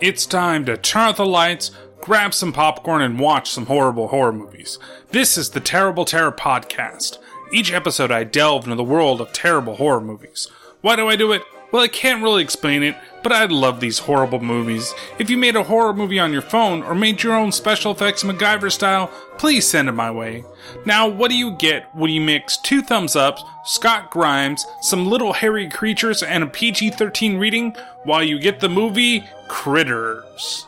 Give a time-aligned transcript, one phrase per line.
[0.00, 1.70] It's time to turn out the lights,
[2.00, 4.76] grab some popcorn, and watch some horrible horror movies.
[5.12, 7.18] This is the Terrible Terror Podcast.
[7.52, 10.48] Each episode, I delve into the world of terrible horror movies.
[10.80, 11.42] Why do I do it?
[11.72, 14.94] Well, I can't really explain it, but I love these horrible movies.
[15.18, 18.22] If you made a horror movie on your phone or made your own special effects
[18.22, 20.44] MacGyver style, please send it my way.
[20.86, 25.32] Now, what do you get when you mix two thumbs ups, Scott Grimes, some little
[25.32, 27.74] hairy creatures, and a PG 13 reading?
[28.04, 30.66] While you get the movie Critters.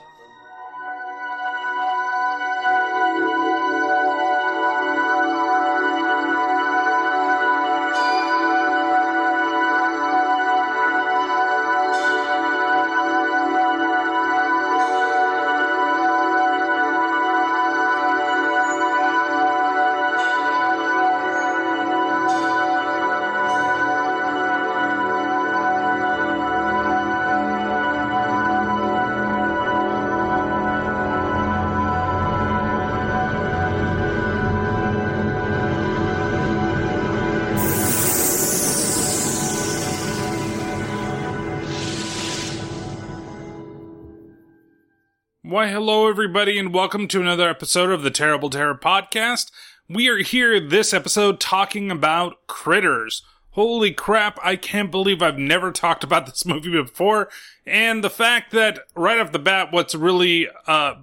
[46.26, 49.52] Everybody, and welcome to another episode of the Terrible Terror Podcast.
[49.88, 53.22] We are here this episode talking about Critters.
[53.52, 57.28] Holy crap, I can't believe I've never talked about this movie before.
[57.64, 60.94] And the fact that right off the bat, what's really, uh,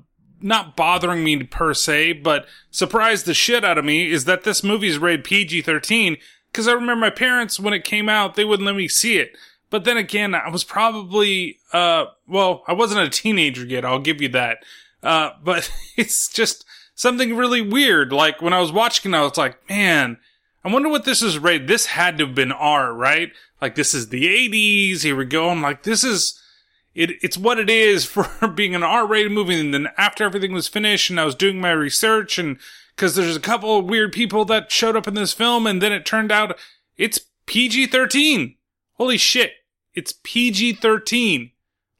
[0.41, 4.61] not bothering me per se, but surprised the shit out of me is that this
[4.61, 6.17] movie is rated PG 13.
[6.51, 9.37] Cause I remember my parents, when it came out, they wouldn't let me see it.
[9.69, 14.21] But then again, I was probably, uh, well, I wasn't a teenager yet, I'll give
[14.21, 14.57] you that.
[15.03, 16.65] Uh, but it's just
[16.95, 18.11] something really weird.
[18.11, 20.17] Like when I was watching, I was like, man,
[20.63, 21.67] I wonder what this is rated.
[21.67, 23.31] This had to have been R, right?
[23.61, 25.03] Like this is the 80s.
[25.03, 25.49] Here we go.
[25.49, 26.39] I'm like, this is,
[26.95, 28.05] it, it's what it is
[28.39, 29.59] for being an R-rated movie.
[29.59, 32.57] And then after everything was finished and I was doing my research and
[32.95, 35.91] cause there's a couple of weird people that showed up in this film and then
[35.91, 36.57] it turned out
[36.95, 38.55] it's PG-13.
[38.93, 39.53] Holy shit.
[39.93, 41.51] It's PG 13.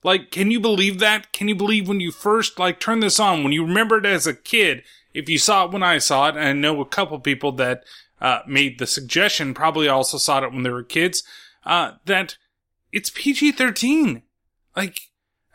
[0.04, 1.32] Like, can you believe that?
[1.32, 4.28] Can you believe when you first, like, turn this on, when you remember it as
[4.28, 4.84] a kid,
[5.14, 7.84] if you saw it when I saw it, and I know a couple people that,
[8.20, 11.24] uh, made the suggestion, probably also saw it when they were kids,
[11.66, 12.38] uh, that
[12.92, 14.24] it's PG 13.
[14.76, 15.00] Like,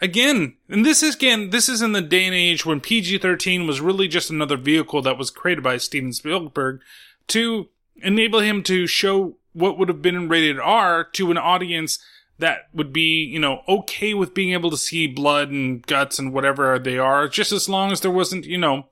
[0.00, 3.66] again, and this is, again, this is in the day and age when PG 13
[3.66, 6.80] was really just another vehicle that was created by Steven Spielberg
[7.28, 11.98] to enable him to show what would have been rated R to an audience
[12.38, 16.32] that would be, you know, okay with being able to see blood and guts and
[16.32, 18.86] whatever they are, just as long as there wasn't, you know,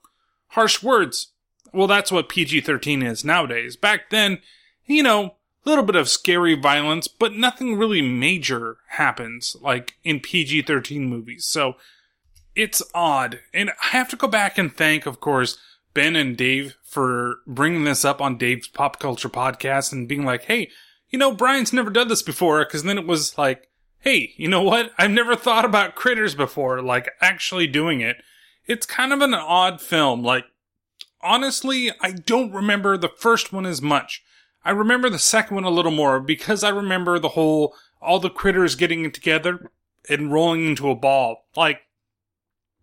[0.49, 1.33] harsh words.
[1.73, 3.77] Well, that's what PG 13 is nowadays.
[3.77, 4.39] Back then,
[4.87, 5.25] you know,
[5.65, 11.09] a little bit of scary violence, but nothing really major happens, like in PG 13
[11.09, 11.45] movies.
[11.47, 11.75] So,
[12.57, 13.41] it's odd.
[13.53, 15.59] And I have to go back and thank, of course,
[15.95, 20.45] Ben and Dave for bringing this up on Dave's Pop Culture Podcast and being like,
[20.45, 20.71] hey,
[21.11, 23.69] you know, Brian's never done this before, because then it was like,
[24.01, 24.93] hey, you know what?
[24.99, 28.23] I've never thought about critters before, like actually doing it.
[28.67, 30.23] It's kind of an odd film.
[30.23, 30.45] Like,
[31.21, 34.23] honestly, I don't remember the first one as much.
[34.65, 38.31] I remember the second one a little more because I remember the whole, all the
[38.31, 39.71] critters getting together
[40.09, 41.47] and rolling into a ball.
[41.57, 41.83] Like,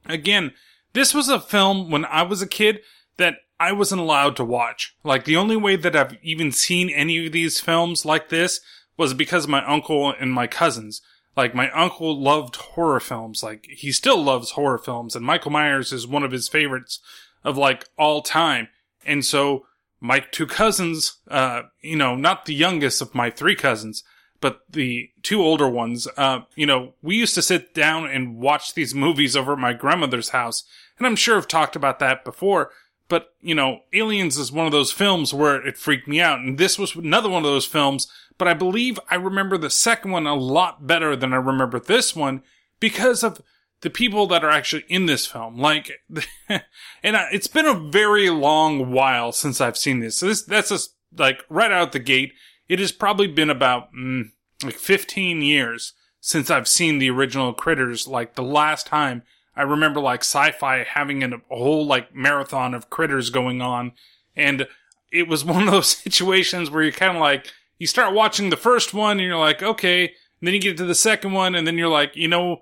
[0.05, 0.53] again,
[0.93, 2.79] this was a film when I was a kid
[3.17, 4.93] that I wasn't allowed to watch.
[5.05, 8.59] Like the only way that I've even seen any of these films like this
[8.97, 11.01] was because my uncle and my cousins.
[11.37, 13.41] Like my uncle loved horror films.
[13.41, 16.99] Like he still loves horror films and Michael Myers is one of his favorites
[17.45, 18.67] of like all time.
[19.05, 19.65] And so
[20.01, 24.03] my two cousins, uh, you know, not the youngest of my three cousins,
[24.41, 28.73] but the two older ones, uh, you know, we used to sit down and watch
[28.73, 30.65] these movies over at my grandmother's house.
[30.97, 32.71] And I'm sure I've talked about that before,
[33.09, 36.39] but, you know, Aliens is one of those films where it freaked me out.
[36.39, 38.07] And this was another one of those films,
[38.37, 42.15] but I believe I remember the second one a lot better than I remember this
[42.15, 42.43] one
[42.79, 43.41] because of
[43.81, 45.57] the people that are actually in this film.
[45.57, 45.91] Like,
[46.49, 46.61] and
[47.03, 50.17] it's been a very long while since I've seen this.
[50.17, 52.33] So this, that's just like right out the gate.
[52.67, 54.31] It has probably been about mm,
[54.63, 58.07] like 15 years since I've seen the original Critters.
[58.07, 59.23] Like the last time
[59.55, 63.93] I remember like sci-fi having a whole like marathon of critters going on.
[64.35, 64.67] And
[65.11, 67.47] it was one of those situations where you're kind of like,
[67.77, 70.03] you start watching the first one and you're like, okay.
[70.03, 72.61] And then you get to the second one and then you're like, you know,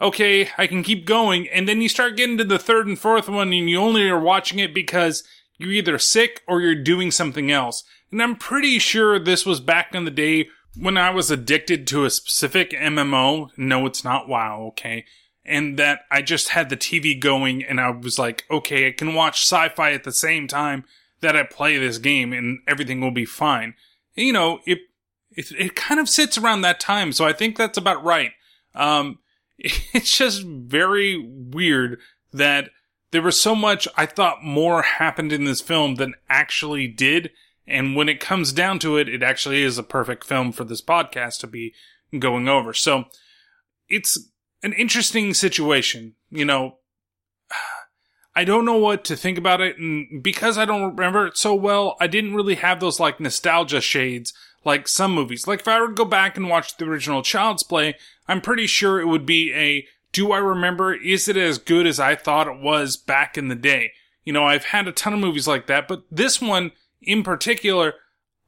[0.00, 1.48] okay, I can keep going.
[1.48, 4.20] And then you start getting to the third and fourth one and you only are
[4.20, 5.24] watching it because
[5.58, 7.84] you're either sick or you're doing something else.
[8.10, 12.04] And I'm pretty sure this was back in the day when I was addicted to
[12.04, 13.50] a specific MMO.
[13.56, 15.04] No, it's not WoW, okay?
[15.48, 19.14] And that I just had the TV going and I was like, okay, I can
[19.14, 20.84] watch sci-fi at the same time
[21.20, 23.74] that I play this game and everything will be fine.
[24.14, 24.80] You know, it,
[25.30, 27.12] it, it kind of sits around that time.
[27.12, 28.32] So I think that's about right.
[28.74, 29.18] Um,
[29.58, 31.98] it's just very weird
[32.32, 32.70] that
[33.10, 37.30] there was so much I thought more happened in this film than actually did.
[37.66, 40.82] And when it comes down to it, it actually is a perfect film for this
[40.82, 41.72] podcast to be
[42.18, 42.74] going over.
[42.74, 43.04] So
[43.88, 44.18] it's
[44.62, 46.14] an interesting situation.
[46.30, 46.78] You know,
[48.34, 49.78] I don't know what to think about it.
[49.78, 53.80] And because I don't remember it so well, I didn't really have those like nostalgia
[53.80, 54.32] shades
[54.64, 55.46] like some movies.
[55.46, 57.94] Like if I were to go back and watch the original Child's Play,
[58.28, 60.94] I'm pretty sure it would be a do I remember?
[60.94, 63.92] Is it as good as I thought it was back in the day?
[64.24, 66.72] You know, I've had a ton of movies like that, but this one
[67.02, 67.94] in particular,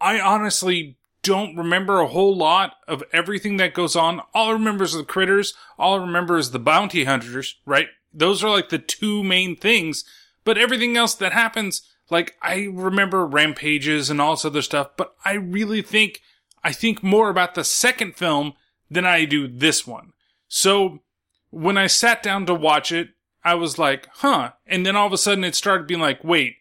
[0.00, 4.20] I honestly don't remember a whole lot of everything that goes on.
[4.32, 5.54] All I remember is the critters.
[5.78, 7.88] All I remember is the bounty hunters, right?
[8.12, 10.04] Those are like the two main things.
[10.44, 15.14] But everything else that happens, like I remember rampages and all this other stuff, but
[15.24, 16.20] I really think,
[16.64, 18.54] I think more about the second film
[18.90, 20.12] than I do this one.
[20.48, 21.00] So
[21.50, 23.10] when I sat down to watch it,
[23.44, 24.52] I was like, huh.
[24.66, 26.56] And then all of a sudden it started being like, wait,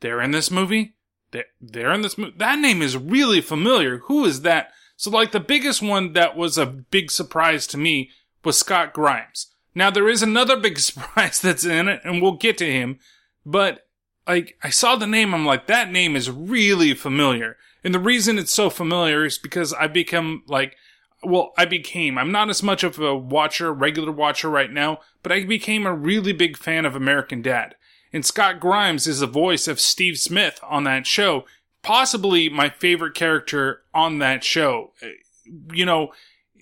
[0.00, 0.93] they're in this movie?
[1.34, 2.34] They're, they're in this movie?
[2.36, 3.98] That name is really familiar.
[3.98, 4.70] Who is that?
[4.96, 8.10] So like the biggest one that was a big surprise to me
[8.44, 9.48] was Scott Grimes.
[9.74, 13.00] Now there is another big surprise that's in it and we'll get to him,
[13.44, 13.80] but
[14.28, 17.56] like I saw the name, I'm like, that name is really familiar.
[17.82, 20.76] And the reason it's so familiar is because I become like,
[21.22, 25.32] well, I became, I'm not as much of a watcher, regular watcher right now, but
[25.32, 27.74] I became a really big fan of American Dad.
[28.14, 31.46] And Scott Grimes is the voice of Steve Smith on that show,
[31.82, 34.92] possibly my favorite character on that show.
[35.72, 36.12] You know,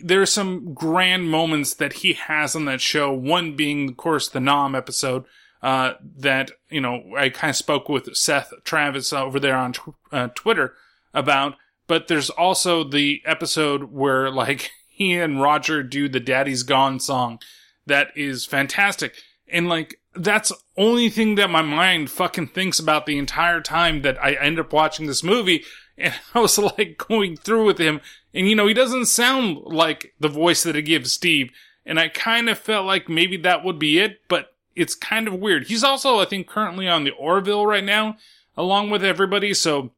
[0.03, 4.41] there's some grand moments that he has on that show, one being, of course, the
[4.41, 5.27] Nam episode,
[5.63, 9.95] uh, that, you know, I kind of spoke with Seth Travis over there on tw-
[10.11, 10.73] uh, Twitter
[11.13, 11.57] about,
[11.87, 17.41] but there's also the episode where like he and Roger do the Daddy's Gone song.
[17.85, 19.17] That is fantastic.
[19.47, 24.23] And like, that's only thing that my mind fucking thinks about the entire time that
[24.23, 25.65] I end up watching this movie.
[25.97, 28.01] And I was like going through with him.
[28.35, 31.51] And you know, he doesn't sound like the voice that he gives Steve.
[31.85, 35.35] And I kind of felt like maybe that would be it, but it's kind of
[35.35, 35.67] weird.
[35.67, 38.17] He's also, I think, currently on the Orville right now,
[38.57, 39.53] along with everybody.
[39.53, 39.91] So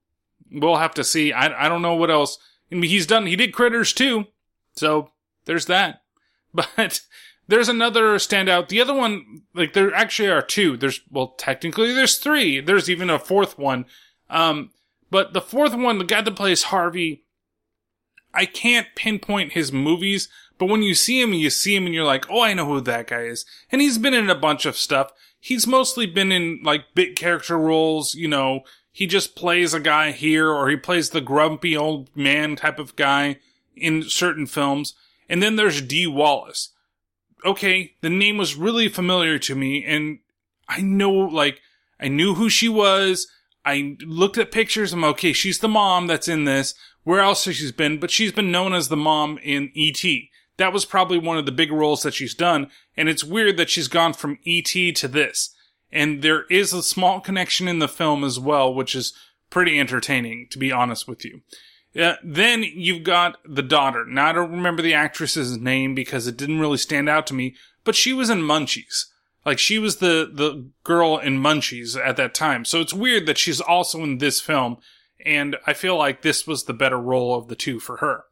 [0.51, 1.33] we'll have to see.
[1.33, 2.39] I, I don't know what else.
[2.73, 4.25] I mean, he's done, he did Critters 2.
[4.77, 5.11] So
[5.45, 6.01] there's that.
[6.55, 7.01] But
[7.49, 8.69] there's another standout.
[8.69, 10.77] The other one, like there actually are two.
[10.77, 12.61] There's, well, technically there's three.
[12.61, 13.87] There's even a fourth one.
[14.31, 14.71] Um,
[15.11, 17.25] but the fourth one, the guy that plays Harvey,
[18.33, 22.05] I can't pinpoint his movies, but when you see him, you see him and you're
[22.05, 23.45] like, oh, I know who that guy is.
[23.71, 25.13] And he's been in a bunch of stuff.
[25.39, 28.65] He's mostly been in like bit character roles, you know,
[28.95, 32.95] he just plays a guy here or he plays the grumpy old man type of
[32.95, 33.41] guy
[33.77, 34.95] in certain films.
[35.29, 36.71] And then there's Dee Wallace.
[37.45, 40.21] Okay, the name was really familiar to me and
[40.69, 41.61] I know, like,
[42.01, 43.29] I knew who she was.
[43.67, 44.93] I looked at pictures.
[44.93, 45.33] I'm okay.
[45.33, 46.75] She's the mom that's in this.
[47.03, 48.01] Where else has she been?
[48.01, 50.31] But she's been known as the mom in E.T.
[50.57, 52.71] That was probably one of the big roles that she's done.
[52.97, 54.93] And it's weird that she's gone from E.T.
[54.93, 55.55] to this
[55.95, 59.15] and there is a small connection in the film as well, which is
[59.49, 61.41] pretty entertaining, to be honest with you.
[61.99, 64.05] Uh, then you've got the daughter.
[64.05, 67.55] Now I don't remember the actress's name because it didn't really stand out to me,
[67.85, 69.07] but she was in Munchies.
[69.47, 72.65] Like she was the the girl in Munchies at that time.
[72.65, 74.79] So it's weird that she's also in this film,
[75.25, 78.25] and I feel like this was the better role of the two for her.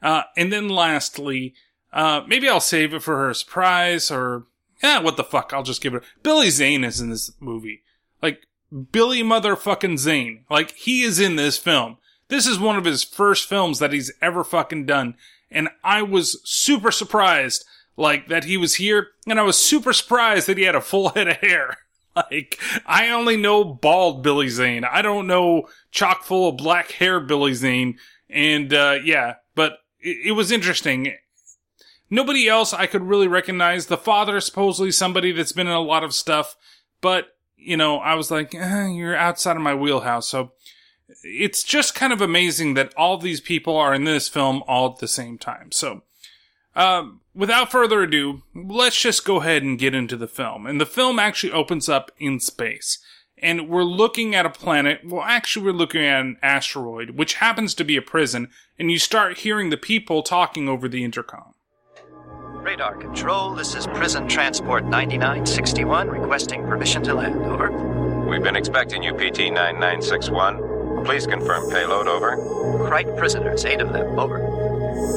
[0.00, 1.54] Uh, and then lastly,
[1.92, 4.46] uh, maybe I'll save it for her surprise or
[4.82, 5.52] yeah, what the fuck?
[5.52, 6.02] I'll just give it.
[6.22, 7.82] Billy Zane is in this movie.
[8.22, 8.46] Like,
[8.92, 10.44] Billy motherfucking Zane.
[10.48, 11.98] Like, he is in this film.
[12.30, 15.16] This is one of his first films that he's ever fucking done.
[15.50, 17.64] And I was super surprised,
[17.96, 19.08] like, that he was here.
[19.26, 21.76] And I was super surprised that he had a full head of hair.
[22.16, 24.84] Like, I only know bald Billy Zane.
[24.84, 27.98] I don't know chock full of black hair Billy Zane.
[28.28, 31.14] And, uh, yeah, but it, it was interesting.
[32.10, 33.86] Nobody else I could really recognize.
[33.86, 36.56] The father supposedly somebody that's been in a lot of stuff,
[37.00, 40.28] but you know, I was like, eh, you're outside of my wheelhouse.
[40.28, 40.52] So
[41.22, 44.98] it's just kind of amazing that all these people are in this film all at
[44.98, 45.72] the same time.
[45.72, 46.02] So,
[46.76, 50.66] um, without further ado, let's just go ahead and get into the film.
[50.66, 52.98] And the film actually opens up in space.
[53.42, 55.00] And we're looking at a planet.
[55.04, 58.50] Well, actually, we're looking at an asteroid, which happens to be a prison.
[58.78, 61.54] And you start hearing the people talking over the intercom.
[62.62, 67.42] Radar control, this is prison transport 9961 requesting permission to land.
[67.46, 67.70] Over.
[68.28, 70.69] We've been expecting you, PT 9961.
[71.04, 72.36] Please confirm payload, over.
[72.88, 74.18] Krite prisoners, eight of them.
[74.18, 74.38] Over.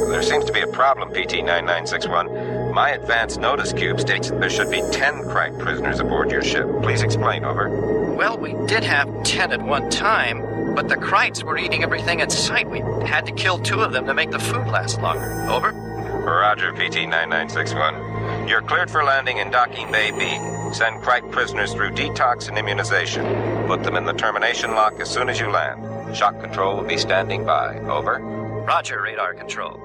[0.10, 2.74] There seems to be a problem, PT 9961.
[2.74, 6.68] My advance notice cube states that there should be 10 Krite prisoners aboard your ship.
[6.82, 7.70] Please explain, over.
[8.16, 12.30] Well, we did have 10 at one time, but the Krites were eating everything in
[12.30, 12.70] sight.
[12.70, 15.48] We had to kill two of them to make the food last longer.
[15.50, 15.93] Over.
[16.32, 18.48] Roger, PT 9961.
[18.48, 20.74] You're cleared for landing in Docking Bay B.
[20.74, 23.26] Send Krite prisoners through detox and immunization.
[23.68, 26.16] Put them in the termination lock as soon as you land.
[26.16, 27.78] Shock control will be standing by.
[27.80, 28.20] Over.
[28.20, 29.80] Roger, radar control.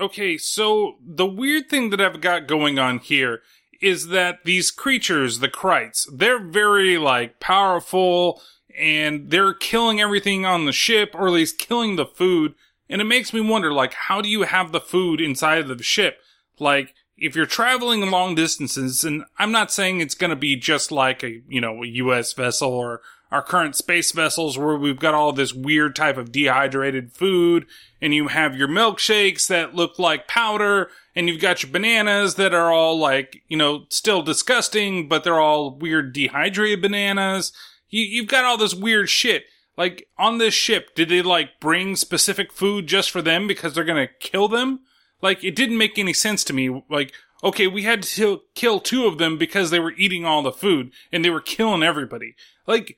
[0.00, 3.40] Okay, so the weird thing that I've got going on here
[3.80, 8.40] is that these creatures, the Krites, they're very, like, powerful,
[8.78, 12.54] and they're killing everything on the ship, or at least killing the food,
[12.88, 15.82] and it makes me wonder, like, how do you have the food inside of the
[15.82, 16.18] ship?
[16.58, 21.22] Like, if you're traveling long distances, and I'm not saying it's gonna be just like
[21.22, 25.32] a, you know, a US vessel or our current space vessels where we've got all
[25.32, 27.66] this weird type of dehydrated food,
[28.00, 32.54] and you have your milkshakes that look like powder, and you've got your bananas that
[32.54, 37.52] are all like, you know, still disgusting, but they're all weird dehydrated bananas.
[37.90, 39.44] You, you've got all this weird shit.
[39.78, 43.84] Like, on this ship, did they like bring specific food just for them because they're
[43.84, 44.80] gonna kill them?
[45.22, 46.82] Like, it didn't make any sense to me.
[46.90, 47.12] Like,
[47.44, 50.90] okay, we had to kill two of them because they were eating all the food
[51.12, 52.34] and they were killing everybody.
[52.66, 52.96] Like,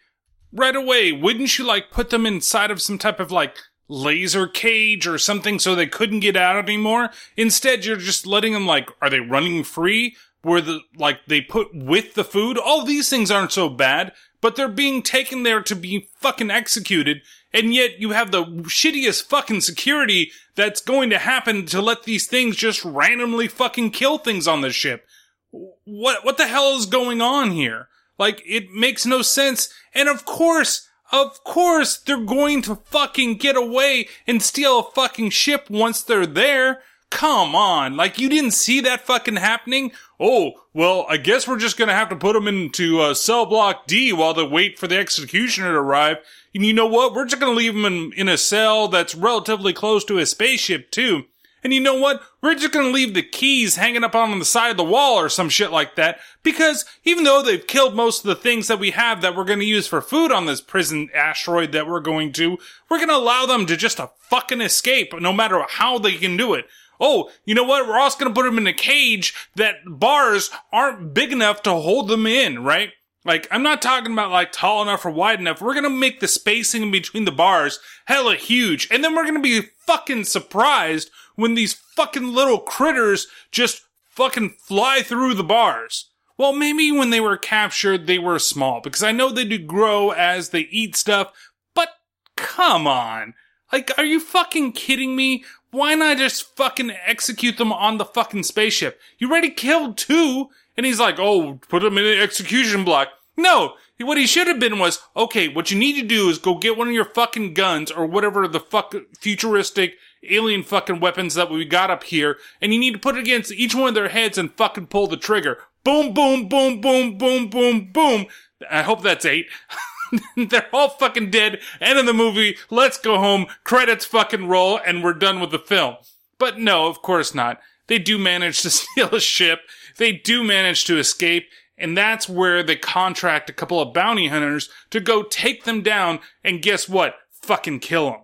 [0.53, 5.07] right away, wouldn't you like put them inside of some type of like laser cage
[5.07, 7.11] or something so they couldn't get out anymore?
[7.37, 10.17] Instead, you're just letting them like, are they running free?
[10.43, 12.57] Where the, like, they put with the food?
[12.57, 17.23] All these things aren't so bad, but they're being taken there to be fucking executed,
[17.53, 22.27] and yet you have the shittiest fucking security that's going to happen to let these
[22.27, 25.07] things just randomly fucking kill things on the ship.
[25.51, 27.89] What, what the hell is going on here?
[28.19, 29.73] Like, it makes no sense.
[29.95, 35.31] And of course, of course, they're going to fucking get away and steal a fucking
[35.31, 36.83] ship once they're there.
[37.11, 37.97] Come on.
[37.97, 39.93] Like, you didn't see that fucking happening?
[40.19, 43.87] Oh, well, I guess we're just gonna have to put them into uh, cell block
[43.87, 46.19] D while they wait for the executioner to arrive.
[46.55, 47.13] And you know what?
[47.13, 50.91] We're just gonna leave them in, in a cell that's relatively close to a spaceship,
[50.91, 51.25] too.
[51.63, 52.23] And you know what?
[52.41, 55.29] We're just gonna leave the keys hanging up on the side of the wall or
[55.29, 56.21] some shit like that.
[56.43, 59.65] Because even though they've killed most of the things that we have that we're gonna
[59.65, 62.57] use for food on this prison asteroid that we're going to,
[62.89, 66.55] we're gonna allow them to just a fucking escape no matter how they can do
[66.55, 66.67] it.
[67.01, 67.89] Oh, you know what?
[67.89, 72.09] We're also gonna put them in a cage that bars aren't big enough to hold
[72.09, 72.93] them in, right?
[73.25, 75.61] Like, I'm not talking about like tall enough or wide enough.
[75.61, 78.89] We're gonna make the spacing in between the bars hella huge.
[78.91, 85.01] And then we're gonna be fucking surprised when these fucking little critters just fucking fly
[85.03, 86.11] through the bars.
[86.37, 90.11] Well, maybe when they were captured, they were small because I know they do grow
[90.11, 91.33] as they eat stuff,
[91.75, 91.91] but
[92.37, 93.35] come on.
[93.73, 95.45] Like, are you fucking kidding me?
[95.71, 99.01] Why not just fucking execute them on the fucking spaceship?
[99.19, 103.09] You already killed two, and he's like, oh, put them in an execution block.
[103.37, 106.57] No, what he should have been was, okay, what you need to do is go
[106.57, 109.95] get one of your fucking guns or whatever the fuck futuristic
[110.29, 113.53] alien fucking weapons that we got up here, and you need to put it against
[113.53, 115.59] each one of their heads and fucking pull the trigger.
[115.85, 118.27] Boom, boom, boom, boom, boom, boom, boom.
[118.71, 119.47] I hope that's eight.
[120.37, 121.61] They're all fucking dead.
[121.81, 122.57] End of the movie.
[122.71, 123.47] Let's go home.
[123.65, 125.97] Credits fucking roll and we're done with the film.
[126.39, 127.61] But no, of course not.
[127.87, 129.61] They do manage to steal a ship.
[129.99, 131.49] They do manage to escape.
[131.77, 136.21] And that's where they contract a couple of bounty hunters to go take them down
[136.45, 137.15] and guess what?
[137.31, 138.21] Fucking kill them.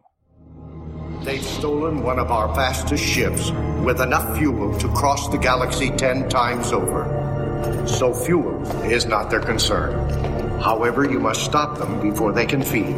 [1.25, 3.51] They've stolen one of our fastest ships
[3.83, 7.85] with enough fuel to cross the galaxy ten times over.
[7.87, 10.36] So fuel is not their concern.
[10.61, 12.97] However, you must stop them before they can feed.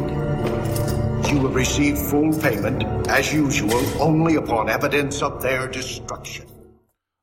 [1.29, 6.47] You will receive full payment, as usual, only upon evidence of their destruction.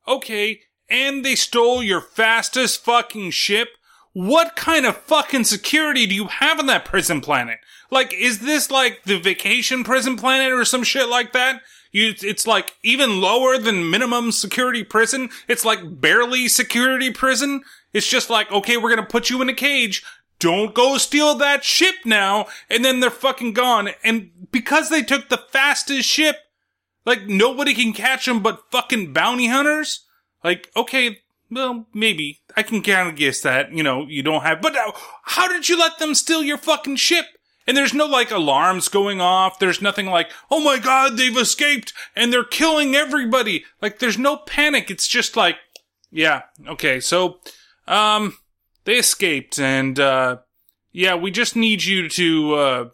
[0.07, 3.69] Okay, and they stole your fastest fucking ship?
[4.13, 7.59] What kind of fucking security do you have on that prison planet?
[7.91, 11.61] Like, is this like the vacation prison planet or some shit like that?
[11.91, 15.29] You, it's like even lower than minimum security prison.
[15.47, 17.61] It's like barely security prison.
[17.93, 20.03] It's just like, okay, we're gonna put you in a cage.
[20.39, 22.47] Don't go steal that ship now.
[22.69, 23.89] And then they're fucking gone.
[24.03, 26.37] And because they took the fastest ship,
[27.05, 30.05] like nobody can catch them but fucking bounty hunters.
[30.43, 34.61] Like, okay, well, maybe I can kind of guess that, you know, you don't have,
[34.61, 34.91] but uh,
[35.23, 37.25] how did you let them steal your fucking ship?
[37.65, 39.59] And there's no like alarms going off.
[39.59, 43.65] There's nothing like, oh my god, they've escaped and they're killing everybody.
[43.81, 44.89] Like there's no panic.
[44.89, 45.57] It's just like,
[46.11, 47.39] yeah, okay, so,
[47.87, 48.37] um,
[48.87, 50.37] they escaped and, uh,
[50.93, 52.89] yeah, we just need you to, uh,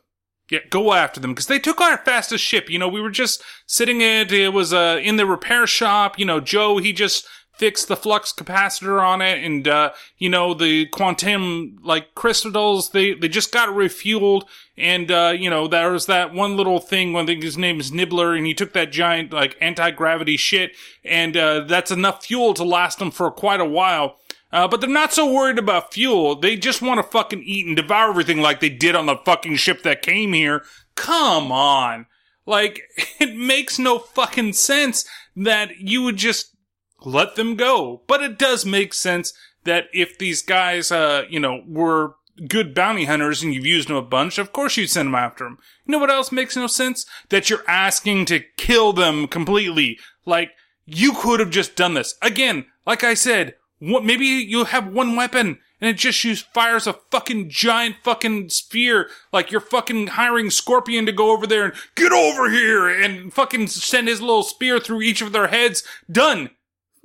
[0.50, 2.70] yeah, go after them because they took our fastest ship.
[2.70, 4.32] You know, we were just sitting it.
[4.32, 6.20] It was uh in the repair shop.
[6.20, 10.54] You know, Joe he just fixed the flux capacitor on it, and uh, you know
[10.54, 12.90] the quantum like crystals.
[12.90, 14.44] They they just got refueled,
[14.78, 17.16] and uh, you know there was that one little thing.
[17.16, 20.74] I think his name is Nibbler, and he took that giant like anti gravity shit,
[21.06, 24.18] and uh, that's enough fuel to last them for quite a while.
[24.54, 26.36] Uh, but they're not so worried about fuel.
[26.36, 29.56] They just want to fucking eat and devour everything like they did on the fucking
[29.56, 30.64] ship that came here.
[30.96, 32.06] Come on.
[32.46, 32.84] Like,
[33.20, 35.06] it makes no fucking sense
[35.36, 36.56] that you would just
[37.04, 38.04] let them go.
[38.06, 39.34] But it does make sense
[39.64, 42.14] that if these guys, uh, you know, were
[42.48, 45.46] good bounty hunters and you've used them a bunch, of course you'd send them after
[45.46, 45.58] them.
[45.88, 47.08] You know what else makes no sense?
[47.30, 49.98] That you're asking to kill them completely.
[50.28, 50.52] Like,
[50.86, 52.14] you could have just done this.
[52.22, 53.56] Again, like I said,
[53.92, 58.50] what, maybe you have one weapon and it just shoots, fires a fucking giant fucking
[58.50, 59.10] spear.
[59.34, 63.68] Like you're fucking hiring Scorpion to go over there and get over here and fucking
[63.68, 65.84] send his little spear through each of their heads.
[66.10, 66.52] Done.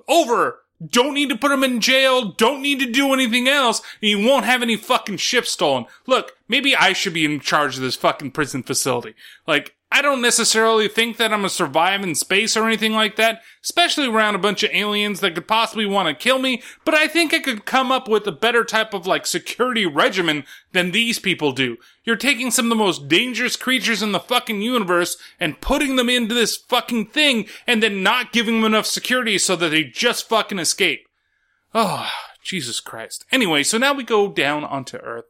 [0.06, 0.61] Over.
[0.87, 2.30] Don't need to put them in jail.
[2.30, 3.82] Don't need to do anything else.
[4.00, 5.87] And you won't have any fucking ship stolen.
[6.06, 9.16] Look, maybe I should be in charge of this fucking prison facility.
[9.44, 13.40] Like, I don't necessarily think that I'm gonna survive in space or anything like that,
[13.64, 17.09] especially around a bunch of aliens that could possibly want to kill me, but I
[17.09, 21.18] think I could come up with a better type of like security regimen than these
[21.18, 21.78] people do.
[22.04, 26.11] You're taking some of the most dangerous creatures in the fucking universe and putting them
[26.11, 30.28] into this fucking thing and then not giving them enough security so that they just
[30.28, 31.07] fucking escape.
[31.75, 32.11] Oh,
[32.42, 33.25] Jesus Christ.
[33.33, 35.26] Anyway, so now we go down onto Earth,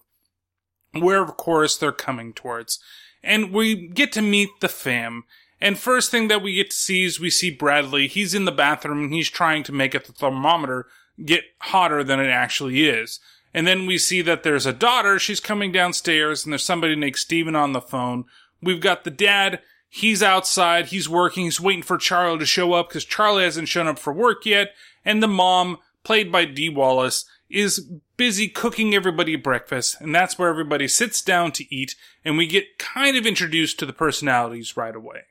[0.93, 2.81] where of course they're coming towards
[3.23, 5.25] and we get to meet the fam.
[5.61, 8.07] And first thing that we get to see is we see Bradley.
[8.07, 10.87] He's in the bathroom and he's trying to make a thermometer
[11.25, 13.19] get hotter than it actually is.
[13.53, 15.19] And then we see that there's a daughter.
[15.19, 18.25] She's coming downstairs and there's somebody named Steven on the phone.
[18.63, 19.61] We've got the dad.
[19.89, 20.87] He's outside.
[20.87, 21.45] He's working.
[21.45, 24.73] He's waiting for Charlie to show up because Charlie hasn't shown up for work yet.
[25.05, 30.51] And the mom, played by Dee Wallace, is busy cooking everybody breakfast, and that's where
[30.51, 34.95] everybody sits down to eat, and we get kind of introduced to the personalities right
[34.95, 35.23] away.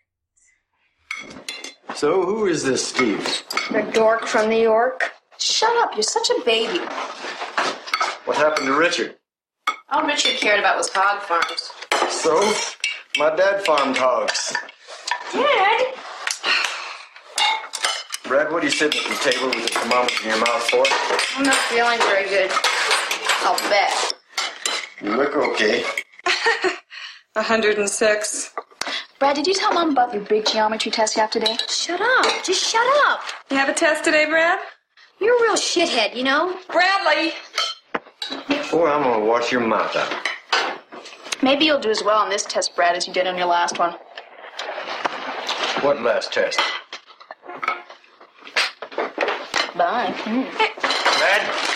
[1.93, 3.43] So, who is this Steve?
[3.71, 5.11] The dork from New York.
[5.37, 6.79] Shut up, you're such a baby.
[8.25, 9.17] What happened to Richard?
[9.89, 11.71] All Richard cared about was hog farms.
[12.11, 12.39] So,
[13.19, 14.53] my dad farmed hogs.
[15.33, 15.93] Dad?
[18.27, 20.83] Brad, what are you sitting at the table with the thermometer in your mouth for?
[21.37, 22.51] I'm not feeling very good.
[23.43, 24.13] I'll bet.
[25.01, 25.85] You look okay.
[27.33, 28.53] 106.
[29.19, 31.55] Brad, did you tell Mom about your big geometry test you have today?
[31.69, 32.43] Shut up.
[32.43, 33.21] Just shut up.
[33.49, 34.59] You have a test today, Brad?
[35.21, 36.59] You're a real shithead, you know?
[36.69, 37.31] Bradley!
[38.69, 40.27] Boy, I'm gonna wash your mouth out.
[41.41, 43.79] Maybe you'll do as well on this test, Brad, as you did on your last
[43.79, 43.93] one.
[45.81, 46.59] What last test?
[49.77, 50.11] Bye.
[50.23, 50.51] Mm.
[51.17, 51.67] Brad?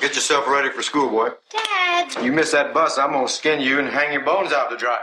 [0.00, 1.30] Get yourself ready for school, boy.
[1.50, 2.14] Dad!
[2.22, 5.00] You miss that bus, I'm gonna skin you and hang your bones out to dry.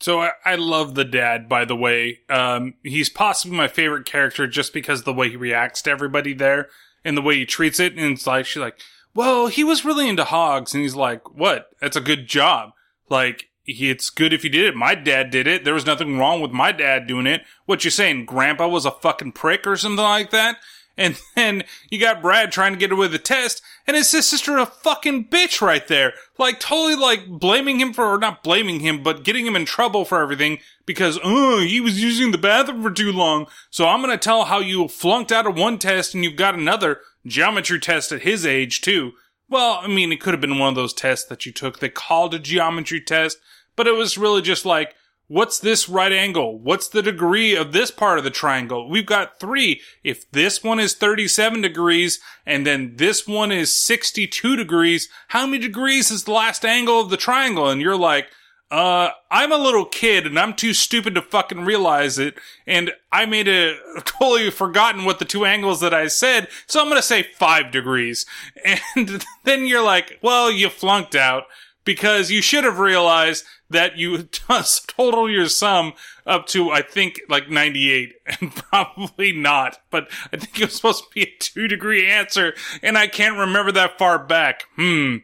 [0.00, 2.18] So I, I love the dad, by the way.
[2.28, 6.34] Um, he's possibly my favorite character just because of the way he reacts to everybody
[6.34, 6.68] there
[7.04, 7.92] and the way he treats it.
[7.96, 8.80] And it's like, she's like,
[9.14, 10.74] well, he was really into hogs.
[10.74, 11.68] And he's like, what?
[11.80, 12.72] That's a good job.
[13.08, 14.76] Like, it's good if you did it.
[14.76, 15.64] My dad did it.
[15.64, 17.42] There was nothing wrong with my dad doing it.
[17.66, 18.26] What you saying?
[18.26, 20.58] Grandpa was a fucking prick or something like that?
[20.96, 24.58] And then you got Brad trying to get away with the test, and his sister
[24.58, 26.12] a fucking bitch right there.
[26.38, 30.04] Like totally like blaming him for, or not blaming him, but getting him in trouble
[30.04, 33.46] for everything because, oh, he was using the bathroom for too long.
[33.70, 37.00] So I'm gonna tell how you flunked out of one test and you've got another
[37.26, 39.14] geometry test at his age too.
[39.54, 41.78] Well, I mean, it could have been one of those tests that you took.
[41.78, 43.38] They called a geometry test,
[43.76, 44.96] but it was really just like,
[45.28, 46.58] what's this right angle?
[46.58, 48.90] What's the degree of this part of the triangle?
[48.90, 49.80] We've got three.
[50.02, 55.60] If this one is 37 degrees and then this one is 62 degrees, how many
[55.60, 57.70] degrees is the last angle of the triangle?
[57.70, 58.26] And you're like,
[58.74, 62.34] uh, I'm a little kid and I'm too stupid to fucking realize it.
[62.66, 66.48] And I made a totally forgotten what the two angles that I said.
[66.66, 68.26] So I'm going to say five degrees.
[68.96, 71.44] And then you're like, well, you flunked out.
[71.84, 74.22] because you should have realized that you
[74.86, 75.92] total your sum
[76.26, 79.78] up to, I think, like 98, and probably not.
[79.90, 83.36] But I think it was supposed to be a two degree answer, and I can't
[83.38, 84.64] remember that far back.
[84.76, 85.16] Hmm.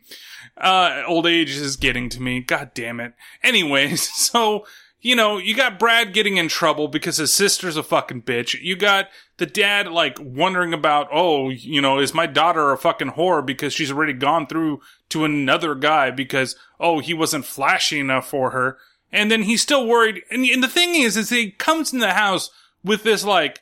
[0.61, 2.41] Uh, old age is getting to me.
[2.41, 3.15] God damn it.
[3.43, 4.67] Anyways, so,
[5.01, 8.61] you know, you got Brad getting in trouble because his sister's a fucking bitch.
[8.61, 13.13] You got the dad, like, wondering about, oh, you know, is my daughter a fucking
[13.13, 18.29] whore because she's already gone through to another guy because, oh, he wasn't flashy enough
[18.29, 18.77] for her.
[19.11, 20.23] And then he's still worried.
[20.31, 22.51] And, and the thing is, is he comes in the house
[22.85, 23.61] with this, like,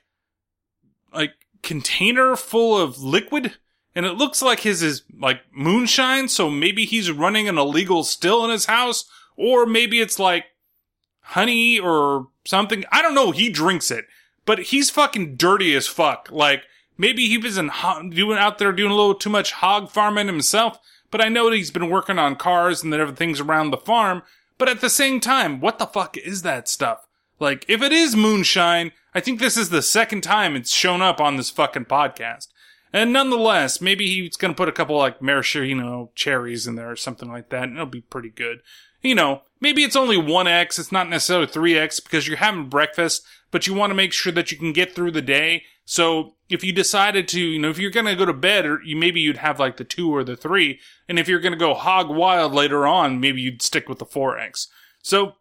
[1.15, 1.33] like,
[1.63, 3.55] container full of liquid
[3.99, 8.45] and it looks like his is like moonshine, so maybe he's running an illegal still
[8.45, 9.05] in his house,
[9.37, 10.45] or maybe it's like
[11.21, 12.85] honey or something.
[12.93, 13.33] I don't know.
[13.33, 14.05] He drinks it,
[14.47, 16.29] but he's fucking dirty as fuck.
[16.31, 16.63] Like
[16.97, 17.73] maybe he was in
[18.11, 20.79] doing out there doing a little too much hog farming himself.
[21.11, 24.23] But I know that he's been working on cars and that everything's around the farm.
[24.59, 27.05] But at the same time, what the fuck is that stuff?
[27.41, 31.21] Like, if it is moonshine, I think this is the second time it's shown up
[31.21, 32.47] on this fucking podcast.
[32.93, 37.31] And nonetheless, maybe he's gonna put a couple like maraschino cherries in there or something
[37.31, 38.63] like that, and it'll be pretty good.
[39.03, 43.67] You know, maybe it's only 1x, it's not necessarily 3x because you're having breakfast, but
[43.67, 45.65] you want to make sure that you can get through the day.
[45.85, 48.97] So if you decided to, you know, if you're gonna go to bed, or you
[48.97, 52.11] maybe you'd have like the 2 or the 3, and if you're gonna go hog
[52.11, 54.67] wild later on, maybe you'd stick with the 4x.
[55.03, 55.35] So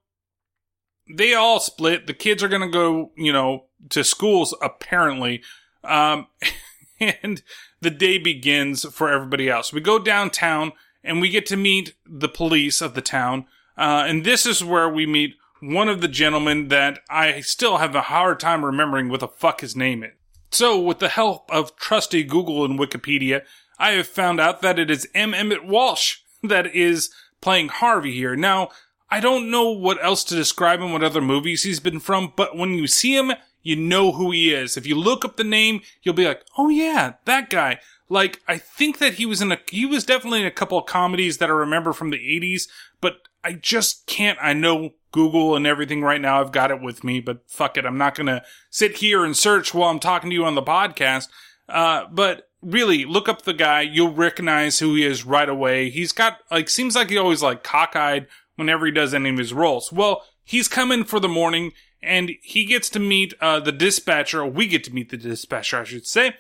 [1.10, 2.08] they all split.
[2.08, 5.42] The kids are gonna go, you know, to schools apparently.
[5.84, 6.28] Um,
[7.24, 7.42] and
[7.82, 9.74] the day begins for everybody else.
[9.74, 13.46] We go downtown and we get to meet the police of the town.
[13.78, 17.96] Uh, and this is where we meet one of the gentlemen that I still have
[17.96, 20.12] a hard time remembering what the fuck his name is.
[20.52, 23.42] So, with the help of trusty Google and Wikipedia,
[23.78, 25.34] I have found out that it is M.
[25.34, 27.10] Emmet Walsh that is
[27.42, 28.36] playing Harvey here.
[28.36, 28.70] Now,
[29.10, 32.58] I don't know what else to describe him, what other movies he's been from, but
[32.58, 33.32] when you see him,
[33.68, 34.78] you know who he is.
[34.78, 37.80] If you look up the name, you'll be like, oh yeah, that guy.
[38.08, 40.86] Like, I think that he was in a, he was definitely in a couple of
[40.86, 42.70] comedies that I remember from the 80s,
[43.02, 47.04] but I just can't, I know Google and everything right now, I've got it with
[47.04, 50.34] me, but fuck it, I'm not gonna sit here and search while I'm talking to
[50.34, 51.28] you on the podcast.
[51.68, 55.90] Uh, but really, look up the guy, you'll recognize who he is right away.
[55.90, 59.52] He's got, like, seems like he always like cockeyed whenever he does any of his
[59.52, 59.92] roles.
[59.92, 64.48] Well, he's coming for the morning and he gets to meet uh, the dispatcher, or
[64.48, 66.36] we get to meet the dispatcher, I should say.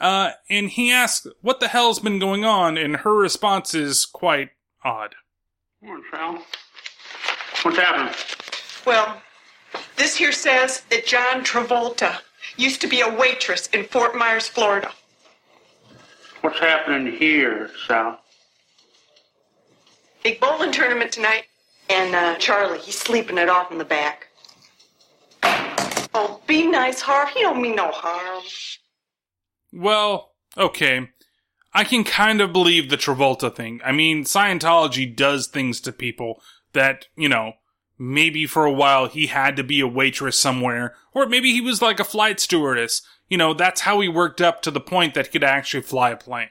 [0.00, 2.76] Uh, and he asks, What the hell's been going on?
[2.76, 4.50] And her response is quite
[4.84, 5.14] odd.
[5.80, 6.44] Morning, Sal.
[7.62, 8.14] What's happening?
[8.84, 9.22] Well,
[9.96, 12.18] this here says that John Travolta
[12.56, 14.90] used to be a waitress in Fort Myers, Florida.
[16.40, 18.18] What's happening here, Sal?
[20.24, 21.44] Big bowling tournament tonight.
[21.88, 24.28] And uh, Charlie, he's sleeping it off in the back.
[26.82, 27.28] Nice, Harv.
[27.28, 28.42] He don't mean no harm.
[29.72, 31.10] Well, okay.
[31.72, 33.80] I can kind of believe the Travolta thing.
[33.84, 36.42] I mean, Scientology does things to people
[36.72, 37.52] that, you know,
[38.00, 41.80] maybe for a while he had to be a waitress somewhere, or maybe he was
[41.80, 43.02] like a flight stewardess.
[43.28, 46.10] You know, that's how he worked up to the point that he could actually fly
[46.10, 46.48] a plane.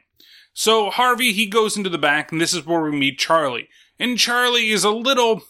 [0.54, 3.68] So Harvey, he goes into the back, and this is where we meet Charlie.
[4.00, 5.42] And Charlie is a little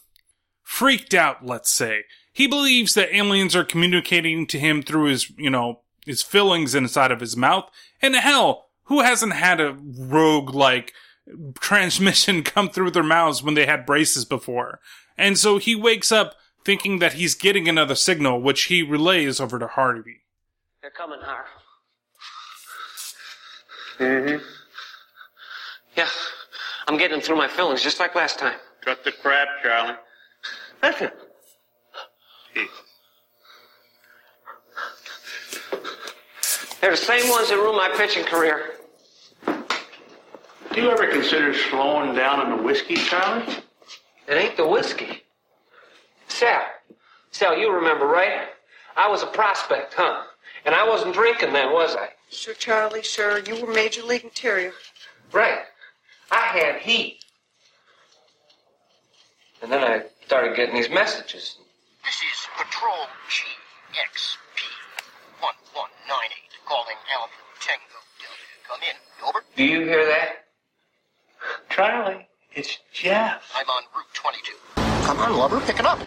[0.64, 2.06] freaked out, let's say.
[2.34, 7.12] He believes that aliens are communicating to him through his, you know, his fillings inside
[7.12, 7.70] of his mouth.
[8.02, 10.94] And hell, who hasn't had a rogue like
[11.60, 14.80] transmission come through their mouths when they had braces before?
[15.18, 19.60] And so he wakes up thinking that he's getting another signal, which he relays over
[19.60, 20.22] to Harvey.
[20.82, 21.46] They're coming, Harv.
[24.00, 24.44] Mm-hmm.
[25.96, 26.08] Yeah,
[26.88, 28.58] I'm getting through my fillings just like last time.
[28.84, 29.96] Cut the crap, Charlie.
[30.82, 31.12] Listen.
[36.82, 38.72] They're the same ones that ruined my pitching career.
[39.46, 43.46] Do you ever consider slowing down on the whiskey, Charlie?
[44.28, 45.24] It ain't the whiskey.
[46.28, 46.64] Sal.
[47.32, 48.48] Sal, you remember, right?
[48.96, 50.24] I was a prospect, huh?
[50.66, 52.10] And I wasn't drinking then, was I?
[52.30, 53.40] Sure, Charlie, sure.
[53.40, 54.74] You were major league material.
[55.32, 55.60] Right.
[56.32, 57.20] I had heat.
[59.62, 61.58] And then I started getting these messages.
[62.06, 64.60] This is Patrol GXP
[65.40, 68.46] 1198 calling Alpha Tango Delta.
[68.68, 68.96] Come in.
[69.28, 69.40] Over.
[69.56, 70.46] Do you hear that?
[71.70, 73.42] Charlie, it's Jeff.
[73.56, 74.54] I'm on Route 22.
[75.06, 76.00] Come on, lover, pick it up.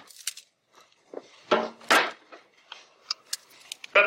[1.50, 1.74] Cut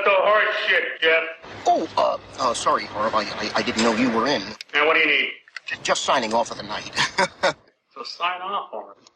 [0.03, 1.23] the horse shit, Jeff.
[1.65, 3.15] Oh, uh, uh sorry, Harv.
[3.15, 4.41] I, I, I didn't know you were in.
[4.73, 5.29] Now, what do you need?
[5.65, 6.91] J- just signing off for the night.
[7.97, 9.09] So sign off on it.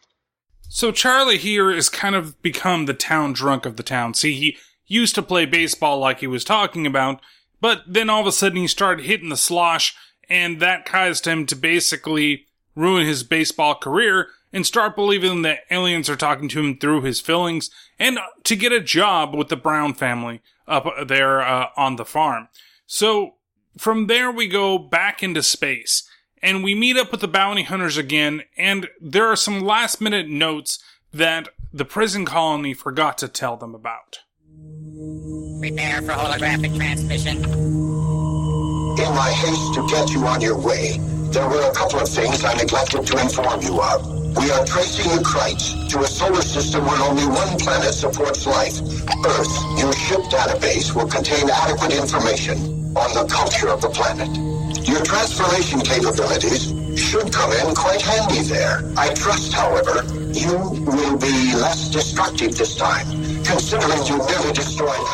[0.73, 4.13] So Charlie here is kind of become the town drunk of the town.
[4.13, 4.57] See, he
[4.88, 7.19] used to play baseball like he was talking about,
[7.60, 9.93] but then all of a sudden he started hitting the slosh,
[10.29, 16.10] and that caused him to basically ruin his baseball career and start believing that aliens
[16.10, 19.93] are talking to him through his fillings and to get a job with the Brown
[19.93, 22.47] family up there uh, on the farm.
[22.86, 23.36] So
[23.77, 26.07] from there we go back into space
[26.41, 30.27] and we meet up with the bounty hunters again and there are some last minute
[30.27, 30.80] notes
[31.13, 34.19] that the prison colony forgot to tell them about.
[35.60, 37.38] Prepare for holographic transmission.
[38.99, 40.97] In my haste to get you on your way,
[41.32, 44.06] there were a couple of things I neglected to inform you of.
[44.36, 48.80] We are tracing the Krites to a solar system where only one planet supports life.
[48.80, 52.58] Earth, your ship database will contain adequate information
[52.95, 54.50] on the culture of the planet.
[54.79, 58.81] Your transformation capabilities should come in quite handy there.
[58.97, 63.05] I trust, however, you will be less destructive this time,
[63.43, 65.07] considering you nearly destroyed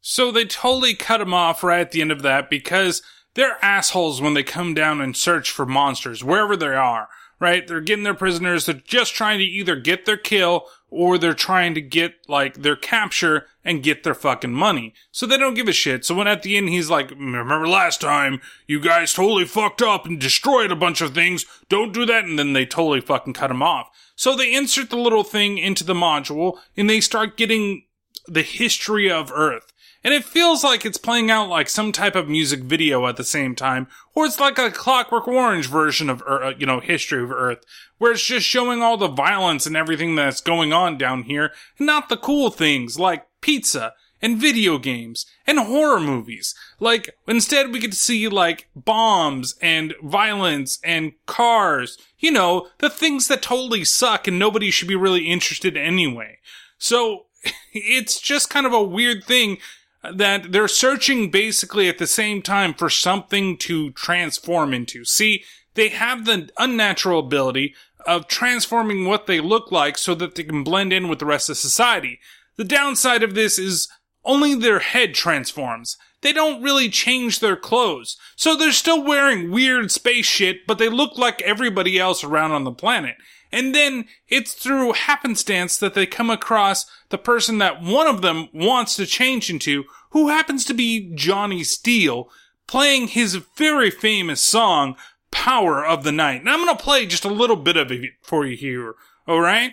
[0.00, 3.02] So they totally cut him off right at the end of that because
[3.34, 7.66] they're assholes when they come down and search for monsters, wherever they are, right?
[7.66, 8.66] They're getting their prisoners.
[8.66, 12.76] They're just trying to either get their kill or they're trying to get, like, their
[12.76, 14.94] capture and get their fucking money.
[15.12, 16.04] So they don't give a shit.
[16.04, 20.06] So when at the end he's like, remember last time you guys totally fucked up
[20.06, 21.44] and destroyed a bunch of things.
[21.68, 22.24] Don't do that.
[22.24, 23.90] And then they totally fucking cut him off.
[24.16, 27.84] So they insert the little thing into the module and they start getting
[28.26, 29.72] the history of Earth.
[30.02, 33.24] And it feels like it's playing out like some type of music video at the
[33.24, 37.30] same time, or it's like a Clockwork Orange version of, uh, you know, History of
[37.30, 37.64] Earth,
[37.98, 41.86] where it's just showing all the violence and everything that's going on down here, and
[41.86, 46.54] not the cool things like pizza and video games and horror movies.
[46.78, 52.90] Like, instead we get to see like bombs and violence and cars, you know, the
[52.90, 56.38] things that totally suck and nobody should be really interested anyway.
[56.78, 57.26] So,
[57.72, 59.58] it's just kind of a weird thing
[60.02, 65.04] that they're searching basically at the same time for something to transform into.
[65.04, 67.74] See, they have the unnatural ability
[68.06, 71.50] of transforming what they look like so that they can blend in with the rest
[71.50, 72.18] of society.
[72.56, 73.88] The downside of this is
[74.24, 75.96] only their head transforms.
[76.22, 78.18] They don't really change their clothes.
[78.36, 82.64] So they're still wearing weird space shit, but they look like everybody else around on
[82.64, 83.16] the planet.
[83.52, 88.48] And then it's through happenstance that they come across the person that one of them
[88.52, 92.28] wants to change into, who happens to be Johnny Steele,
[92.66, 94.96] playing his very famous song,
[95.30, 96.40] Power of the Night.
[96.40, 98.94] And I'm gonna play just a little bit of it for you here,
[99.28, 99.72] alright?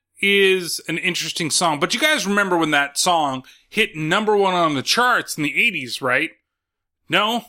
[0.21, 4.75] is an interesting song, but you guys remember when that song hit number one on
[4.75, 6.31] the charts in the 80s, right?
[7.09, 7.45] No?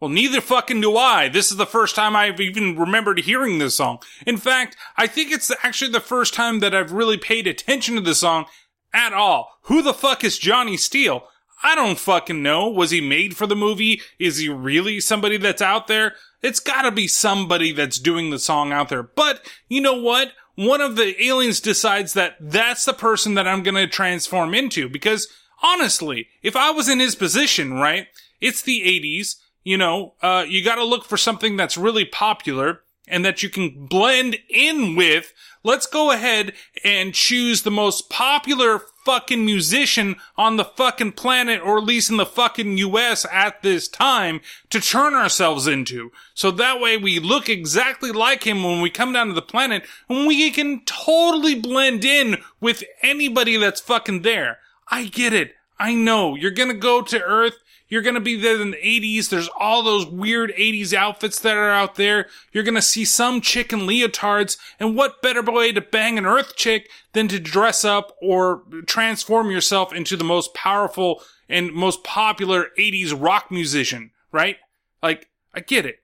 [0.00, 1.28] Well, neither fucking do I.
[1.28, 4.00] This is the first time I've even remembered hearing this song.
[4.26, 8.00] In fact, I think it's actually the first time that I've really paid attention to
[8.00, 8.44] the song
[8.92, 9.58] at all.
[9.62, 11.24] Who the fuck is Johnny Steele?
[11.62, 12.68] I don't fucking know.
[12.68, 14.02] Was he made for the movie?
[14.18, 16.14] Is he really somebody that's out there?
[16.42, 19.02] It's gotta be somebody that's doing the song out there.
[19.02, 20.32] But, you know what?
[20.56, 24.88] One of the aliens decides that that's the person that I'm gonna transform into.
[24.88, 25.28] Because,
[25.62, 28.08] honestly, if I was in his position, right?
[28.40, 29.36] It's the 80s.
[29.62, 33.86] You know, uh, you gotta look for something that's really popular and that you can
[33.86, 35.32] blend in with.
[35.66, 36.52] Let's go ahead
[36.84, 42.18] and choose the most popular fucking musician on the fucking planet, or at least in
[42.18, 46.12] the fucking US at this time, to turn ourselves into.
[46.34, 49.84] So that way we look exactly like him when we come down to the planet,
[50.08, 54.58] and we can totally blend in with anybody that's fucking there.
[54.88, 55.54] I get it.
[55.78, 56.34] I know.
[56.34, 57.56] You're gonna go to Earth.
[57.88, 59.28] You're gonna be there in the 80s.
[59.28, 62.28] There's all those weird 80s outfits that are out there.
[62.52, 64.56] You're gonna see some chick in leotards.
[64.80, 69.50] And what better way to bang an Earth chick than to dress up or transform
[69.50, 74.56] yourself into the most powerful and most popular 80s rock musician, right?
[75.02, 75.96] Like, I get it.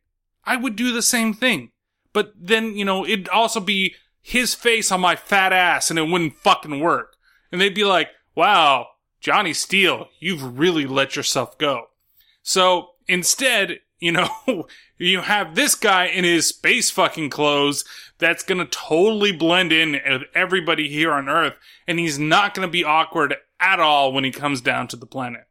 [0.45, 1.73] I would do the same thing.
[2.12, 6.09] But then, you know, it'd also be his face on my fat ass and it
[6.09, 7.16] wouldn't fucking work.
[7.51, 8.88] And they'd be like, wow,
[9.20, 11.87] Johnny Steele, you've really let yourself go.
[12.42, 14.28] So instead, you know,
[14.98, 17.85] you have this guy in his space fucking clothes
[18.18, 21.54] that's gonna totally blend in with everybody here on Earth,
[21.87, 25.46] and he's not gonna be awkward at all when he comes down to the planet.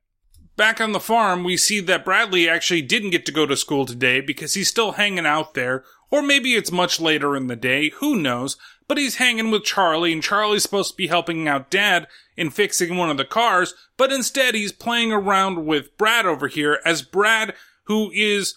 [0.55, 3.85] Back on the farm, we see that Bradley actually didn't get to go to school
[3.85, 7.91] today because he's still hanging out there, or maybe it's much later in the day,
[7.99, 12.07] who knows, but he's hanging with Charlie, and Charlie's supposed to be helping out Dad
[12.39, 16.79] in fixing one of the cars, but instead he's playing around with Brad over here
[16.85, 18.55] as Brad, who is,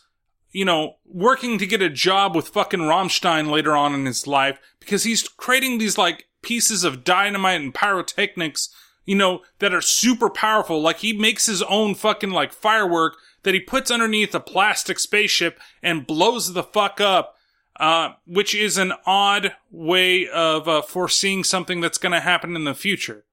[0.53, 4.61] you know, working to get a job with fucking Rammstein later on in his life
[4.79, 8.68] because he's creating these like pieces of dynamite and pyrotechnics,
[9.05, 10.81] you know, that are super powerful.
[10.81, 15.59] Like he makes his own fucking like firework that he puts underneath a plastic spaceship
[15.83, 17.35] and blows the fuck up.
[17.81, 22.64] Uh, which is an odd way of uh, foreseeing something that's going to happen in
[22.64, 23.25] the future.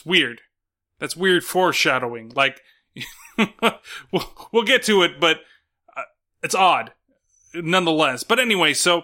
[0.00, 0.40] It's weird.
[0.98, 2.32] That's weird foreshadowing.
[2.34, 2.62] Like,
[4.10, 5.40] we'll, we'll get to it, but
[5.94, 6.04] uh,
[6.42, 6.92] it's odd
[7.52, 8.22] nonetheless.
[8.22, 9.02] But anyway, so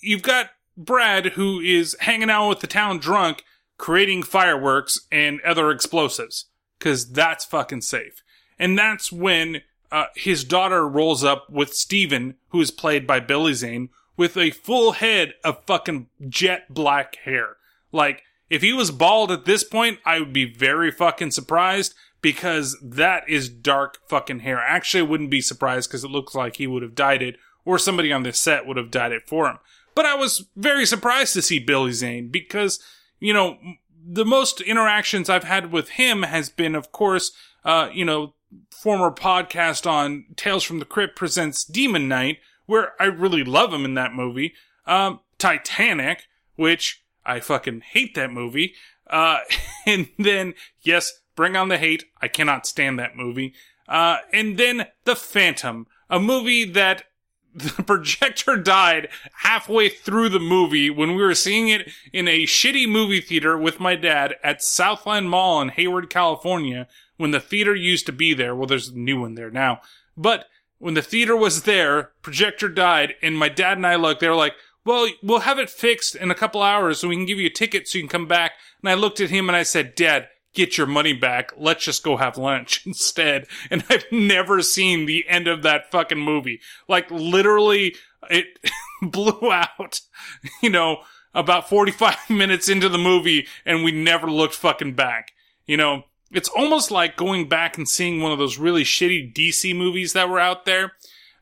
[0.00, 3.44] you've got Brad who is hanging out with the town drunk,
[3.78, 6.46] creating fireworks and other explosives.
[6.80, 8.24] Cause that's fucking safe.
[8.58, 13.54] And that's when uh, his daughter rolls up with Steven, who is played by Billy
[13.54, 17.58] Zane, with a full head of fucking jet black hair.
[17.92, 22.76] Like, if he was bald at this point, I would be very fucking surprised because
[22.82, 24.58] that is dark fucking hair.
[24.58, 27.78] Actually, I wouldn't be surprised because it looks like he would have dyed it or
[27.78, 29.58] somebody on the set would have dyed it for him.
[29.94, 32.80] But I was very surprised to see Billy Zane because,
[33.20, 33.58] you know,
[34.04, 37.32] the most interactions I've had with him has been, of course,
[37.64, 38.34] uh, you know,
[38.70, 43.84] former podcast on Tales from the Crypt presents Demon Knight, where I really love him
[43.84, 44.54] in that movie.
[44.86, 48.74] Um, Titanic, which I fucking hate that movie.
[49.08, 49.40] Uh,
[49.86, 52.04] and then, yes, Bring on the Hate.
[52.20, 53.54] I cannot stand that movie.
[53.88, 57.04] Uh, and then The Phantom, a movie that
[57.54, 62.88] the projector died halfway through the movie when we were seeing it in a shitty
[62.88, 68.06] movie theater with my dad at Southland Mall in Hayward, California, when the theater used
[68.06, 68.54] to be there.
[68.54, 69.80] Well, there's a new one there now.
[70.16, 70.46] But
[70.78, 74.34] when the theater was there, projector died, and my dad and I looked, they were
[74.34, 77.46] like, well, we'll have it fixed in a couple hours so we can give you
[77.46, 78.52] a ticket so you can come back.
[78.82, 81.52] And I looked at him and I said, Dad, get your money back.
[81.56, 83.46] Let's just go have lunch instead.
[83.70, 86.60] And I've never seen the end of that fucking movie.
[86.88, 87.94] Like literally
[88.30, 88.46] it
[89.02, 90.00] blew out,
[90.62, 91.02] you know,
[91.34, 95.32] about 45 minutes into the movie and we never looked fucking back.
[95.66, 99.76] You know, it's almost like going back and seeing one of those really shitty DC
[99.76, 100.92] movies that were out there,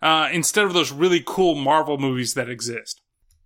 [0.03, 3.01] uh, instead of those really cool Marvel movies that exist.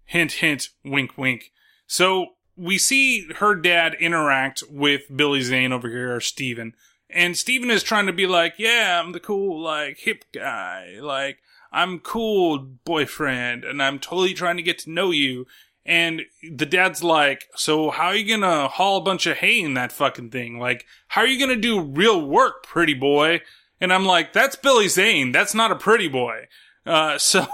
[0.05, 1.53] Hint, hint, wink, wink.
[1.87, 6.75] So we see her dad interact with Billy Zane over here, or Steven.
[7.09, 10.99] And Steven is trying to be like, yeah, I'm the cool, like, hip guy.
[11.01, 11.39] Like,
[11.73, 15.47] I'm cool boyfriend, and I'm totally trying to get to know you.
[15.85, 19.75] And the dad's like, so how are you gonna haul a bunch of hay in
[19.75, 20.59] that fucking thing?
[20.59, 23.41] Like, how are you gonna do real work, pretty boy?
[23.81, 25.33] And I'm like, that's Billy Zane.
[25.33, 26.47] That's not a pretty boy.
[26.87, 27.47] Uh, so,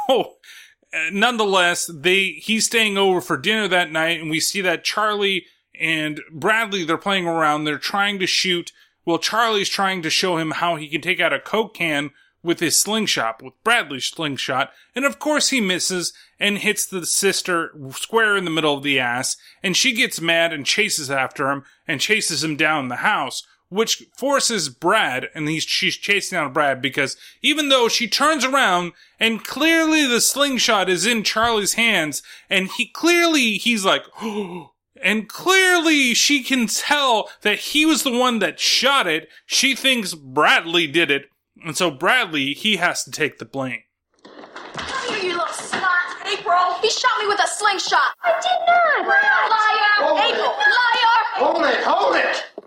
[1.12, 5.46] nonetheless, they, he's staying over for dinner that night and we see that Charlie
[5.78, 7.64] and Bradley, they're playing around.
[7.64, 8.72] They're trying to shoot.
[9.04, 12.10] Well, Charlie's trying to show him how he can take out a Coke can
[12.42, 14.72] with his slingshot, with Bradley's slingshot.
[14.94, 18.98] And of course he misses and hits the sister square in the middle of the
[18.98, 19.36] ass.
[19.62, 24.04] And she gets mad and chases after him and chases him down the house which
[24.16, 29.44] forces Brad, and he's, she's chasing down Brad because even though she turns around and
[29.44, 34.02] clearly the slingshot is in Charlie's hands, and he clearly, he's like,
[35.02, 39.28] and clearly she can tell that he was the one that shot it.
[39.46, 41.26] She thinks Bradley did it,
[41.64, 43.82] and so Bradley, he has to take the blame.
[44.76, 45.88] Come here, you little slut.
[46.26, 48.14] April, he shot me with a slingshot.
[48.22, 49.08] I did not.
[49.08, 50.08] Liar.
[50.08, 50.34] Hold it.
[50.34, 51.18] April, liar.
[51.38, 52.57] Hold it, hold it!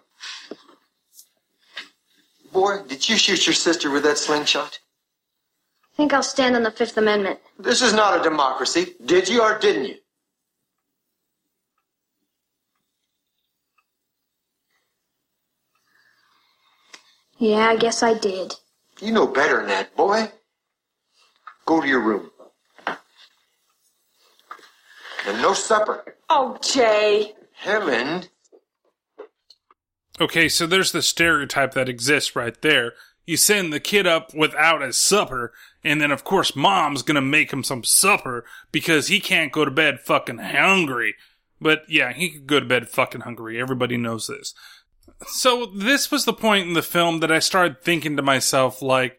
[2.52, 4.80] Boy, did you shoot your sister with that slingshot?
[5.94, 7.40] I think I'll stand on the Fifth Amendment.
[7.60, 8.96] This is not a democracy.
[9.06, 9.96] Did you or didn't you?
[17.38, 18.54] Yeah, I guess I did.
[19.00, 20.32] You know better than that, boy.
[21.66, 22.30] Go to your room.
[25.28, 26.16] And no supper.
[26.30, 27.34] Oh, Jay.
[27.54, 28.26] Helen.
[30.22, 32.94] Okay, so there's the stereotype that exists right there.
[33.26, 35.52] You send the kid up without his supper,
[35.84, 39.72] and then of course mom's gonna make him some supper because he can't go to
[39.72, 41.16] bed fucking hungry.
[41.60, 43.60] But yeah, he could go to bed fucking hungry.
[43.60, 44.54] Everybody knows this.
[45.28, 49.18] So this was the point in the film that I started thinking to myself, like,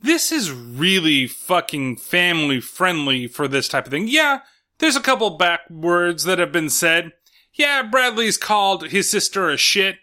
[0.00, 4.08] this is really fucking family friendly for this type of thing.
[4.08, 4.40] Yeah,
[4.78, 7.12] there's a couple back words that have been said.
[7.52, 9.98] Yeah, Bradley's called his sister a shit,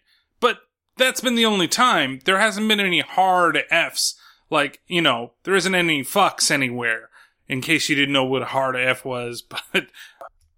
[1.02, 2.20] that's been the only time.
[2.26, 4.16] There hasn't been any hard F's.
[4.49, 7.10] Like, you know, there isn't any fucks anywhere,
[7.47, 9.41] in case you didn't know what a hard F was,
[9.74, 9.88] but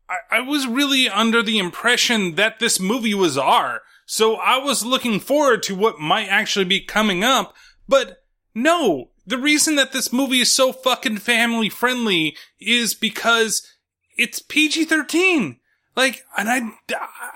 [0.10, 3.82] I, I was really under the impression that this movie was R.
[4.06, 7.56] So I was looking forward to what might actually be coming up,
[7.88, 8.24] but
[8.54, 13.68] no, the reason that this movie is so fucking family friendly is because
[14.18, 15.60] it's PG 13.
[15.96, 16.62] Like, and I,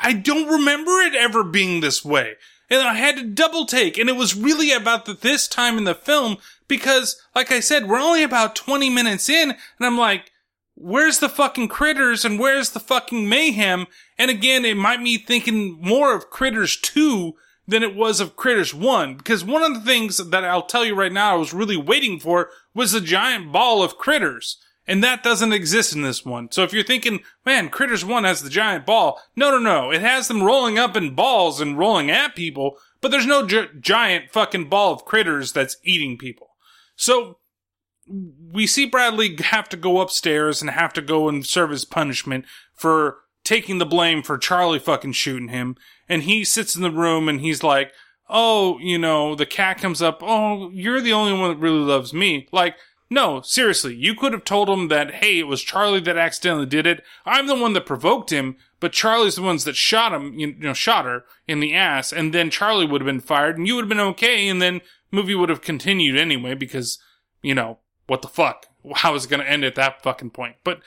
[0.01, 2.35] I don't remember it ever being this way.
[2.69, 5.85] And I had to double take, and it was really about the, this time in
[5.85, 6.37] the film
[6.67, 10.31] because, like I said, we're only about 20 minutes in, and I'm like,
[10.77, 13.87] where's the fucking critters and where's the fucking mayhem?
[14.17, 17.33] And again, it might be thinking more of Critters 2
[17.67, 19.15] than it was of Critters 1.
[19.15, 22.19] Because one of the things that I'll tell you right now I was really waiting
[22.19, 24.57] for was the giant ball of critters.
[24.87, 26.49] And that doesn't exist in this one.
[26.51, 29.21] So if you're thinking, man, Critters 1 has the giant ball.
[29.35, 29.91] No, no, no.
[29.91, 33.67] It has them rolling up in balls and rolling at people, but there's no gi-
[33.81, 36.51] giant fucking ball of critters that's eating people.
[36.95, 37.39] So
[38.51, 42.45] we see Bradley have to go upstairs and have to go and serve his punishment
[42.73, 45.75] for taking the blame for Charlie fucking shooting him.
[46.07, 47.91] And he sits in the room and he's like,
[48.29, 50.21] Oh, you know, the cat comes up.
[50.21, 52.47] Oh, you're the only one that really loves me.
[52.51, 52.75] Like,
[53.09, 56.85] no, seriously, you could have told him that, hey, it was Charlie that accidentally did
[56.85, 57.03] it.
[57.25, 60.73] I'm the one that provoked him, but Charlie's the ones that shot him, you know,
[60.73, 63.83] shot her in the ass, and then Charlie would have been fired, and you would
[63.83, 64.81] have been okay, and then
[65.11, 66.99] movie would have continued anyway, because,
[67.41, 68.65] you know, what the fuck?
[68.95, 70.55] How is it going to end at that fucking point?
[70.63, 70.81] But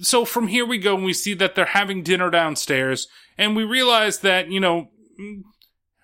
[0.00, 3.64] so from here we go and we see that they're having dinner downstairs and we
[3.64, 4.90] realize that, you know,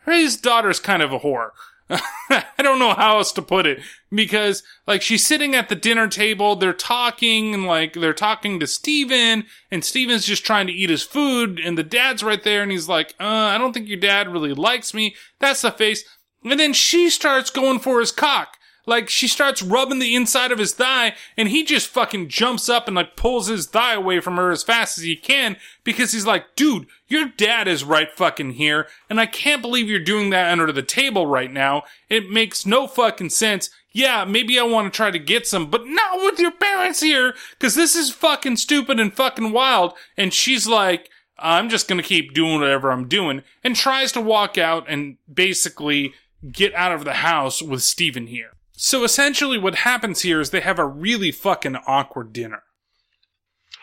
[0.07, 1.51] his daughter's kind of a whore.
[2.31, 3.81] I don't know how else to put it
[4.11, 8.67] because like she's sitting at the dinner table, they're talking and like they're talking to
[8.67, 12.71] Steven and Steven's just trying to eat his food and the dad's right there and
[12.71, 15.17] he's like, uh, I don't think your dad really likes me.
[15.41, 16.05] That's the face.
[16.45, 18.58] And then she starts going for his cock.
[18.89, 22.87] Like she starts rubbing the inside of his thigh and he just fucking jumps up
[22.89, 26.25] and like pulls his thigh away from her as fast as he can because he's
[26.25, 30.51] like, dude, your dad is right fucking here and I can't believe you're doing that
[30.51, 31.83] under the table right now.
[32.09, 33.69] It makes no fucking sense.
[33.93, 37.35] Yeah, maybe I want to try to get some, but not with your parents here
[37.51, 39.93] because this is fucking stupid and fucking wild.
[40.17, 44.57] And she's like, I'm just gonna keep doing whatever I'm doing and tries to walk
[44.57, 46.15] out and basically
[46.51, 48.53] get out of the house with Steven here.
[48.81, 52.63] So essentially what happens here is they have a really fucking awkward dinner.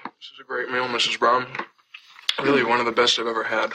[0.06, 1.20] This is a great meal, Mrs.
[1.20, 1.48] Brown.
[2.41, 3.74] Really one of the best I've ever had.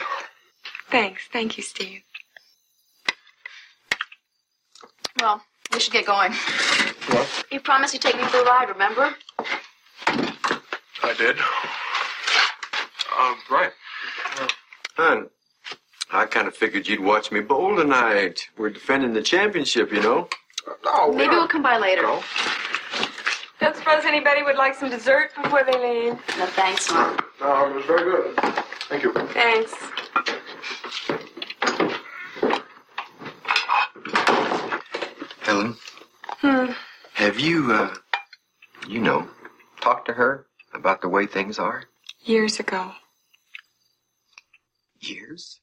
[0.89, 1.21] Thanks.
[1.31, 2.01] Thank you, Steve.
[5.19, 6.33] Well, we should get going.
[7.11, 7.45] What?
[7.51, 9.13] You promised you'd take me for a ride, remember?
[10.07, 11.37] I did.
[13.15, 13.71] Uh, right.
[14.97, 15.29] Hun,
[16.11, 18.49] I kind of figured you'd watch me bowl tonight.
[18.57, 20.27] We're defending the championship, you know.
[20.85, 22.03] No, Maybe we'll come by later.
[22.03, 22.21] No,
[23.59, 26.13] Don't suppose anybody would like some dessert before they leave?
[26.37, 27.23] No, thanks, Mark.
[27.39, 28.35] No, it was very good.
[28.89, 29.13] Thank you.
[29.13, 29.73] Thanks.
[35.41, 35.75] Helen,
[36.39, 36.71] Hmm.
[37.13, 37.95] have you, uh,
[38.87, 39.29] you know,
[39.81, 41.85] talked to her about the way things are?
[42.21, 42.93] Years ago.
[44.99, 45.59] Years?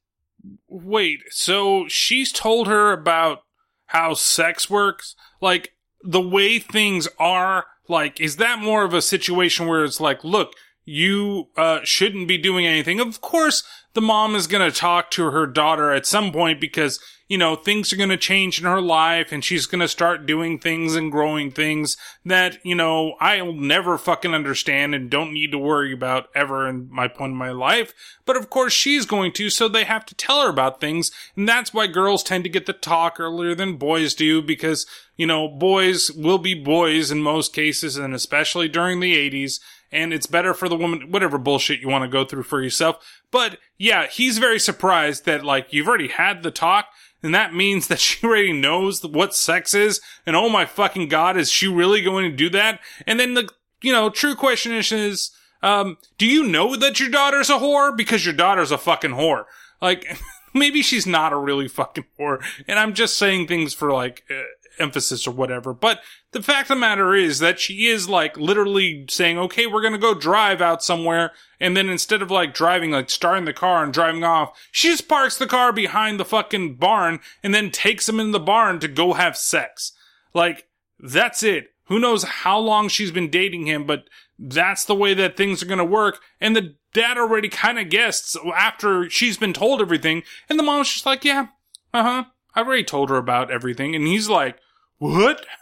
[0.69, 3.43] Wait, so she's told her about
[3.89, 5.15] how sex works?
[5.41, 10.25] Like, the way things are, like, is that more of a situation where it's like,
[10.25, 13.01] look, you, uh, shouldn't be doing anything?
[13.01, 13.65] Of course,
[13.99, 17.93] the mom is gonna talk to her daughter at some point because, you know, things
[17.93, 21.97] are gonna change in her life and she's gonna start doing things and growing things
[22.25, 26.89] that, you know, I'll never fucking understand and don't need to worry about ever in
[26.93, 27.93] my point in my life.
[28.25, 31.11] But of course she's going to, so they have to tell her about things.
[31.35, 34.87] And that's why girls tend to get the talk earlier than boys do because,
[35.17, 39.59] you know, boys will be boys in most cases and especially during the 80s.
[39.91, 43.23] And it's better for the woman, whatever bullshit you want to go through for yourself.
[43.31, 46.87] But yeah, he's very surprised that like you've already had the talk
[47.23, 50.01] and that means that she already knows what sex is.
[50.27, 52.81] And oh my fucking god, is she really going to do that?
[53.07, 53.49] And then the,
[53.83, 55.31] you know, true question is,
[55.63, 57.97] um, do you know that your daughter's a whore?
[57.97, 59.45] Because your daughter's a fucking whore.
[59.81, 60.19] Like,
[60.55, 64.43] maybe she's not a really fucking whore, and I'm just saying things for like uh,
[64.79, 65.73] emphasis or whatever.
[65.73, 66.01] But
[66.33, 69.99] the fact of the matter is that she is like literally saying, okay, we're gonna
[69.99, 71.33] go drive out somewhere.
[71.61, 75.09] And then instead of like driving, like starting the car and driving off, she just
[75.09, 78.89] parks the car behind the fucking barn and then takes him in the barn to
[78.89, 79.93] go have sex.
[80.35, 80.69] Like,
[81.01, 81.75] that's it.
[81.87, 84.05] Who knows how long she's been dating him, but
[84.39, 86.21] that's the way that things are gonna work.
[86.41, 90.23] And the dad already kind of guessed after she's been told everything.
[90.49, 91.49] And the mom's just like, yeah,
[91.93, 92.25] uh huh.
[92.55, 93.95] I've already told her about everything.
[93.95, 94.59] And he's like,
[94.99, 95.45] what?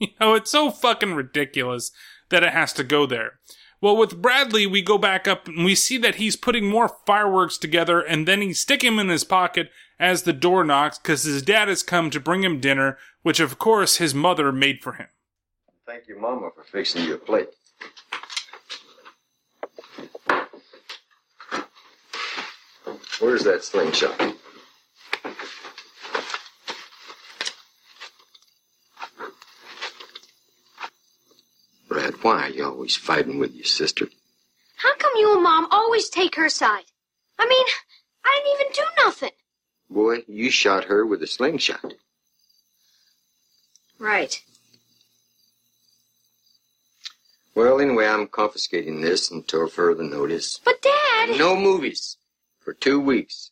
[0.00, 1.92] You know, it's so fucking ridiculous
[2.28, 3.38] that it has to go there.
[3.80, 7.56] Well, with Bradley, we go back up and we see that he's putting more fireworks
[7.56, 9.70] together and then he stick him in his pocket
[10.00, 13.58] as the door knocks because his dad has come to bring him dinner, which of
[13.58, 15.06] course his mother made for him.
[15.86, 17.48] Thank you, mama for fixing you a plate.
[23.20, 24.18] Where's that slingshot?
[31.88, 34.08] Brad, why are you always fighting with your sister?
[34.76, 36.84] How come you and Mom always take her side?
[37.38, 37.66] I mean,
[38.24, 39.30] I didn't even do nothing.
[39.90, 41.92] Boy, you shot her with a slingshot.
[43.98, 44.42] Right.
[47.54, 50.58] Well, anyway, I'm confiscating this until further notice.
[50.64, 51.38] But, Dad.
[51.38, 52.16] No movies
[52.58, 53.50] for two weeks.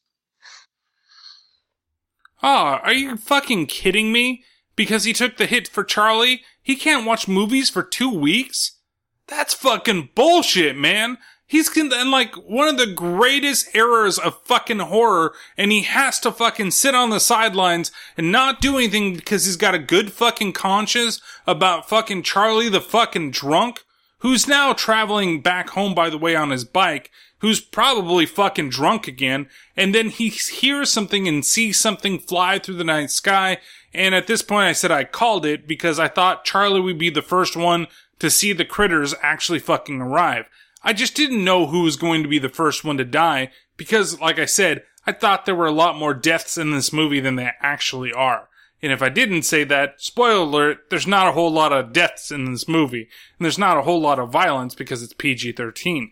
[2.43, 4.45] Ah, are you fucking kidding me?
[4.77, 8.79] Because he took the hit for Charlie, he can't watch movies for two weeks?
[9.27, 11.19] That's fucking bullshit, man.
[11.53, 16.33] He's in like one of the greatest eras of fucking horror, and he has to
[16.33, 20.55] fucking sit on the sidelines and not do anything because he's got a good fucking
[20.55, 23.85] conscience about fucking Charlie the fucking drunk,
[24.21, 27.11] who's now traveling back home, by the way, on his bike,
[27.41, 29.47] who's probably fucking drunk again,
[29.77, 33.59] and then he hears something and sees something fly through the night sky,
[33.95, 37.11] and at this point I said I called it because I thought Charlie would be
[37.11, 37.87] the first one
[38.19, 40.47] to see the critters actually fucking arrive.
[40.85, 44.21] I just didn't know who was going to be the first one to die because,
[44.21, 47.37] like I said, I thought there were a lot more deaths in this movie than
[47.37, 48.49] there actually are.
[48.83, 52.33] And if I didn't say that, spoiler alert, there's not a whole lot of deaths
[52.33, 53.09] in this movie.
[53.39, 56.11] And there's not a whole lot of violence because it's PG-13.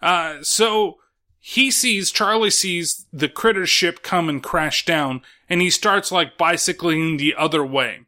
[0.00, 0.98] Uh, so,
[1.44, 6.38] he sees, Charlie sees the critter ship come and crash down, and he starts like
[6.38, 8.02] bicycling the other way.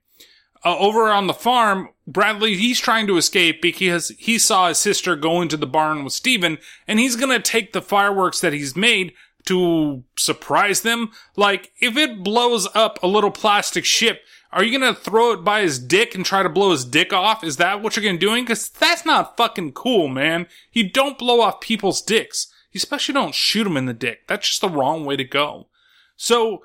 [0.65, 5.17] Uh, over on the farm, Bradley, he's trying to escape because he saw his sister
[5.17, 9.13] go into the barn with Steven, and he's gonna take the fireworks that he's made
[9.47, 11.11] to surprise them.
[11.35, 14.23] Like, if it blows up a little plastic ship,
[14.53, 17.43] are you gonna throw it by his dick and try to blow his dick off?
[17.43, 18.47] Is that what you're gonna doing?
[18.47, 20.47] Cause that's not fucking cool, man.
[20.73, 22.47] You don't blow off people's dicks.
[22.75, 24.27] You especially don't shoot him in the dick.
[24.27, 25.69] That's just the wrong way to go.
[26.17, 26.65] So,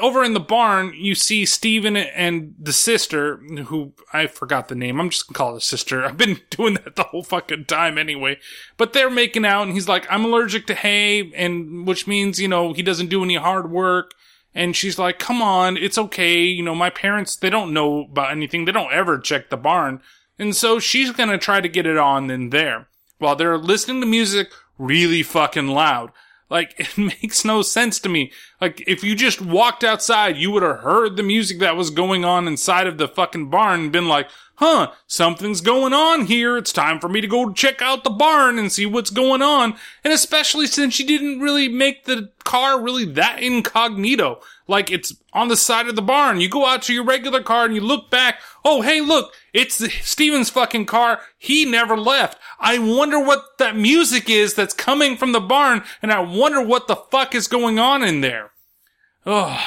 [0.00, 5.00] over in the barn, you see Steven and the sister, who I forgot the name.
[5.00, 6.04] I'm just gonna call her sister.
[6.06, 8.38] I've been doing that the whole fucking time anyway.
[8.76, 12.48] But they're making out, and he's like, I'm allergic to hay, and which means, you
[12.48, 14.14] know, he doesn't do any hard work.
[14.52, 16.42] And she's like, come on, it's okay.
[16.42, 18.64] You know, my parents, they don't know about anything.
[18.64, 20.02] They don't ever check the barn.
[20.40, 24.06] And so she's gonna try to get it on in there while they're listening to
[24.06, 24.50] music
[24.80, 26.10] really fucking loud.
[26.48, 28.32] Like, it makes no sense to me.
[28.60, 32.24] Like, if you just walked outside, you would have heard the music that was going
[32.24, 36.56] on inside of the fucking barn and been like, huh, something's going on here.
[36.58, 39.76] It's time for me to go check out the barn and see what's going on.
[40.04, 44.40] And especially since you didn't really make the car really that incognito.
[44.70, 46.40] Like, it's on the side of the barn.
[46.40, 48.40] You go out to your regular car and you look back.
[48.64, 51.22] Oh, hey, look, it's Steven's fucking car.
[51.36, 52.38] He never left.
[52.60, 56.86] I wonder what that music is that's coming from the barn, and I wonder what
[56.86, 58.52] the fuck is going on in there.
[59.26, 59.60] Ugh.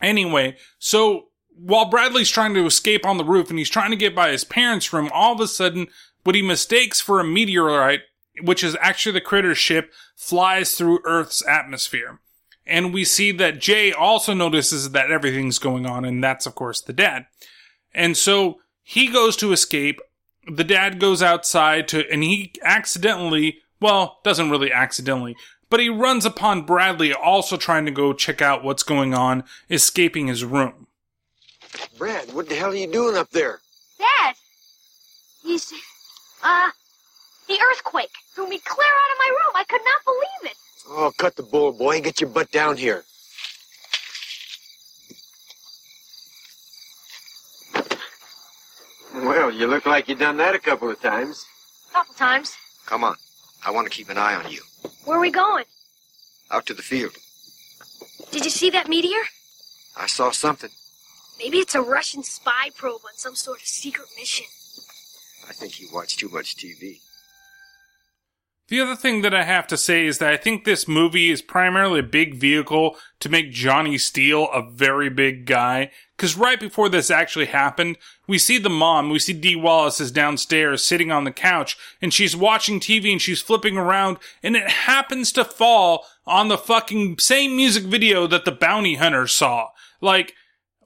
[0.00, 4.14] Anyway, so while Bradley's trying to escape on the roof and he's trying to get
[4.14, 5.88] by his parents' room, all of a sudden,
[6.22, 8.02] what he mistakes for a meteorite,
[8.40, 12.20] which is actually the critter ship, flies through Earth's atmosphere.
[12.66, 16.80] And we see that Jay also notices that everything's going on, and that's, of course,
[16.80, 17.26] the dad.
[17.94, 20.00] And so he goes to escape.
[20.48, 25.36] The dad goes outside to, and he accidentally, well, doesn't really accidentally,
[25.70, 30.26] but he runs upon Bradley also trying to go check out what's going on, escaping
[30.26, 30.86] his room.
[31.98, 33.60] Brad, what the hell are you doing up there?
[33.98, 34.34] Dad!
[35.42, 35.72] He's,
[36.42, 36.70] uh,
[37.48, 39.52] the earthquake threw me clear out of my room.
[39.54, 40.56] I could not believe it.
[40.88, 43.04] Oh, cut the bull, boy, and get your butt down here.
[49.14, 51.44] Well, you look like you've done that a couple of times.
[51.92, 52.54] Couple times.
[52.84, 53.16] Come on.
[53.64, 54.60] I want to keep an eye on you.
[55.04, 55.64] Where are we going?
[56.50, 57.12] Out to the field.
[58.30, 59.22] Did you see that meteor?
[59.96, 60.70] I saw something.
[61.38, 64.46] Maybe it's a Russian spy probe on some sort of secret mission.
[65.48, 67.00] I think you watch too much TV.
[68.68, 71.40] The other thing that I have to say is that I think this movie is
[71.40, 75.92] primarily a big vehicle to make Johnny Steele a very big guy.
[76.18, 77.96] Cause right before this actually happened,
[78.26, 82.12] we see the mom, we see Dee Wallace is downstairs sitting on the couch and
[82.12, 87.18] she's watching TV and she's flipping around and it happens to fall on the fucking
[87.20, 89.68] same music video that the bounty hunter saw.
[90.00, 90.34] Like,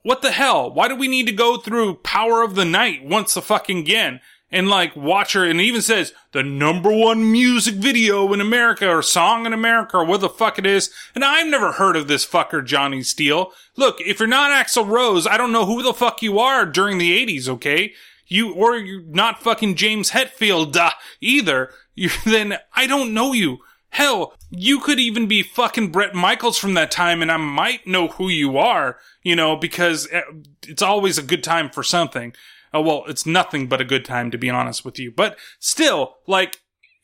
[0.02, 0.70] what the hell?
[0.70, 4.20] Why do we need to go through Power of the Night once a fucking again?
[4.52, 9.00] And like watch her and even says the number one music video in America or
[9.00, 10.90] song in America or what the fuck it is.
[11.14, 13.52] And I've never heard of this fucker Johnny Steele.
[13.76, 16.98] Look, if you're not Axl Rose, I don't know who the fuck you are during
[16.98, 17.92] the 80s, okay?
[18.26, 20.90] You, or you're not fucking James Hetfield, uh,
[21.20, 21.70] either.
[21.96, 23.58] You, then I don't know you.
[23.90, 28.08] Hell, you could even be fucking Bret Michaels from that time and I might know
[28.08, 30.22] who you are, you know, because eh,
[30.66, 32.32] it's always a good time for something.
[32.72, 35.10] Oh, well, it's nothing but a good time to be honest with you.
[35.10, 36.58] But still, like,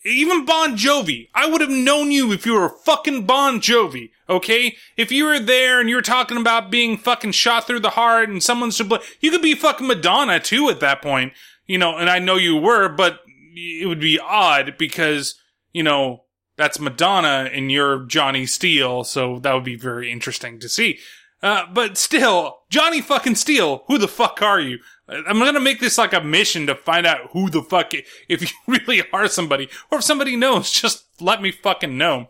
[0.05, 4.77] even Bon Jovi, I would have known you if you were fucking Bon Jovi, okay?
[4.97, 8.29] If you were there and you were talking about being fucking shot through the heart
[8.29, 11.33] and someone's to blame, you could be fucking Madonna too at that point,
[11.67, 13.21] you know, and I know you were, but
[13.57, 15.35] it would be odd because,
[15.73, 16.23] you know,
[16.57, 20.99] that's Madonna and you're Johnny Steele, so that would be very interesting to see.
[21.43, 24.79] Uh, but still, Johnny fucking Steele, who the fuck are you?
[25.09, 27.93] I'm gonna make this like a mission to find out who the fuck,
[28.29, 32.29] if you really are somebody, or if somebody knows, just let me fucking know.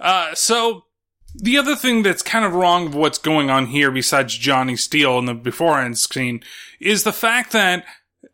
[0.00, 0.84] Uh, so,
[1.34, 5.18] the other thing that's kind of wrong with what's going on here, besides Johnny Steele
[5.18, 6.42] in the beforehand scene,
[6.80, 7.84] is the fact that,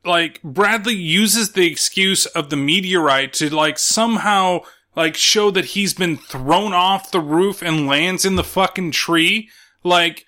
[0.04, 4.60] like, Bradley uses the excuse of the meteorite to, like, somehow,
[4.94, 9.48] like, show that he's been thrown off the roof and lands in the fucking tree.
[9.82, 10.26] Like,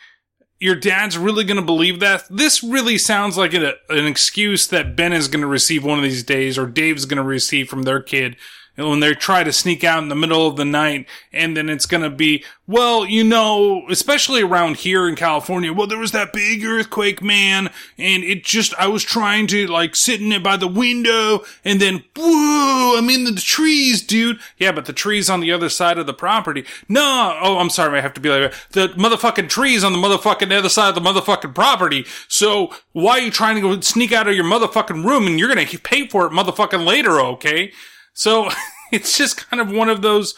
[0.63, 2.25] your dad's really going to believe that?
[2.31, 6.05] This really sounds like an, an excuse that Ben is going to receive one of
[6.05, 8.37] these days, or Dave's going to receive from their kid
[8.77, 11.87] when they try to sneak out in the middle of the night and then it's
[11.87, 16.33] going to be, well, you know, especially around here in California, well, there was that
[16.33, 20.57] big earthquake, man, and it just, I was trying to like sit in it by
[20.57, 24.39] the window and then, whoa, I'm in the trees, dude.
[24.57, 26.65] Yeah, but the trees on the other side of the property.
[26.89, 30.57] No, oh, I'm sorry, I have to be like, the motherfucking trees on the motherfucking
[30.57, 32.07] other side of the motherfucking property.
[32.29, 35.53] So why are you trying to go sneak out of your motherfucking room and you're
[35.53, 37.73] going to pay for it motherfucking later, okay?
[38.15, 38.51] So
[38.93, 40.35] it's just kind of one of those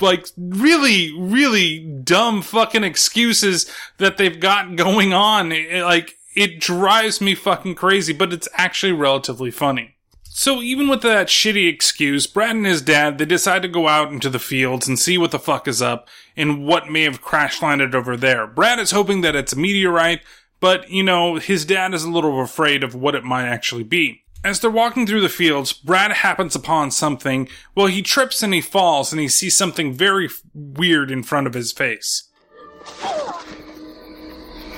[0.00, 5.50] like really, really dumb fucking excuses that they've got going on.
[5.50, 9.94] Like it drives me fucking crazy, but it's actually relatively funny.
[10.36, 14.10] So even with that shitty excuse, Brad and his dad, they decide to go out
[14.10, 17.62] into the fields and see what the fuck is up and what may have crash
[17.62, 18.44] landed over there.
[18.48, 20.22] Brad is hoping that it's a meteorite,
[20.58, 24.23] but you know, his dad is a little afraid of what it might actually be.
[24.44, 27.48] As they're walking through the fields, Brad happens upon something.
[27.74, 31.46] Well, he trips and he falls and he sees something very f- weird in front
[31.46, 32.28] of his face.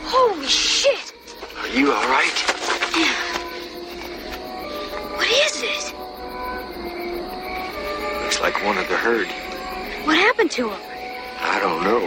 [0.05, 1.12] Holy shit!
[1.59, 2.45] Are you alright?
[2.97, 3.12] Yeah.
[5.17, 5.93] What is it?
[8.23, 9.27] Looks like one of the herd.
[10.07, 10.81] What happened to him?
[11.41, 12.05] I don't know.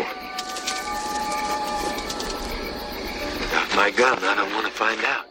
[3.42, 5.29] Without my gun, I don't want to find out.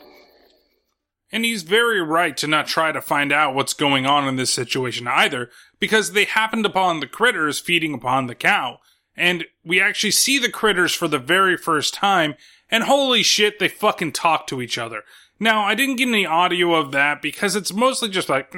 [1.30, 4.52] And he's very right to not try to find out what's going on in this
[4.52, 8.78] situation either, because they happened upon the critters feeding upon the cow.
[9.16, 12.34] And we actually see the critters for the very first time,
[12.70, 15.02] and holy shit, they fucking talk to each other.
[15.40, 18.50] Now, I didn't get any audio of that because it's mostly just like,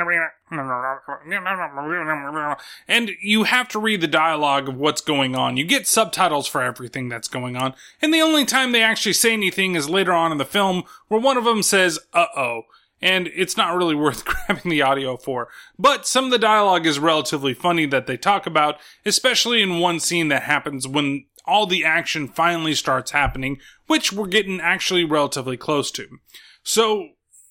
[2.89, 5.59] and you have to read the dialogue of what's going on.
[5.59, 9.33] You get subtitles for everything that's going on, and the only time they actually say
[9.33, 12.63] anything is later on in the film where one of them says, uh oh.
[13.03, 15.49] And it's not really worth grabbing the audio for.
[15.79, 20.01] But some of the dialogue is relatively funny that they talk about, especially in one
[20.01, 25.57] scene that happens when all the action finally starts happening, which we're getting actually relatively
[25.57, 26.19] close to.
[26.63, 27.11] So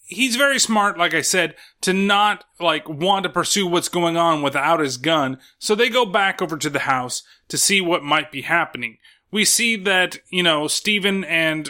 [0.09, 4.41] he's very smart, like I said, to not like want to pursue what's going on
[4.41, 5.37] without his gun.
[5.59, 8.97] So they go back over to the house to see what might be happening.
[9.31, 11.69] We see that, you know, Steven and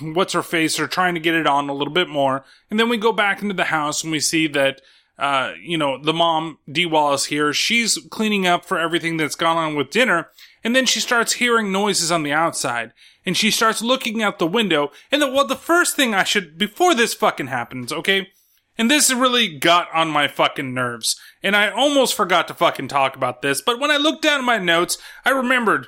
[0.00, 2.44] what's her face are trying to get it on a little bit more.
[2.70, 4.80] And then we go back into the house and we see that,
[5.18, 9.58] uh, you know, the mom, Dee Wallace here, she's cleaning up for everything that's gone
[9.58, 10.30] on with dinner.
[10.64, 12.92] And then she starts hearing noises on the outside.
[13.26, 14.90] And she starts looking out the window.
[15.12, 18.28] And the, well, the first thing I should, before this fucking happens, okay?
[18.76, 21.20] And this really got on my fucking nerves.
[21.42, 23.60] And I almost forgot to fucking talk about this.
[23.60, 25.86] But when I looked down at my notes, I remembered,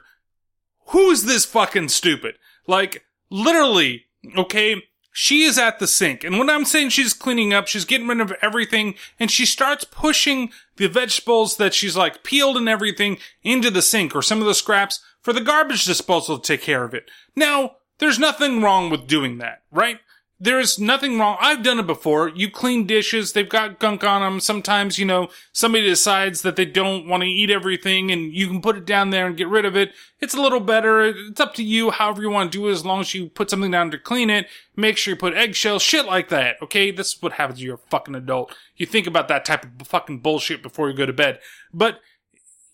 [0.88, 2.36] who is this fucking stupid?
[2.66, 4.04] Like, literally,
[4.36, 4.82] okay,
[5.18, 6.24] she is at the sink.
[6.24, 9.82] And when I'm saying she's cleaning up, she's getting rid of everything and she starts
[9.82, 14.46] pushing the vegetables that she's like peeled and everything into the sink or some of
[14.46, 17.10] the scraps for the garbage disposal to take care of it.
[17.34, 20.00] Now, there's nothing wrong with doing that, right?
[20.38, 21.38] There's nothing wrong.
[21.40, 22.28] I've done it before.
[22.28, 24.38] You clean dishes, they've got gunk on them.
[24.38, 28.60] Sometimes, you know, somebody decides that they don't want to eat everything and you can
[28.60, 29.92] put it down there and get rid of it.
[30.20, 31.04] It's a little better.
[31.04, 33.48] It's up to you, however you want to do it, as long as you put
[33.48, 34.46] something down to clean it.
[34.76, 36.90] Make sure you put eggshells, shit like that, okay?
[36.90, 38.54] This is what happens you're a fucking adult.
[38.76, 41.40] You think about that type of fucking bullshit before you go to bed.
[41.72, 42.00] But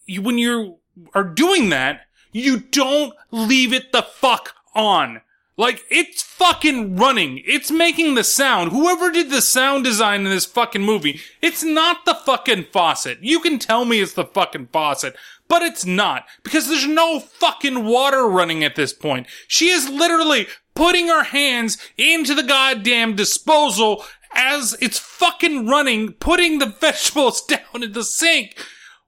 [0.04, 0.78] you, when you
[1.14, 5.20] are doing that, you don't leave it the fuck on.
[5.62, 7.40] Like, it's fucking running.
[7.46, 8.72] It's making the sound.
[8.72, 13.18] Whoever did the sound design in this fucking movie, it's not the fucking faucet.
[13.20, 15.14] You can tell me it's the fucking faucet,
[15.46, 16.24] but it's not.
[16.42, 19.28] Because there's no fucking water running at this point.
[19.46, 24.04] She is literally putting her hands into the goddamn disposal
[24.34, 28.56] as it's fucking running, putting the vegetables down in the sink.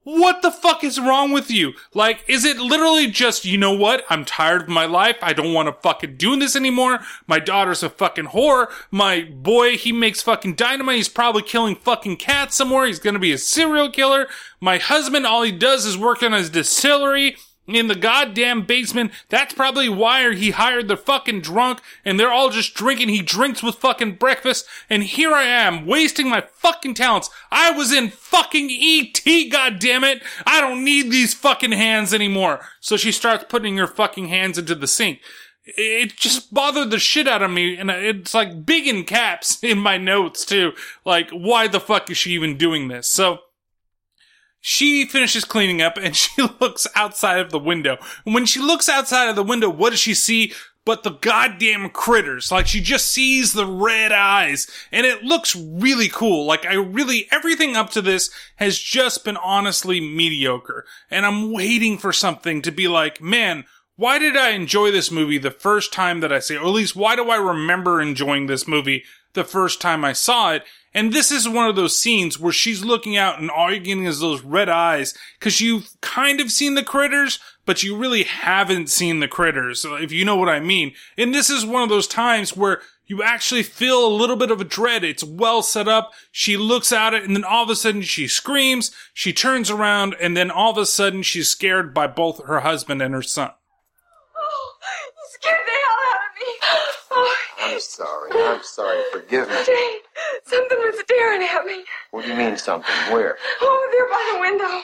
[0.05, 1.73] What the fuck is wrong with you?
[1.95, 4.05] Like, is it literally just, you know what?
[4.11, 5.17] I'm tired of my life.
[5.23, 7.01] I don't want to fucking do this anymore.
[7.27, 8.71] My daughter's a fucking whore.
[8.91, 10.97] My boy, he makes fucking dynamite.
[10.97, 12.87] He's probably killing fucking cats somewhere.
[12.87, 14.29] He's gonna be a serial killer.
[14.61, 17.37] My husband, all he does is work on his distillery
[17.67, 19.13] in the goddamn basement.
[19.29, 23.09] That's probably why he hired the fucking drunk and they're all just drinking.
[23.09, 27.31] He drinks with fucking breakfast and here I am wasting my fucking talents.
[27.51, 29.15] I was in fucking ET,
[29.51, 30.23] goddammit.
[30.47, 32.61] I don't need these fucking hands anymore.
[32.81, 35.21] So she starts putting her fucking hands into the sink.
[35.67, 39.79] It just bothered the shit out of me and it's like big in caps in
[39.79, 40.73] my notes too.
[41.05, 43.09] Like, why the fuck is she even doing this?
[43.09, 43.41] So,
[44.67, 47.99] she finishes cleaning up and she looks outside of the window.
[48.25, 50.55] And when she looks outside of the window, what does she see?
[50.87, 52.51] But the goddamn critters.
[52.51, 56.47] Like she just sees the red eyes and it looks really cool.
[56.47, 60.87] Like I really, everything up to this has just been honestly mediocre.
[61.11, 63.65] And I'm waiting for something to be like, man,
[63.97, 66.57] why did I enjoy this movie the first time that I see?
[66.57, 69.05] Or at least why do I remember enjoying this movie
[69.35, 70.65] the first time I saw it?
[70.95, 74.05] And this is one of those scenes where she's looking out and all you're getting
[74.05, 78.91] is those red eyes because you've kind of seen the critters, but you really haven't
[78.91, 80.93] seen the critters, if you know what I mean.
[81.19, 84.61] And this is one of those times where you actually feel a little bit of
[84.61, 85.03] a dread.
[85.03, 86.13] It's well set up.
[86.31, 88.93] She looks at it and then all of a sudden she screams.
[89.13, 93.03] She turns around and then all of a sudden she's scared by both her husband
[93.03, 93.51] and her son.
[94.37, 94.75] Oh,
[95.05, 96.47] you scared the hell out of me.
[97.11, 98.31] Oh, I'm sorry.
[98.35, 99.03] I'm sorry.
[99.11, 99.55] Forgive me.
[99.65, 99.99] Jane,
[100.45, 101.85] something was staring at me.
[102.11, 102.95] What do you mean something?
[103.11, 103.39] Where?
[103.63, 104.83] Over there by the window.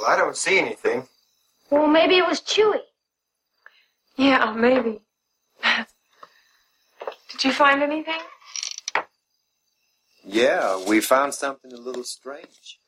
[0.00, 1.08] Well, I don't see anything.
[1.70, 2.78] Well, maybe it was Chewy.
[4.16, 5.00] Yeah, maybe.
[7.38, 8.18] Did you find anything?
[10.24, 12.80] Yeah, we found something a little strange.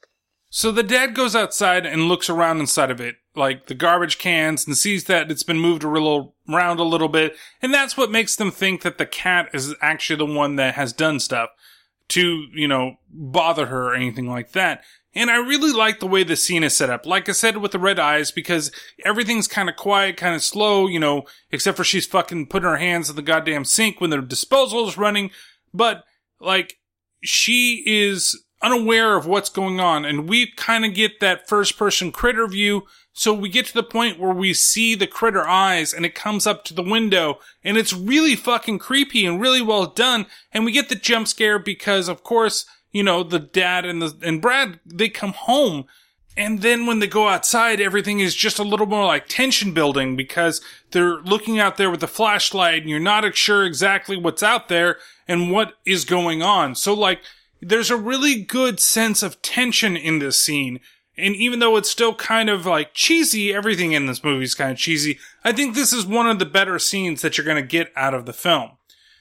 [0.49, 4.67] So the dad goes outside and looks around inside of it, like the garbage cans,
[4.67, 8.11] and sees that it's been moved a little around a little bit, and that's what
[8.11, 11.51] makes them think that the cat is actually the one that has done stuff
[12.11, 14.85] to, you know, bother her or anything like that.
[15.13, 17.05] And I really like the way the scene is set up.
[17.05, 18.71] Like I said with the red eyes, because
[19.05, 22.77] everything's kind of quiet, kind of slow, you know, except for she's fucking putting her
[22.77, 25.31] hands in the goddamn sink when the disposal is running.
[25.75, 26.05] But,
[26.41, 26.79] like,
[27.25, 30.05] she is unaware of what's going on.
[30.05, 32.87] And we kind of get that first person critter view.
[33.21, 36.47] So we get to the point where we see the critter eyes and it comes
[36.47, 40.25] up to the window and it's really fucking creepy and really well done.
[40.53, 44.17] And we get the jump scare because of course, you know, the dad and the,
[44.23, 45.85] and Brad, they come home.
[46.35, 50.17] And then when they go outside, everything is just a little more like tension building
[50.17, 50.63] because
[50.93, 54.97] they're looking out there with the flashlight and you're not sure exactly what's out there
[55.29, 56.75] and what is going on.
[56.75, 57.21] So like,
[57.61, 60.81] there's a really good sense of tension in this scene.
[61.21, 64.73] And even though it's still kind of like cheesy, everything in this movie is kind
[64.73, 65.19] of cheesy.
[65.45, 68.15] I think this is one of the better scenes that you're going to get out
[68.15, 68.71] of the film.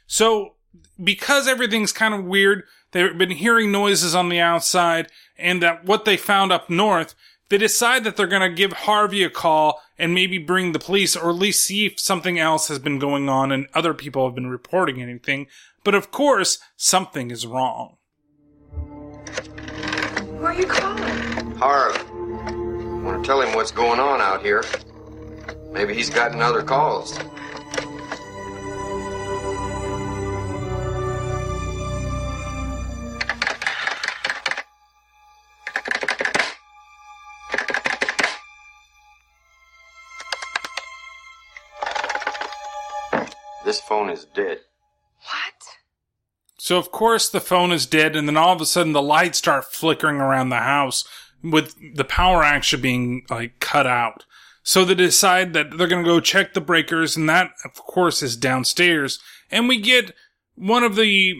[0.07, 0.53] So
[1.01, 6.05] because everything's kind of weird, they've been hearing noises on the outside and that what
[6.05, 7.15] they found up north,
[7.49, 11.15] they decide that they're going to give Harvey a call and maybe bring the police
[11.15, 14.35] or at least see if something else has been going on and other people have
[14.35, 15.47] been reporting anything.
[15.83, 17.97] But of course, something is wrong.
[20.39, 21.28] Who are you calling?
[21.60, 22.51] Harv, I
[23.03, 24.64] want to tell him what's going on out here.
[25.74, 27.20] Maybe he's gotten other calls.
[43.66, 44.60] This phone is dead.
[45.24, 45.53] What?
[46.57, 49.39] So of course the phone is dead, and then all of a sudden the lights
[49.39, 51.03] start flickering around the house
[51.43, 54.25] with the power actually being like cut out.
[54.63, 58.35] So they decide that they're gonna go check the breakers, and that of course is
[58.35, 59.19] downstairs.
[59.49, 60.13] And we get
[60.55, 61.35] one of the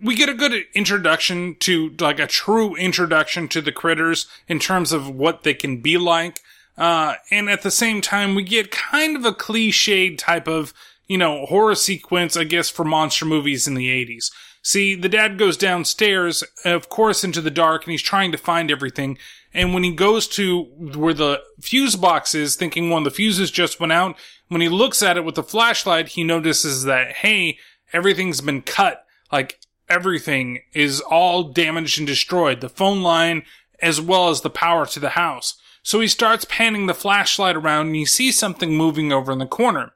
[0.00, 4.92] we get a good introduction to like a true introduction to the critters in terms
[4.92, 6.40] of what they can be like.
[6.76, 10.72] Uh, and at the same time, we get kind of a cliched type of,
[11.06, 14.30] you know, horror sequence, I guess, for monster movies in the 80s.
[14.62, 18.70] See, the dad goes downstairs, of course, into the dark, and he's trying to find
[18.70, 19.16] everything.
[19.54, 23.50] And when he goes to where the fuse box is, thinking one of the fuses
[23.50, 24.16] just went out,
[24.48, 27.58] when he looks at it with the flashlight, he notices that, hey,
[27.92, 29.04] everything's been cut.
[29.32, 32.60] Like, everything is all damaged and destroyed.
[32.60, 33.44] The phone line,
[33.80, 35.54] as well as the power to the house.
[35.82, 39.46] So he starts panning the flashlight around and he sees something moving over in the
[39.46, 39.92] corner.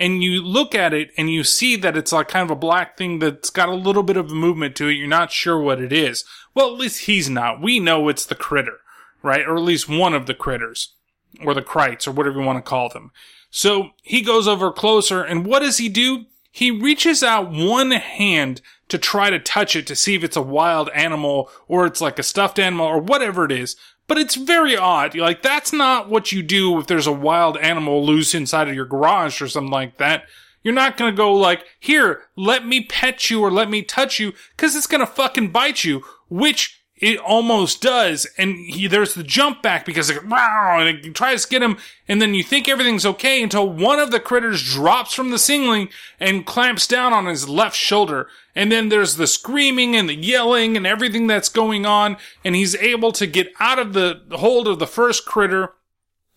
[0.00, 2.96] And you look at it and you see that it's like kind of a black
[2.96, 4.94] thing that's got a little bit of movement to it.
[4.94, 6.24] You're not sure what it is.
[6.54, 7.60] Well, at least he's not.
[7.60, 8.78] We know it's the critter,
[9.22, 9.46] right?
[9.46, 10.94] Or at least one of the critters.
[11.44, 13.12] Or the krites, or whatever you want to call them.
[13.50, 16.24] So he goes over closer and what does he do?
[16.50, 20.42] He reaches out one hand to try to touch it to see if it's a
[20.42, 23.76] wild animal or it's like a stuffed animal or whatever it is.
[24.10, 25.14] But it's very odd.
[25.14, 28.84] Like, that's not what you do if there's a wild animal loose inside of your
[28.84, 30.24] garage or something like that.
[30.64, 34.32] You're not gonna go like, here, let me pet you or let me touch you,
[34.56, 38.26] cause it's gonna fucking bite you, which it almost does.
[38.36, 41.78] And he, there's the jump back because it, and it tries to get him.
[42.06, 45.88] And then you think everything's okay until one of the critters drops from the ceiling
[46.18, 48.28] and clamps down on his left shoulder.
[48.54, 52.18] And then there's the screaming and the yelling and everything that's going on.
[52.44, 55.72] And he's able to get out of the hold of the first critter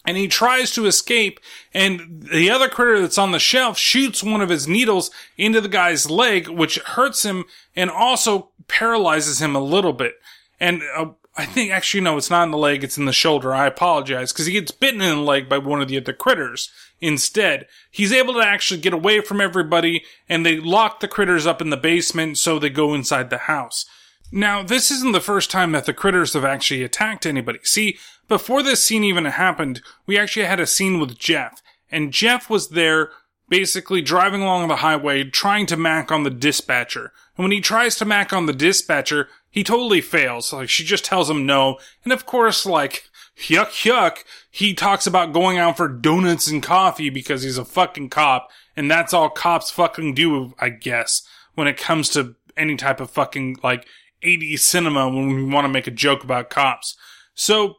[0.05, 1.39] and he tries to escape
[1.73, 5.69] and the other critter that's on the shelf shoots one of his needles into the
[5.69, 7.45] guy's leg, which hurts him
[7.75, 10.15] and also paralyzes him a little bit.
[10.63, 13.53] And uh, I think actually no, it's not in the leg, it's in the shoulder.
[13.53, 16.71] I apologize because he gets bitten in the leg by one of the other critters.
[17.01, 21.61] Instead, he's able to actually get away from everybody and they lock the critters up
[21.61, 23.85] in the basement so they go inside the house.
[24.31, 27.59] Now, this isn't the first time that the critters have actually attacked anybody.
[27.63, 27.97] See,
[28.29, 31.61] before this scene even happened, we actually had a scene with Jeff,
[31.91, 33.11] and Jeff was there
[33.49, 37.11] basically driving along the highway trying to mac on the dispatcher.
[37.35, 40.51] And when he tries to mac on the dispatcher, he totally fails.
[40.51, 41.77] Like, she just tells him no.
[42.03, 43.03] And of course, like,
[43.37, 48.09] yuck yuck, he talks about going out for donuts and coffee because he's a fucking
[48.09, 48.49] cop.
[48.75, 51.21] And that's all cops fucking do, I guess,
[51.53, 53.85] when it comes to any type of fucking, like,
[54.23, 56.97] 80s cinema when we want to make a joke about cops.
[57.35, 57.75] So,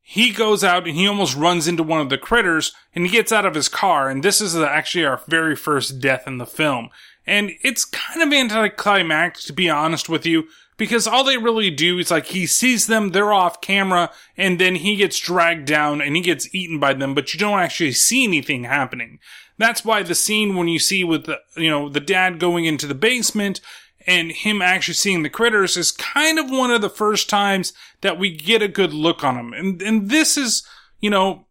[0.00, 3.32] he goes out and he almost runs into one of the critters and he gets
[3.32, 4.08] out of his car.
[4.08, 6.90] And this is actually our very first death in the film.
[7.26, 10.44] And it's kind of anticlimactic, to be honest with you,
[10.76, 14.76] because all they really do is like he sees them, they're off camera, and then
[14.76, 18.24] he gets dragged down and he gets eaten by them, but you don't actually see
[18.24, 19.18] anything happening.
[19.58, 22.86] That's why the scene when you see with the, you know, the dad going into
[22.86, 23.60] the basement
[24.06, 27.72] and him actually seeing the critters is kind of one of the first times
[28.02, 29.52] that we get a good look on him.
[29.52, 30.66] And, and this is,
[31.00, 31.46] you know,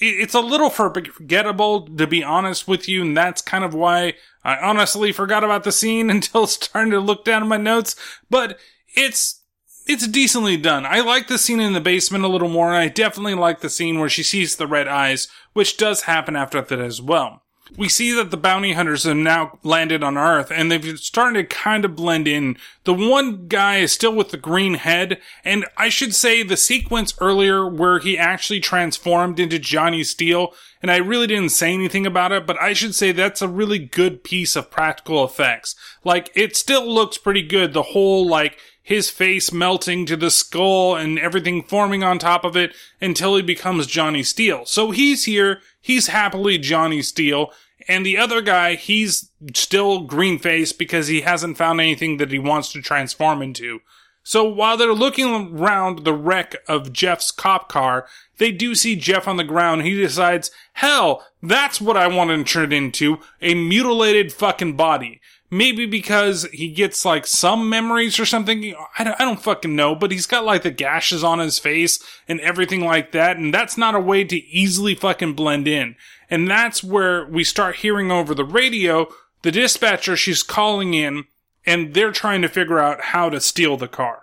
[0.00, 4.56] it's a little forgettable to be honest with you, and that's kind of why I
[4.56, 7.96] honestly forgot about the scene until starting to look down at my notes.
[8.30, 8.58] But
[8.94, 9.42] it's
[9.86, 10.84] it's decently done.
[10.84, 13.70] I like the scene in the basement a little more, and I definitely like the
[13.70, 17.42] scene where she sees the red eyes, which does happen after that as well.
[17.76, 21.56] We see that the bounty hunters have now landed on Earth and they've started to
[21.56, 22.56] kind of blend in.
[22.84, 27.14] The one guy is still with the green head, and I should say the sequence
[27.20, 32.30] earlier where he actually transformed into Johnny Steele, and I really didn't say anything about
[32.30, 35.74] it, but I should say that's a really good piece of practical effects.
[36.04, 37.72] Like, it still looks pretty good.
[37.72, 42.56] The whole, like, his face melting to the skull and everything forming on top of
[42.56, 44.64] it until he becomes Johnny Steele.
[44.64, 47.52] So he's here, he's happily Johnny Steele,
[47.86, 52.40] and the other guy, he's still green face because he hasn't found anything that he
[52.40, 53.78] wants to transform into.
[54.24, 58.08] So while they're looking around the wreck of Jeff's cop car,
[58.38, 59.82] they do see Jeff on the ground.
[59.82, 65.20] He decides, hell, that's what I want to turn into a mutilated fucking body.
[65.48, 68.74] Maybe because he gets like some memories or something.
[68.98, 72.02] I don't, I don't fucking know, but he's got like the gashes on his face
[72.26, 73.36] and everything like that.
[73.36, 75.94] And that's not a way to easily fucking blend in.
[76.28, 79.08] And that's where we start hearing over the radio
[79.42, 81.24] the dispatcher she's calling in
[81.64, 84.20] and they're trying to figure out how to steal the car.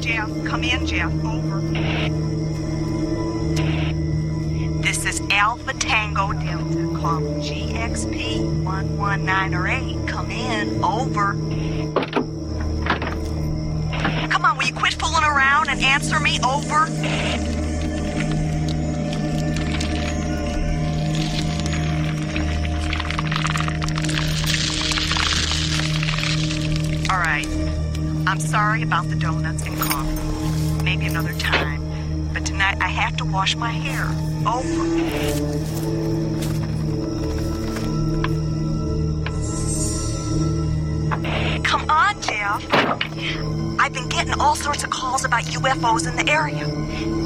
[0.00, 1.12] Jeff, come in, Jeff.
[1.24, 2.25] Over.
[5.16, 7.00] Is Alpha Tango Delta.
[7.00, 10.06] Call GXP 11908.
[10.06, 10.84] Come in.
[10.84, 11.32] Over.
[14.28, 16.38] Come on, will you quit fooling around and answer me?
[16.44, 16.80] Over.
[27.10, 27.46] All right.
[28.26, 30.84] I'm sorry about the donuts and coffee.
[30.84, 31.85] Maybe another time.
[32.36, 34.04] But tonight I have to wash my hair.
[34.46, 34.84] Over.
[41.62, 42.62] Come on, Jeff.
[43.80, 46.66] I've been getting all sorts of calls about UFOs in the area.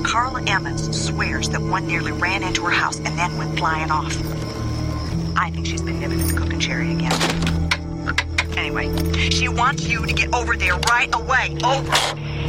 [0.04, 4.16] Carla Emmons swears that one nearly ran into her house and then went flying off.
[5.36, 7.10] I think she's been living in the cooking cherry again.
[8.56, 11.58] Anyway, she wants you to get over there right away.
[11.64, 12.39] Over.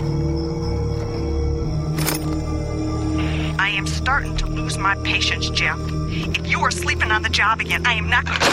[3.61, 5.77] I am starting to lose my patience, Jeff.
[6.09, 8.47] If you are sleeping on the job again, I am not going to.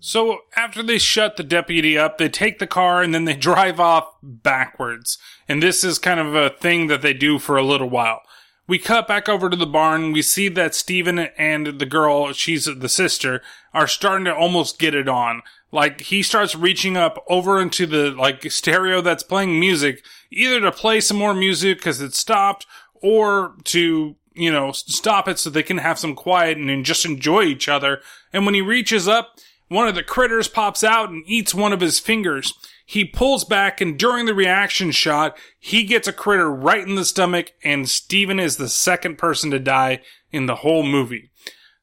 [0.00, 3.78] So after they shut the deputy up, they take the car and then they drive
[3.78, 5.16] off backwards.
[5.48, 8.22] And this is kind of a thing that they do for a little while.
[8.66, 10.10] We cut back over to the barn.
[10.12, 14.96] We see that Steven and the girl, she's the sister, are starting to almost get
[14.96, 15.42] it on.
[15.70, 20.04] Like he starts reaching up over into the like stereo that's playing music,
[20.34, 25.38] either to play some more music because it stopped or to, you know, stop it
[25.38, 28.00] so they can have some quiet and just enjoy each other.
[28.32, 31.80] And when he reaches up, one of the critters pops out and eats one of
[31.80, 32.52] his fingers.
[32.86, 37.04] He pulls back and during the reaction shot, he gets a critter right in the
[37.04, 41.30] stomach and Steven is the second person to die in the whole movie.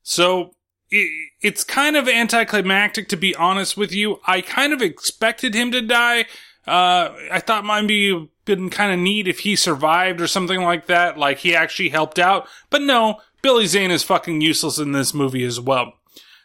[0.04, 0.56] So,
[0.91, 4.20] it's kind of anticlimactic to be honest with you.
[4.28, 6.26] I kind of expected him to die.
[6.68, 10.88] Uh, I thought might be been kind of neat if he survived or something like
[10.88, 12.48] that, like he actually helped out.
[12.70, 15.94] But no, Billy Zane is fucking useless in this movie as well.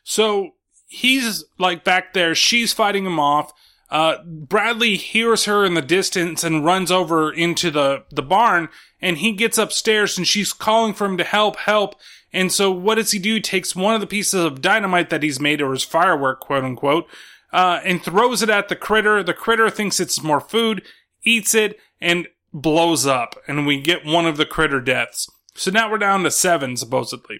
[0.05, 0.53] So,
[0.87, 3.53] he's like back there, she's fighting him off.
[3.91, 8.69] Uh, Bradley hears her in the distance and runs over into the, the barn
[9.01, 11.95] and he gets upstairs and she's calling for him to help, help.
[12.33, 13.35] And so what does he do?
[13.35, 16.65] He takes one of the pieces of dynamite that he's made or his firework, quote
[16.65, 17.07] unquote,
[17.53, 19.23] uh, and throws it at the critter.
[19.23, 20.83] The critter thinks it's more food,
[21.27, 23.37] eats it, and blows up.
[23.47, 25.29] And we get one of the critter deaths.
[25.55, 27.39] So now we're down to seven, supposedly.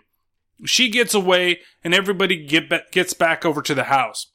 [0.65, 4.33] She gets away and everybody get ba- gets back over to the house.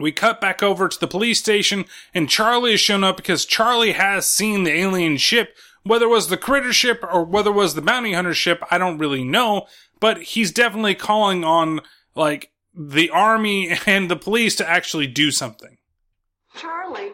[0.00, 3.92] We cut back over to the police station and Charlie has shown up because Charlie
[3.92, 5.54] has seen the alien ship.
[5.82, 8.78] Whether it was the critter ship or whether it was the bounty hunter ship, I
[8.78, 9.66] don't really know,
[10.00, 11.82] but he's definitely calling on,
[12.14, 15.76] like, the army and the police to actually do something.
[16.56, 17.12] Charlie.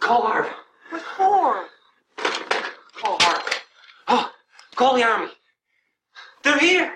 [0.00, 0.46] Call Harv.
[0.90, 1.66] What for?
[2.94, 3.42] Call Harv.
[4.08, 4.32] Oh,
[4.74, 5.28] call the army.
[6.42, 6.94] They're here.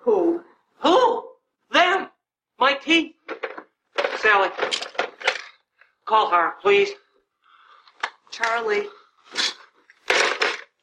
[0.00, 0.42] Who?
[0.80, 1.24] Who?
[1.70, 2.08] Them.
[2.58, 3.14] My teeth.
[4.18, 4.48] Sally.
[6.06, 6.90] Call Harv, please.
[8.30, 8.88] Charlie.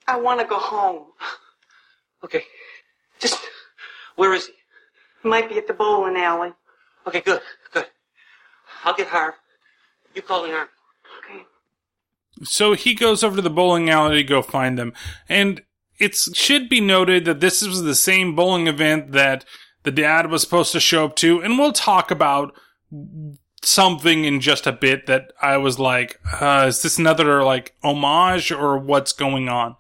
[0.08, 1.08] I want to go home.
[2.24, 2.44] Okay.
[3.20, 3.40] Just,
[4.16, 4.54] where is he?
[5.24, 6.54] He might be at the bowling alley.
[7.08, 7.42] Okay, good,
[7.74, 7.88] good.
[8.84, 9.36] I'll get Harv.
[10.14, 10.70] You call the army.
[11.20, 11.46] Okay.
[12.44, 14.94] So he goes over to the bowling alley to go find them.
[15.30, 15.62] And
[16.00, 19.46] it should be noted that this was the same bowling event that
[19.84, 21.42] the dad was supposed to show up to.
[21.42, 22.54] And we'll talk about
[23.64, 28.52] something in just a bit that I was like, uh, is this another like homage
[28.52, 29.76] or what's going on?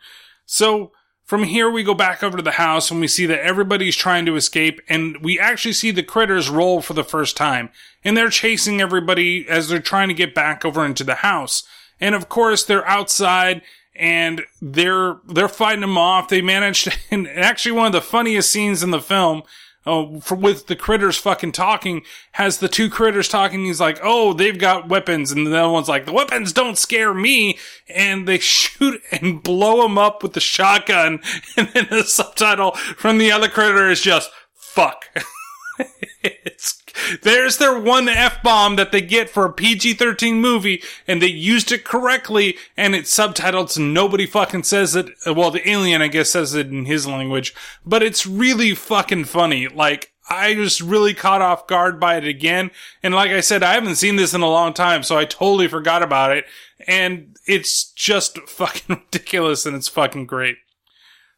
[0.45, 0.91] So
[1.31, 4.25] from here, we go back over to the house and we see that everybody's trying
[4.25, 7.69] to escape and we actually see the critters roll for the first time
[8.03, 11.63] and they're chasing everybody as they're trying to get back over into the house.
[12.01, 13.61] And of course, they're outside
[13.95, 16.27] and they're, they're fighting them off.
[16.27, 19.43] They managed to, and actually one of the funniest scenes in the film
[19.85, 22.03] uh, for, with the critters fucking talking,
[22.33, 23.65] has the two critters talking.
[23.65, 27.13] He's like, "Oh, they've got weapons," and the other one's like, "The weapons don't scare
[27.13, 27.57] me."
[27.89, 31.19] And they shoot and blow him up with the shotgun,
[31.57, 35.05] and then the subtitle from the other critter is just "fuck."
[37.21, 41.27] There's their one F bomb that they get for a PG 13 movie, and they
[41.27, 45.09] used it correctly, and it's subtitled so nobody fucking says it.
[45.25, 47.53] Well, the alien, I guess, says it in his language,
[47.85, 49.67] but it's really fucking funny.
[49.67, 52.71] Like, I was really caught off guard by it again.
[53.03, 55.67] And like I said, I haven't seen this in a long time, so I totally
[55.67, 56.45] forgot about it.
[56.87, 60.55] And it's just fucking ridiculous and it's fucking great.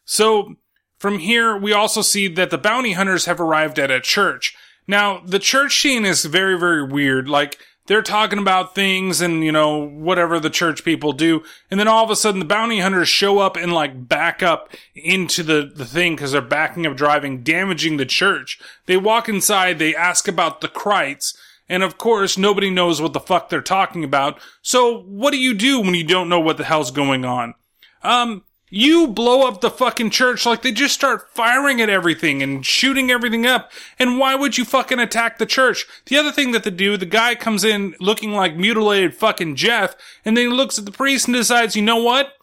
[0.05, 0.55] So,
[1.03, 4.55] from here, we also see that the bounty hunters have arrived at a church.
[4.87, 7.27] Now, the church scene is very, very weird.
[7.27, 11.43] Like, they're talking about things and, you know, whatever the church people do.
[11.69, 14.69] And then all of a sudden the bounty hunters show up and like back up
[14.95, 18.57] into the, the thing because they're backing up driving, damaging the church.
[18.85, 21.35] They walk inside, they ask about the Krites.
[21.67, 24.39] And of course, nobody knows what the fuck they're talking about.
[24.61, 27.55] So what do you do when you don't know what the hell's going on?
[28.03, 28.43] Um,
[28.75, 33.11] you blow up the fucking church like they just start firing at everything and shooting
[33.11, 33.71] everything up.
[33.99, 35.85] And why would you fucking attack the church?
[36.07, 39.95] The other thing that they do, the guy comes in looking like mutilated fucking Jeff
[40.25, 42.33] and then he looks at the priest and decides, you know what?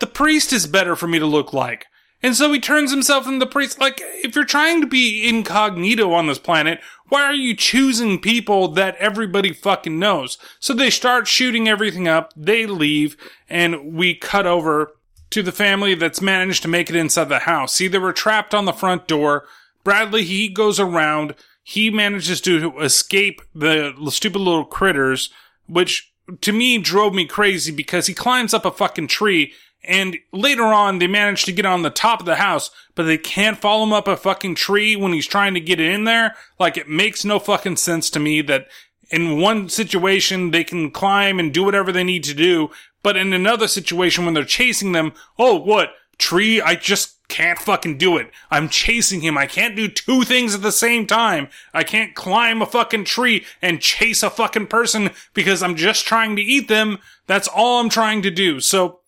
[0.00, 1.86] The priest is better for me to look like.
[2.20, 3.78] And so he turns himself into the priest.
[3.78, 8.66] Like, if you're trying to be incognito on this planet, why are you choosing people
[8.68, 10.36] that everybody fucking knows?
[10.58, 13.16] So they start shooting everything up, they leave,
[13.48, 14.95] and we cut over
[15.30, 17.74] to the family that's managed to make it inside the house.
[17.74, 19.46] See, they were trapped on the front door.
[19.84, 21.34] Bradley, he goes around.
[21.62, 25.30] He manages to escape the stupid little critters,
[25.66, 29.52] which to me drove me crazy because he climbs up a fucking tree
[29.86, 33.18] and later on they manage to get on the top of the house, but they
[33.18, 36.34] can't follow him up a fucking tree when he's trying to get in there.
[36.58, 38.66] Like it makes no fucking sense to me that
[39.10, 42.70] in one situation they can climb and do whatever they need to do,
[43.06, 45.94] but in another situation when they're chasing them, oh, what?
[46.18, 46.60] Tree?
[46.60, 48.32] I just can't fucking do it.
[48.50, 49.38] I'm chasing him.
[49.38, 51.46] I can't do two things at the same time.
[51.72, 56.34] I can't climb a fucking tree and chase a fucking person because I'm just trying
[56.34, 56.98] to eat them.
[57.28, 58.58] That's all I'm trying to do.
[58.58, 58.98] So,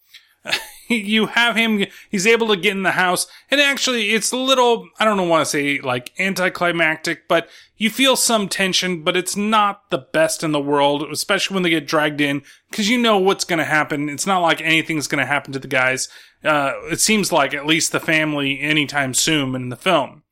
[0.95, 4.89] you have him, he's able to get in the house, and actually, it's a little,
[4.99, 9.91] I don't want to say like anticlimactic, but you feel some tension, but it's not
[9.91, 13.45] the best in the world, especially when they get dragged in, because you know what's
[13.45, 14.09] going to happen.
[14.09, 16.09] It's not like anything's going to happen to the guys.
[16.43, 20.23] Uh, it seems like at least the family anytime soon in the film.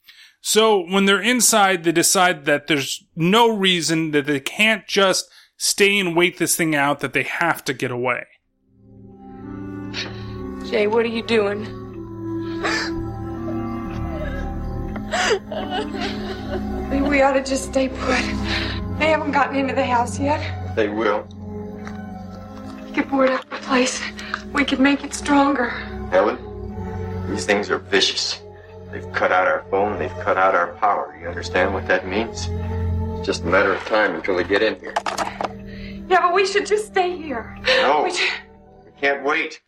[0.40, 5.98] So when they're inside, they decide that there's no reason that they can't just stay
[5.98, 8.26] and wait this thing out, that they have to get away.
[10.70, 11.60] Jay, what are you doing?
[17.08, 18.20] We ought to just stay put.
[18.98, 20.74] They haven't gotten into the house yet.
[20.74, 21.22] They will.
[22.84, 24.02] We could board up the place.
[24.52, 25.70] We could make it stronger.
[26.10, 26.36] Helen,
[27.30, 28.42] these things are vicious.
[28.90, 31.16] They've cut out our phone, they've cut out our power.
[31.20, 32.48] You understand what that means?
[32.50, 34.94] It's just a matter of time until they get in here.
[36.08, 37.56] Yeah, but we should just stay here.
[37.66, 38.02] No.
[38.04, 38.30] We should...
[38.84, 39.60] We can't wait.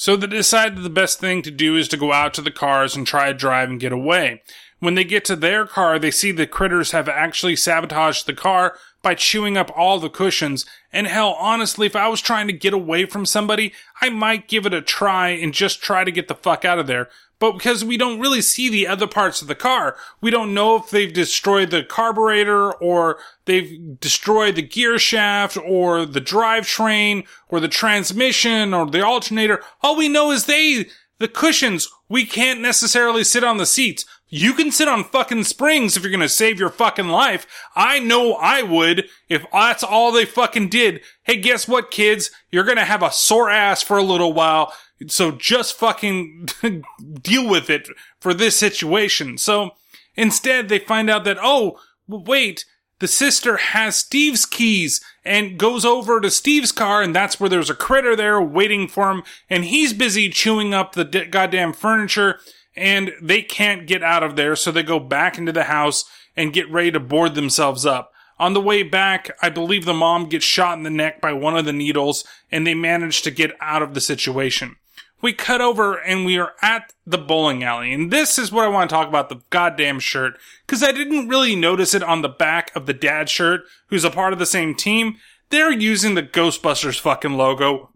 [0.00, 2.52] So they decide that the best thing to do is to go out to the
[2.52, 4.44] cars and try to drive and get away.
[4.78, 8.78] When they get to their car, they see the critters have actually sabotaged the car
[9.02, 10.64] by chewing up all the cushions.
[10.92, 14.66] And hell, honestly, if I was trying to get away from somebody, I might give
[14.66, 17.08] it a try and just try to get the fuck out of there.
[17.40, 20.76] But because we don't really see the other parts of the car, we don't know
[20.76, 27.60] if they've destroyed the carburetor or they've destroyed the gear shaft or the drivetrain or
[27.60, 29.62] the transmission or the alternator.
[29.82, 30.86] All we know is they,
[31.18, 34.04] the cushions, we can't necessarily sit on the seats.
[34.30, 37.46] You can sit on fucking springs if you're gonna save your fucking life.
[37.74, 41.00] I know I would if that's all they fucking did.
[41.22, 42.30] Hey, guess what, kids?
[42.50, 44.72] You're gonna have a sore ass for a little while.
[45.06, 46.48] So just fucking
[47.22, 47.88] deal with it
[48.20, 49.38] for this situation.
[49.38, 49.70] So
[50.16, 51.78] instead they find out that, oh,
[52.08, 52.64] wait,
[52.98, 57.70] the sister has Steve's keys and goes over to Steve's car and that's where there's
[57.70, 62.40] a critter there waiting for him and he's busy chewing up the d- goddamn furniture
[62.74, 66.04] and they can't get out of there so they go back into the house
[66.36, 68.12] and get ready to board themselves up.
[68.40, 71.56] On the way back, I believe the mom gets shot in the neck by one
[71.56, 74.76] of the needles and they manage to get out of the situation
[75.20, 77.92] we cut over and we are at the bowling alley.
[77.92, 80.38] And this is what I want to talk about the goddamn shirt.
[80.66, 84.10] Cause I didn't really notice it on the back of the dad shirt, who's a
[84.10, 85.16] part of the same team.
[85.50, 87.90] They're using the Ghostbusters fucking logo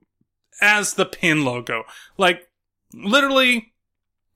[0.61, 1.85] as the pin logo.
[2.17, 2.49] Like,
[2.95, 3.73] literally,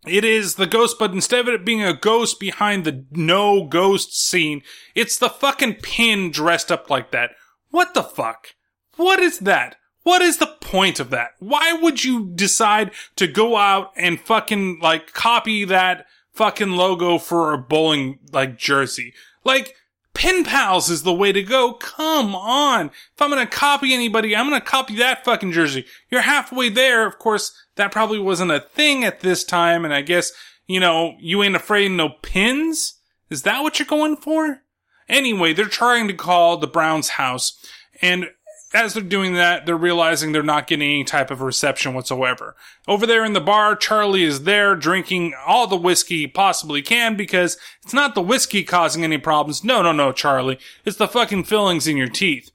[0.06, 4.16] it is the ghost, but instead of it being a ghost behind the no ghost
[4.16, 4.62] scene,
[4.94, 7.30] it's the fucking pin dressed up like that.
[7.70, 8.48] What the fuck?
[8.96, 9.76] What is that?
[10.06, 11.32] What is the point of that?
[11.40, 17.52] Why would you decide to go out and fucking like copy that fucking logo for
[17.52, 19.14] a bowling like jersey?
[19.42, 19.74] Like
[20.14, 21.72] Pen pals is the way to go.
[21.72, 22.86] Come on.
[22.86, 25.86] If I'm gonna copy anybody, I'm gonna copy that fucking jersey.
[26.08, 27.04] You're halfway there.
[27.04, 30.30] Of course, that probably wasn't a thing at this time, and I guess,
[30.68, 33.00] you know, you ain't afraid no pins?
[33.28, 34.62] Is that what you're going for?
[35.08, 37.60] Anyway, they're trying to call the Browns house,
[38.00, 38.26] and
[38.74, 42.56] as they're doing that, they're realizing they're not getting any type of reception whatsoever.
[42.88, 47.16] Over there in the bar, Charlie is there drinking all the whiskey he possibly can
[47.16, 49.62] because it's not the whiskey causing any problems.
[49.62, 50.58] No, no, no, Charlie.
[50.84, 52.50] It's the fucking fillings in your teeth.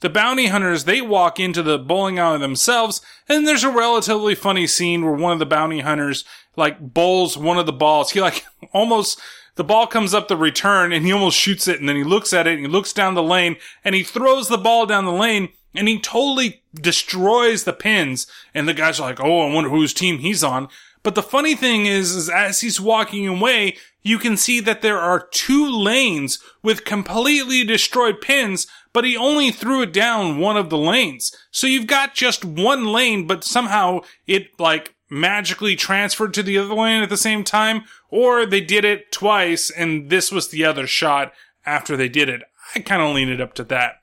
[0.00, 4.66] The bounty hunters, they walk into the bowling alley themselves, and there's a relatively funny
[4.66, 6.24] scene where one of the bounty hunters,
[6.54, 8.10] like, bowls one of the balls.
[8.10, 9.18] He, like, almost,
[9.56, 12.32] the ball comes up the return, and he almost shoots it, and then he looks
[12.32, 15.12] at it, and he looks down the lane, and he throws the ball down the
[15.12, 19.70] lane, and he totally destroys the pins, and the guys are like, oh, I wonder
[19.70, 20.68] whose team he's on.
[21.02, 24.98] But the funny thing is, is as he's walking away, you can see that there
[24.98, 30.68] are two lanes with completely destroyed pins, but he only threw it down one of
[30.68, 31.30] the lanes.
[31.52, 36.74] So you've got just one lane, but somehow it like magically transferred to the other
[36.74, 40.86] lane at the same time, or they did it twice and this was the other
[40.86, 41.32] shot
[41.64, 42.42] after they did it.
[42.74, 44.02] I kind of lean it up to that.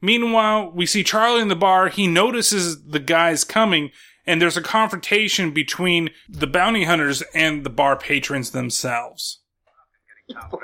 [0.00, 1.88] Meanwhile, we see Charlie in the bar.
[1.88, 3.90] He notices the guys coming
[4.26, 9.40] and there's a confrontation between the bounty hunters and the bar patrons themselves.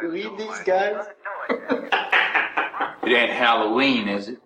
[0.00, 1.06] Believe these guys?
[3.02, 4.38] it ain't Halloween, is it?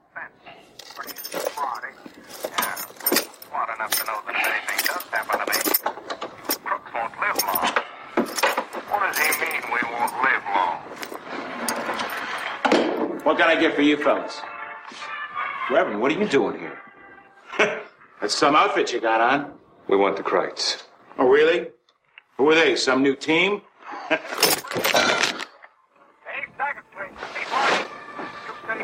[3.78, 5.58] Smart enough to know that if anything does happen to me,
[6.64, 7.70] Crooks won't live long.
[8.90, 10.76] What does he mean we won't live long?
[13.22, 14.40] What can I get for you fellas?
[15.70, 16.78] Reverend, what are you doing here?
[18.20, 19.52] That's some outfit you got on.
[19.86, 20.82] We want the Krites.
[21.16, 21.68] Oh, really?
[22.36, 22.74] Who are they?
[22.74, 23.62] Some new team?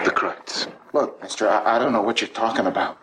[0.05, 0.67] The Krites.
[0.93, 2.99] Look, mister, I, I don't know what you're talking about.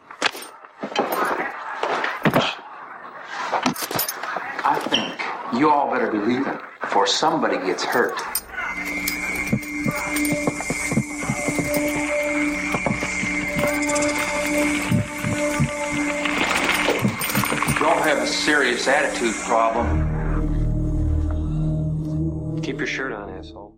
[4.64, 8.18] I think you all better be leaving before somebody gets hurt.
[17.80, 20.10] You all have a serious attitude problem.
[22.61, 23.76] Keep your shirt on, asshole.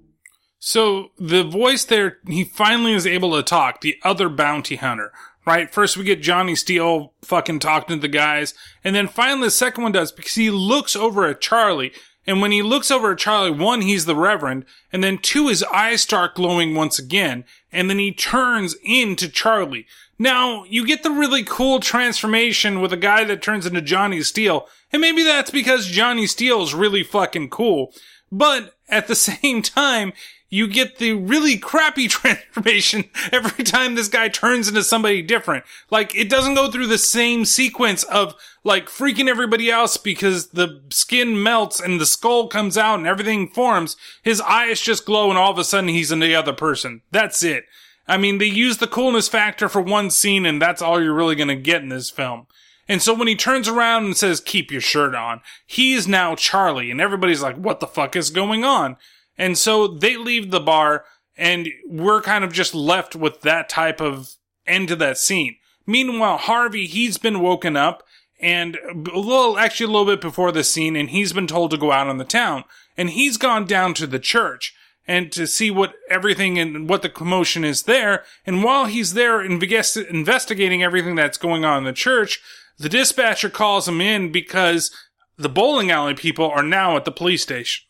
[0.59, 5.11] So the voice there, he finally is able to talk, the other bounty hunter,
[5.45, 5.71] right?
[5.71, 8.53] First we get Johnny Steele fucking talking to the guys,
[8.83, 11.91] and then finally the second one does because he looks over at Charlie,
[12.25, 15.63] and when he looks over at Charlie, one, he's the Reverend, and then two, his
[15.63, 19.85] eyes start glowing once again, and then he turns into Charlie.
[20.17, 24.67] Now, you get the really cool transformation with a guy that turns into Johnny Steele,
[24.91, 27.93] and maybe that's because Johnny Steele's really fucking cool,
[28.31, 30.13] but at the same time,
[30.53, 35.63] you get the really crappy transformation every time this guy turns into somebody different.
[35.89, 40.83] Like, it doesn't go through the same sequence of, like, freaking everybody else because the
[40.91, 43.97] skin melts and the skull comes out and everything forms.
[44.21, 47.01] His eyes just glow and all of a sudden he's the other person.
[47.09, 47.65] That's it.
[48.07, 51.35] I mean, they use the coolness factor for one scene and that's all you're really
[51.35, 52.45] gonna get in this film.
[52.87, 56.35] And so when he turns around and says, keep your shirt on, he is now
[56.35, 58.97] Charlie and everybody's like, what the fuck is going on?
[59.37, 61.05] And so they leave the bar
[61.35, 64.35] and we're kind of just left with that type of
[64.67, 65.55] end to that scene.
[65.85, 68.03] Meanwhile, Harvey, he's been woken up
[68.39, 71.77] and a little, actually a little bit before the scene and he's been told to
[71.77, 72.63] go out on the town
[72.97, 77.09] and he's gone down to the church and to see what everything and what the
[77.09, 78.23] commotion is there.
[78.45, 82.39] And while he's there invest- investigating everything that's going on in the church,
[82.77, 84.91] the dispatcher calls him in because
[85.37, 87.85] the bowling alley people are now at the police station.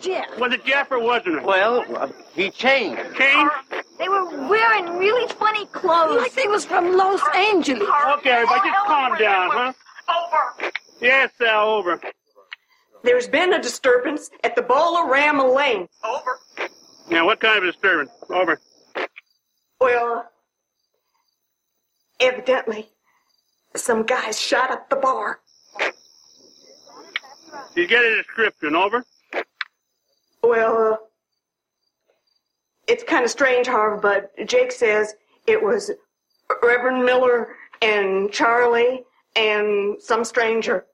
[0.00, 0.38] Jeff.
[0.38, 1.42] Was it Jeff or wasn't it?
[1.42, 3.00] Well, uh, he changed.
[3.16, 3.52] Changed?
[3.98, 6.22] They were wearing really funny clothes.
[6.22, 7.88] Like they was from Los Angeles.
[8.18, 9.72] Okay, everybody, just calm down, huh?
[10.08, 10.72] Over.
[11.00, 12.00] Yes, Sal, over.
[13.04, 15.88] There's been a disturbance at the Bolorama Lane.
[16.04, 16.38] Over.
[17.10, 18.10] Now, what kind of disturbance?
[18.30, 18.60] Over.
[19.80, 20.28] Well,
[22.20, 22.88] evidently,
[23.76, 25.40] some guys shot up the bar.
[27.74, 29.04] You get a description, over?
[30.48, 30.96] Well, uh,
[32.86, 35.12] it's kind of strange, Harv, but Jake says
[35.46, 35.90] it was
[36.62, 37.48] Reverend Miller
[37.82, 39.04] and Charlie
[39.36, 40.86] and some stranger.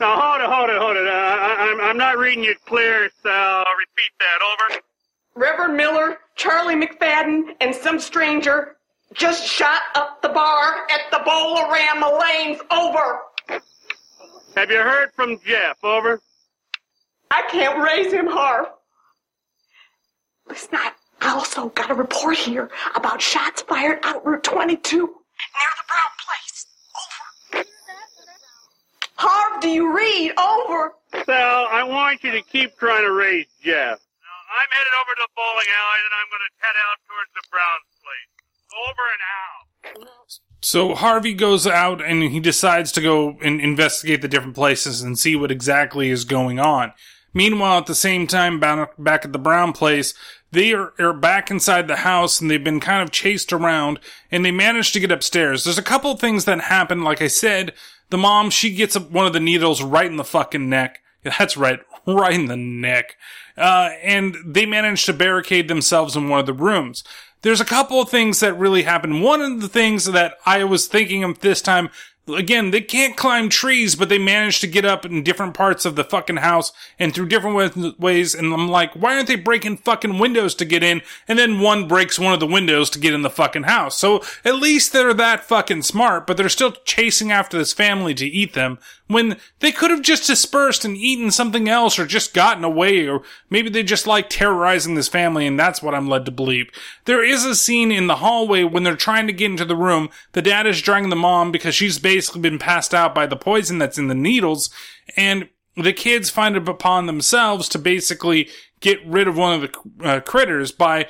[0.00, 1.06] Now, hold it, hold it, hold it.
[1.06, 3.58] Uh, I, I'm, I'm not reading you clear, Sal.
[3.58, 4.38] Repeat that,
[4.72, 4.80] over.
[5.34, 8.76] Reverend Miller, Charlie McFadden, and some stranger
[9.12, 12.60] just shot up the bar at the Bolorama Lanes.
[12.70, 13.20] Over.
[14.56, 16.22] Have you heard from Jeff, over?
[17.30, 18.66] I can't raise him, Harv.
[20.48, 25.06] Listen, I I also got a report here about shots fired out Route 22 near
[25.06, 26.66] the Brown place.
[26.94, 27.64] Over.
[29.16, 30.32] Harv, do you read?
[30.38, 30.94] Over.
[31.24, 33.98] Sal, I want you to keep trying to raise Jeff.
[33.98, 37.30] Now, I'm headed over to the bowling alley, and I'm going to head out towards
[37.34, 38.30] the Browns place.
[38.86, 40.40] Over and out.
[40.60, 45.18] So Harvey goes out and he decides to go and investigate the different places and
[45.18, 46.92] see what exactly is going on.
[47.36, 50.14] Meanwhile, at the same time, back at the Brown place,
[50.52, 54.00] they are, are back inside the house and they've been kind of chased around
[54.30, 55.62] and they manage to get upstairs.
[55.62, 57.02] There's a couple of things that happen.
[57.02, 57.74] Like I said,
[58.08, 61.02] the mom, she gets one of the needles right in the fucking neck.
[61.24, 63.16] That's right, right in the neck.
[63.54, 67.04] Uh, and they manage to barricade themselves in one of the rooms.
[67.42, 69.20] There's a couple of things that really happen.
[69.20, 71.90] One of the things that I was thinking of this time,
[72.28, 75.96] again, they can't climb trees, but they manage to get up in different parts of
[75.96, 78.34] the fucking house and through different ways.
[78.34, 81.02] And I'm like, why aren't they breaking fucking windows to get in?
[81.28, 83.96] And then one breaks one of the windows to get in the fucking house.
[83.96, 88.26] So at least they're that fucking smart, but they're still chasing after this family to
[88.26, 88.78] eat them
[89.08, 93.22] when they could have just dispersed and eaten something else or just gotten away or
[93.48, 96.70] maybe they just like terrorizing this family and that's what I'm led to believe.
[97.04, 100.10] There is a scene in the hallway when they're trying to get into the room.
[100.32, 103.78] The dad is dragging the mom because she's basically been passed out by the poison
[103.78, 104.70] that's in the needles
[105.16, 108.48] and the kids find it upon themselves to basically
[108.80, 111.06] get rid of one of the uh, critters by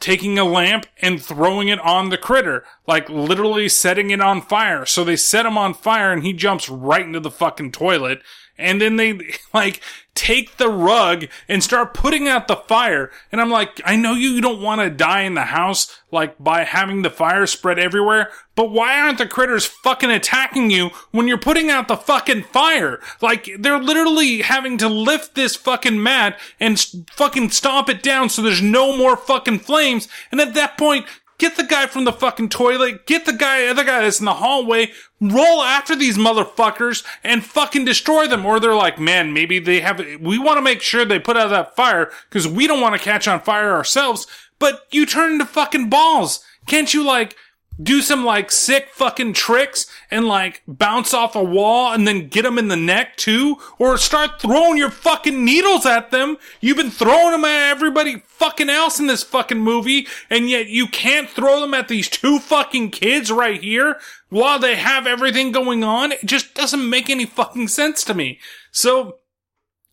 [0.00, 4.86] taking a lamp and throwing it on the critter, like literally setting it on fire.
[4.86, 8.22] So they set him on fire and he jumps right into the fucking toilet.
[8.58, 9.18] And then they
[9.54, 9.80] like
[10.18, 13.12] take the rug and start putting out the fire.
[13.30, 16.64] And I'm like, I know you don't want to die in the house, like by
[16.64, 21.38] having the fire spread everywhere, but why aren't the critters fucking attacking you when you're
[21.38, 22.98] putting out the fucking fire?
[23.20, 28.42] Like, they're literally having to lift this fucking mat and fucking stomp it down so
[28.42, 30.08] there's no more fucking flames.
[30.32, 31.06] And at that point,
[31.38, 33.06] Get the guy from the fucking toilet.
[33.06, 34.90] Get the guy, other guy that's in the hallway.
[35.20, 38.44] Roll after these motherfuckers and fucking destroy them.
[38.44, 41.50] Or they're like, man, maybe they have, we want to make sure they put out
[41.50, 44.26] that fire because we don't want to catch on fire ourselves.
[44.58, 46.44] But you turn into fucking balls.
[46.66, 47.36] Can't you like,
[47.80, 52.42] do some like sick fucking tricks and like bounce off a wall and then get
[52.42, 53.56] them in the neck too?
[53.78, 56.38] Or start throwing your fucking needles at them.
[56.60, 60.86] You've been throwing them at everybody fucking else in this fucking movie and yet you
[60.86, 63.98] can't throw them at these two fucking kids right here
[64.28, 66.12] while they have everything going on.
[66.12, 68.40] It just doesn't make any fucking sense to me.
[68.70, 69.18] So,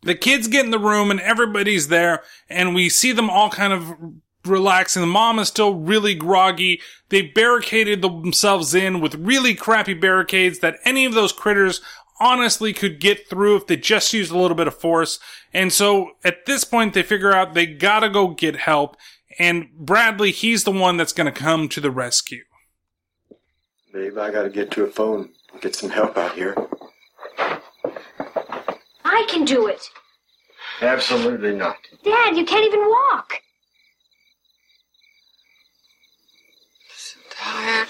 [0.02, 3.74] the kids get in the room and everybody's there and we see them all kind
[3.74, 3.96] of
[4.46, 5.02] relaxing.
[5.02, 6.82] The mom is still really groggy.
[7.10, 11.82] They barricaded themselves in with really crappy barricades that any of those critters
[12.20, 15.20] honestly could get through if they just used a little bit of force.
[15.54, 18.98] And so at this point, they figure out they gotta go get help.
[19.38, 22.44] And Bradley, he's the one that's gonna come to the rescue.
[23.94, 26.56] Babe, I gotta get to a phone and get some help out here.
[29.04, 29.90] I can do it.
[30.82, 31.78] Absolutely not.
[32.04, 33.42] Dad, you can't even walk.
[37.46, 37.88] Tired.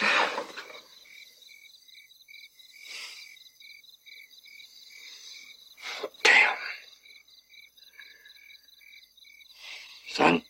[10.09, 10.41] Son,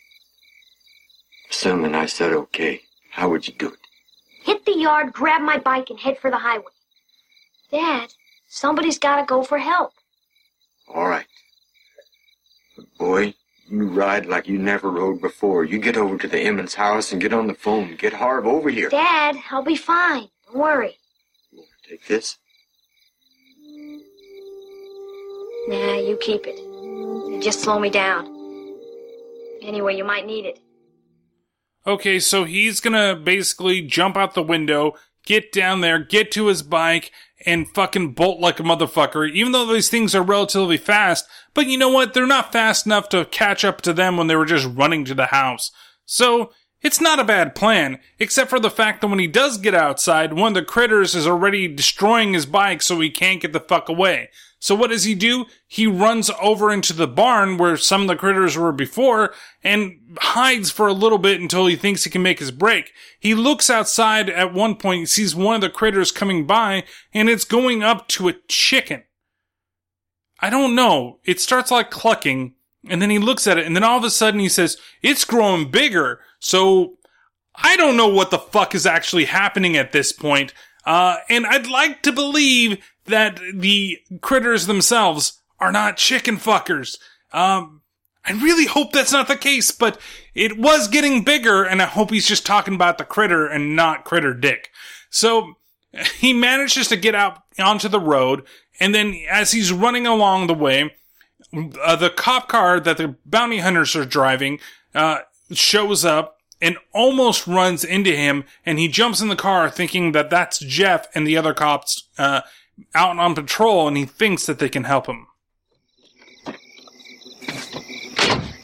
[1.52, 3.80] assuming I said okay, how would you do it?
[4.41, 6.73] Hit the yard, grab my bike, and head for the highway.
[7.69, 8.11] Dad,
[8.48, 9.91] somebody's gotta go for help.
[10.88, 11.27] All right.
[12.76, 13.36] But boy,
[13.68, 15.66] you ride like you never rode before.
[15.66, 17.96] You get over to the Emmons house and get on the phone.
[17.96, 18.90] Get Harv over here.
[18.90, 20.28] Dad, I'll be fine.
[20.46, 20.98] Don't worry.
[21.88, 22.38] Take this.
[25.68, 26.60] Nah, you keep it.
[26.60, 28.28] It'll just slow me down.
[29.64, 30.60] Anyway, you might need it.
[31.88, 34.94] Okay, so he's gonna basically jump out the window,
[35.26, 37.12] get down there, get to his bike,
[37.46, 41.26] and fucking bolt like a motherfucker, even though these things are relatively fast.
[41.54, 42.14] But you know what?
[42.14, 45.14] They're not fast enough to catch up to them when they were just running to
[45.14, 45.72] the house.
[46.06, 46.52] So,
[46.82, 50.34] it's not a bad plan, except for the fact that when he does get outside,
[50.34, 53.90] one of the critters is already destroying his bike so he can't get the fuck
[53.90, 54.30] away.
[54.66, 55.46] So what does he do?
[55.68, 59.32] He runs over into the barn where some of the critters were before
[59.64, 62.92] and hides for a little bit until he thinks he can make his break.
[63.20, 66.84] He looks outside at one point, he sees one of the critters coming by
[67.14, 69.04] and it's going up to a chicken.
[70.40, 71.20] I don't know.
[71.24, 72.56] It starts like clucking
[72.90, 75.26] and then he looks at it and then all of a sudden he says, it's
[75.26, 76.22] growing bigger.
[76.40, 76.98] So
[77.54, 80.56] I don't know what the fuck is actually happening at this point.
[80.88, 86.98] Uh, and I'd like to believe that the critters themselves are not chicken fuckers.
[87.32, 87.82] Um,
[88.26, 89.99] I really hope that's not the case, but
[90.34, 94.03] it was getting bigger, and I hope he's just talking about the critter and not
[94.03, 94.72] Critter Dick.
[95.10, 95.53] So
[96.18, 98.44] he manages to get out onto the road,
[98.80, 100.95] and then as he's running along the way,
[101.84, 104.60] uh, the cop car that the bounty hunters are driving
[104.94, 105.19] uh,
[105.52, 110.30] shows up and almost runs into him, and he jumps in the car thinking that
[110.30, 112.41] that's Jeff and the other cops uh,
[112.93, 115.27] out on patrol, and he thinks that they can help him.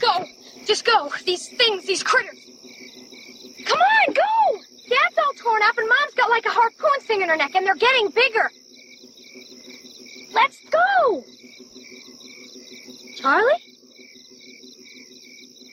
[0.00, 0.26] Go!
[0.66, 1.10] Just go!
[1.24, 2.38] These things, these critters!
[3.64, 4.58] Come on, go!
[4.88, 7.66] Dad's all torn up and Mom's got like a harpoon thing in her neck and
[7.66, 8.50] they're getting bigger.
[10.34, 11.24] Let's go!
[13.16, 13.62] Charlie?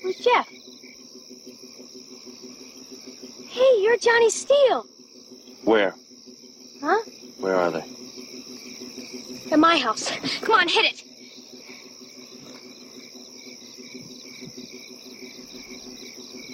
[0.03, 0.47] Where's Jeff?
[3.47, 4.85] Hey, you're Johnny Steele.
[5.65, 5.95] Where?
[6.81, 7.01] Huh?
[7.39, 7.98] Where are they?
[9.51, 10.11] At my house.
[10.41, 11.03] Come on, hit it.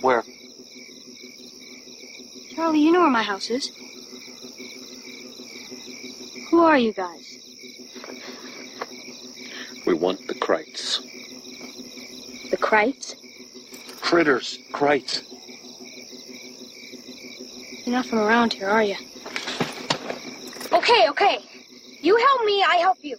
[0.01, 0.23] Where?
[2.55, 3.69] Charlie, you know where my house is.
[6.49, 7.37] Who are you guys?
[9.85, 11.01] We want the Krites.
[12.49, 13.15] The Krites?
[14.01, 14.59] Critters.
[14.71, 15.21] Krites.
[17.85, 18.95] You're not from around here, are you?
[20.71, 21.39] Okay, okay.
[22.05, 23.17] You help me, I help you.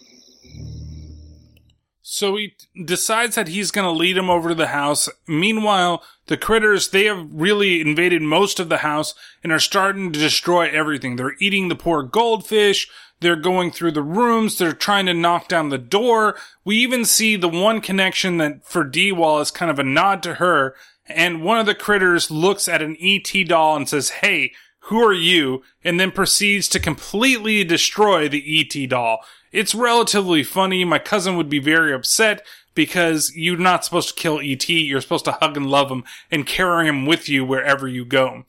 [2.01, 2.53] So he
[2.85, 5.09] decides that he's going to lead him over to the house.
[5.27, 10.19] Meanwhile, the critters, they have really invaded most of the house and are starting to
[10.19, 11.17] destroy everything.
[11.17, 12.87] They're eating the poor goldfish.
[13.19, 14.57] They're going through the rooms.
[14.57, 16.37] They're trying to knock down the door.
[16.63, 20.35] We even see the one connection that for D-Wall is kind of a nod to
[20.35, 20.75] her.
[21.07, 24.53] And one of the critters looks at an ET doll and says, Hey,
[24.87, 25.63] who are you?
[25.83, 29.19] And then proceeds to completely destroy the ET doll.
[29.51, 30.85] It's relatively funny.
[30.85, 34.69] My cousin would be very upset because you're not supposed to kill ET.
[34.69, 38.45] You're supposed to hug and love him and carry him with you wherever you go.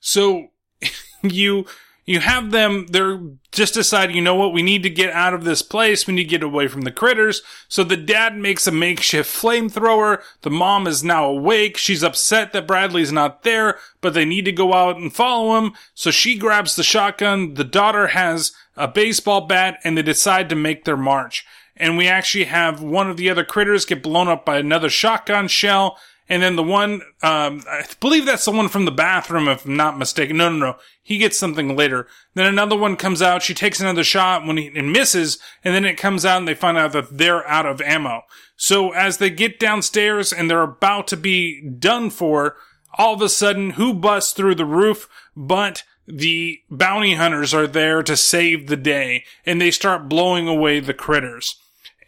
[0.00, 0.48] So
[1.22, 1.66] you
[2.04, 3.20] you have them they're
[3.52, 6.24] just deciding you know what we need to get out of this place we need
[6.24, 7.42] to get away from the critters.
[7.68, 10.22] So the dad makes a makeshift flamethrower.
[10.42, 11.76] The mom is now awake.
[11.76, 15.74] She's upset that bradley's not there but they need to go out and follow him.
[15.94, 17.54] So she grabs the shotgun.
[17.54, 21.44] The daughter has a baseball bat and they decide to make their march.
[21.76, 25.48] And we actually have one of the other critters get blown up by another shotgun
[25.48, 29.64] shell and then the one, um, I believe that's the one from the bathroom, if
[29.64, 30.36] I'm not mistaken.
[30.36, 30.76] No, no, no.
[31.02, 32.06] He gets something later.
[32.34, 33.42] Then another one comes out.
[33.42, 36.54] She takes another shot when he and misses, and then it comes out and they
[36.54, 38.22] find out that they're out of ammo.
[38.56, 42.56] So as they get downstairs and they're about to be done for,
[42.94, 45.08] all of a sudden, who busts through the roof?
[45.36, 50.80] But the bounty hunters are there to save the day, and they start blowing away
[50.80, 51.56] the critters.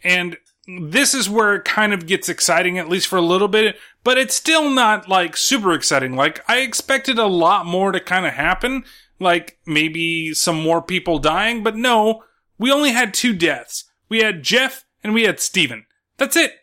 [0.03, 0.37] And
[0.67, 4.17] this is where it kind of gets exciting, at least for a little bit, but
[4.17, 6.15] it's still not like super exciting.
[6.15, 8.83] Like, I expected a lot more to kind of happen,
[9.19, 12.23] like maybe some more people dying, but no,
[12.57, 13.85] we only had two deaths.
[14.09, 15.85] We had Jeff and we had Steven.
[16.17, 16.53] That's it.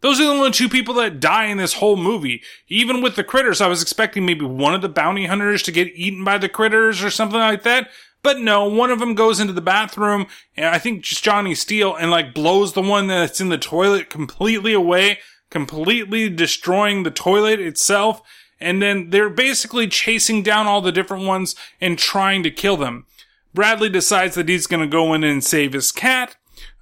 [0.00, 2.42] Those are the only two people that die in this whole movie.
[2.66, 5.92] Even with the critters, I was expecting maybe one of the bounty hunters to get
[5.94, 7.88] eaten by the critters or something like that.
[8.22, 10.26] But no, one of them goes into the bathroom,
[10.56, 14.10] and I think just Johnny Steele, and like blows the one that's in the toilet
[14.10, 15.18] completely away,
[15.50, 18.22] completely destroying the toilet itself.
[18.60, 23.06] And then they're basically chasing down all the different ones and trying to kill them.
[23.52, 26.36] Bradley decides that he's going to go in and save his cat,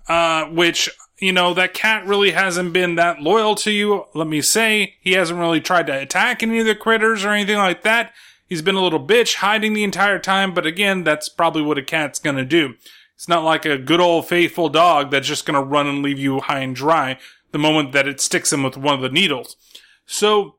[0.07, 4.05] uh, which, you know, that cat really hasn't been that loyal to you.
[4.15, 7.57] Let me say, he hasn't really tried to attack any of the critters or anything
[7.57, 8.13] like that.
[8.51, 11.85] He's been a little bitch hiding the entire time, but again, that's probably what a
[11.85, 12.75] cat's gonna do.
[13.15, 16.41] It's not like a good old faithful dog that's just gonna run and leave you
[16.41, 17.17] high and dry
[17.53, 19.57] the moment that it sticks him with one of the needles.
[20.05, 20.57] So,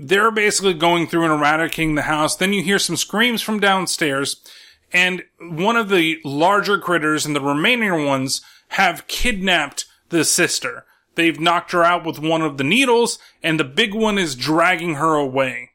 [0.00, 2.34] they're basically going through and eradicating the house.
[2.34, 4.44] Then you hear some screams from downstairs,
[4.92, 10.84] and one of the larger critters and the remaining ones have kidnapped the sister.
[11.14, 14.96] They've knocked her out with one of the needles, and the big one is dragging
[14.96, 15.67] her away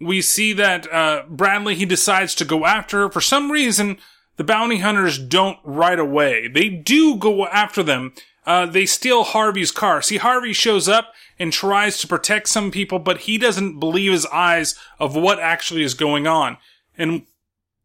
[0.00, 3.10] we see that uh, Bradley he decides to go after her.
[3.10, 3.98] For some reason,
[4.36, 6.48] the bounty hunters don't right away.
[6.48, 8.14] They do go after them.
[8.46, 10.00] Uh, they steal Harvey's car.
[10.00, 14.26] See, Harvey shows up and tries to protect some people, but he doesn't believe his
[14.26, 16.56] eyes of what actually is going on.
[16.96, 17.26] And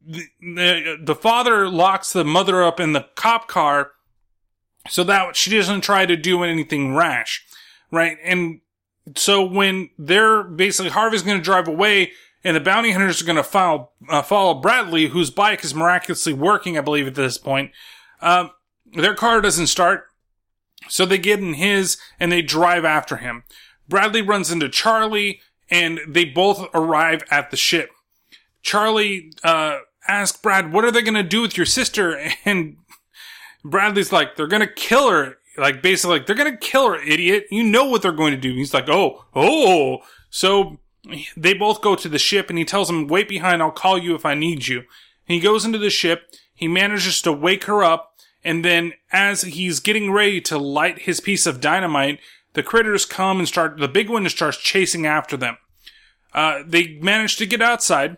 [0.01, 3.91] the, the, the father locks the mother up in the cop car
[4.87, 7.45] so that she doesn't try to do anything rash,
[7.91, 8.17] right?
[8.23, 8.61] And
[9.15, 12.11] so when they're basically Harvey's going to drive away
[12.43, 16.33] and the bounty hunters are going to follow, uh, follow Bradley, whose bike is miraculously
[16.33, 17.71] working, I believe, at this point,
[18.21, 18.51] um,
[18.93, 20.05] their car doesn't start.
[20.87, 23.43] So they get in his and they drive after him.
[23.87, 27.89] Bradley runs into Charlie and they both arrive at the ship.
[28.61, 32.19] Charlie, uh, asks Brad, what are they gonna do with your sister?
[32.45, 32.77] And
[33.63, 35.37] Bradley's like, they're gonna kill her.
[35.57, 37.45] Like, basically, like, they're gonna kill her, idiot.
[37.51, 38.53] You know what they're going to do.
[38.53, 39.99] He's like, oh, oh.
[40.29, 40.79] So
[41.37, 44.15] they both go to the ship and he tells him, wait behind, I'll call you
[44.15, 44.83] if I need you.
[45.25, 46.31] He goes into the ship.
[46.53, 48.13] He manages to wake her up.
[48.43, 52.19] And then as he's getting ready to light his piece of dynamite,
[52.53, 55.57] the critters come and start, the big one starts chasing after them.
[56.33, 58.17] Uh, they manage to get outside.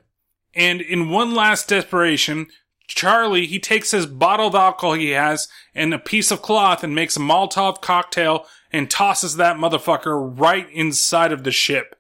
[0.54, 2.48] And in one last desperation,
[2.88, 6.96] Charlie, he takes his bottle of alcohol he has and a piece of cloth and
[6.96, 11.96] makes a Molotov cocktail and tosses that motherfucker right inside of the ship.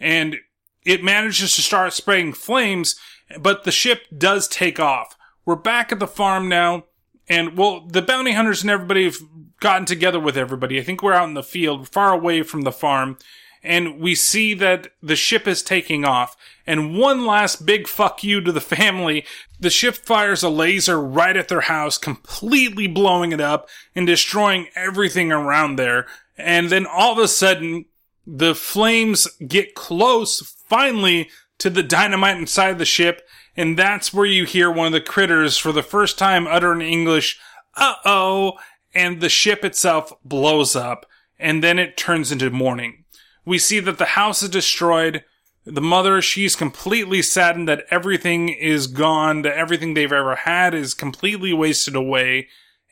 [0.00, 0.36] And
[0.84, 2.96] it manages to start spraying flames,
[3.38, 5.16] but the ship does take off.
[5.44, 6.84] We're back at the farm now,
[7.28, 9.18] and well, the bounty hunters and everybody have
[9.60, 10.78] gotten together with everybody.
[10.78, 13.16] I think we're out in the field, far away from the farm,
[13.62, 16.36] and we see that the ship is taking off.
[16.66, 19.24] And one last big fuck you to the family.
[19.60, 24.66] The ship fires a laser right at their house, completely blowing it up and destroying
[24.74, 26.06] everything around there.
[26.36, 27.84] And then all of a sudden,
[28.26, 33.26] the flames get close, finally, to the dynamite inside the ship.
[33.56, 36.80] And that's where you hear one of the critters for the first time utter in
[36.80, 37.38] English,
[37.76, 38.54] uh oh,
[38.94, 41.06] and the ship itself blows up.
[41.38, 43.01] And then it turns into morning.
[43.44, 45.24] We see that the house is destroyed.
[45.64, 50.94] The mother, she's completely saddened that everything is gone, that everything they've ever had is
[50.94, 52.48] completely wasted away.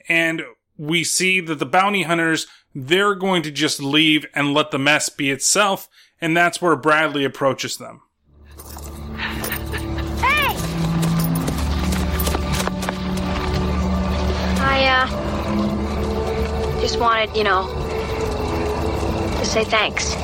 [0.09, 0.43] And
[0.77, 5.09] we see that the bounty hunters, they're going to just leave and let the mess
[5.09, 5.89] be itself.
[6.20, 8.02] And that's where Bradley approaches them.
[10.20, 10.55] Hey!
[14.62, 17.66] I, uh, just wanted, you know,
[19.39, 20.14] to say thanks.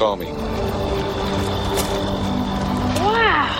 [0.00, 0.32] Call me.
[3.02, 3.52] Wow!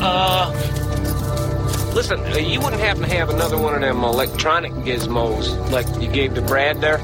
[0.00, 5.86] Uh, listen, uh, you wouldn't happen to have another one of them electronic gizmos like
[6.00, 6.98] you gave to Brad there?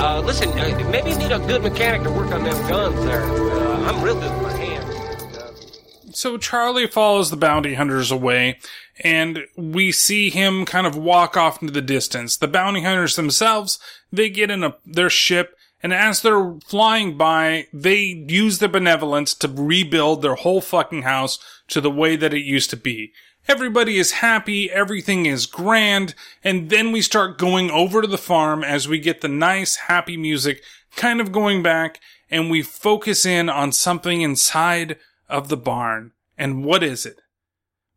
[0.00, 3.22] Uh, listen, uh, maybe you need a good mechanic to work on them guns there.
[3.22, 6.16] Uh, I'm real good with my hands.
[6.18, 8.58] So Charlie follows the bounty hunters away,
[9.00, 12.36] and we see him kind of walk off into the distance.
[12.36, 13.78] The bounty hunters themselves,
[14.12, 19.34] they get in a, their ship, and as they're flying by, they use their benevolence
[19.34, 23.12] to rebuild their whole fucking house to the way that it used to be.
[23.48, 26.14] Everybody is happy, everything is grand,
[26.44, 30.16] and then we start going over to the farm as we get the nice, happy
[30.16, 30.62] music
[30.94, 32.00] kind of going back,
[32.30, 34.98] and we focus in on something inside
[35.28, 36.12] of the barn.
[36.36, 37.20] And what is it?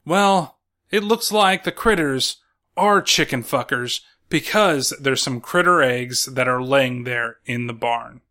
[0.06, 0.60] Well,
[0.94, 2.38] it looks like the critters
[2.78, 8.22] are chicken fuckers because there's some critter eggs that are laying there in the barn.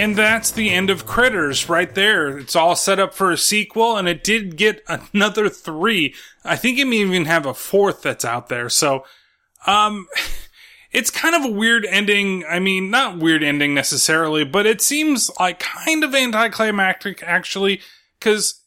[0.00, 2.38] And that's the end of Critters right there.
[2.38, 6.14] It's all set up for a sequel, and it did get another three.
[6.42, 8.70] I think it may even have a fourth that's out there.
[8.70, 9.04] So,
[9.66, 10.08] um,
[10.90, 12.44] it's kind of a weird ending.
[12.48, 17.82] I mean, not weird ending necessarily, but it seems like kind of anticlimactic actually,
[18.18, 18.58] because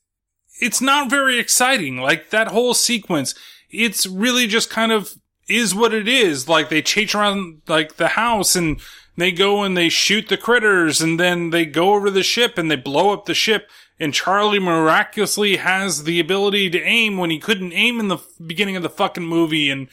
[0.61, 1.97] it's not very exciting.
[1.97, 3.34] Like that whole sequence,
[3.72, 5.15] it's really just kind of
[5.49, 6.47] is what it is.
[6.47, 8.80] Like they chase around like the house and
[9.15, 12.69] they go and they shoot the critters and then they go over the ship and
[12.69, 13.69] they blow up the ship.
[13.99, 18.76] And Charlie miraculously has the ability to aim when he couldn't aim in the beginning
[18.76, 19.69] of the fucking movie.
[19.69, 19.88] And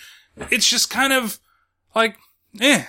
[0.51, 1.39] it's just kind of
[1.95, 2.17] like,
[2.61, 2.85] eh.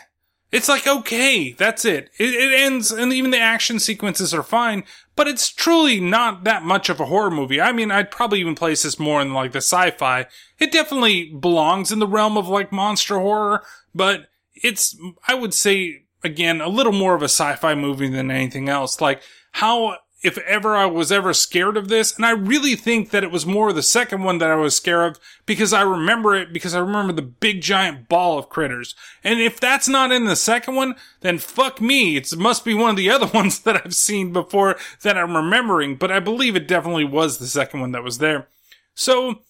[0.52, 2.10] It's like, okay, that's it.
[2.18, 2.34] it.
[2.34, 4.84] It ends, and even the action sequences are fine,
[5.16, 7.62] but it's truly not that much of a horror movie.
[7.62, 10.26] I mean, I'd probably even place this more in like the sci-fi.
[10.60, 13.64] It definitely belongs in the realm of like monster horror,
[13.96, 18.70] but it's, I would say, again, a little more of a sci-fi movie than anything
[18.70, 19.02] else.
[19.02, 19.22] Like,
[19.54, 23.32] how, if ever I was ever scared of this, and I really think that it
[23.32, 26.76] was more the second one that I was scared of because I remember it because
[26.76, 28.94] I remember the big giant ball of critters.
[29.24, 32.18] And if that's not in the second one, then fuck me.
[32.18, 35.96] It must be one of the other ones that I've seen before that I'm remembering,
[35.96, 38.48] but I believe it definitely was the second one that was there.
[38.94, 39.42] So,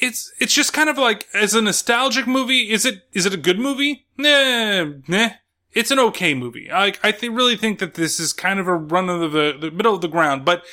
[0.00, 3.36] it's, it's just kind of like, as a nostalgic movie, is it, is it a
[3.36, 4.06] good movie?
[4.16, 5.30] Nah, nah
[5.72, 6.70] it's an okay movie.
[6.70, 9.70] I I th- really think that this is kind of a run of the, the
[9.70, 10.64] middle of the ground, but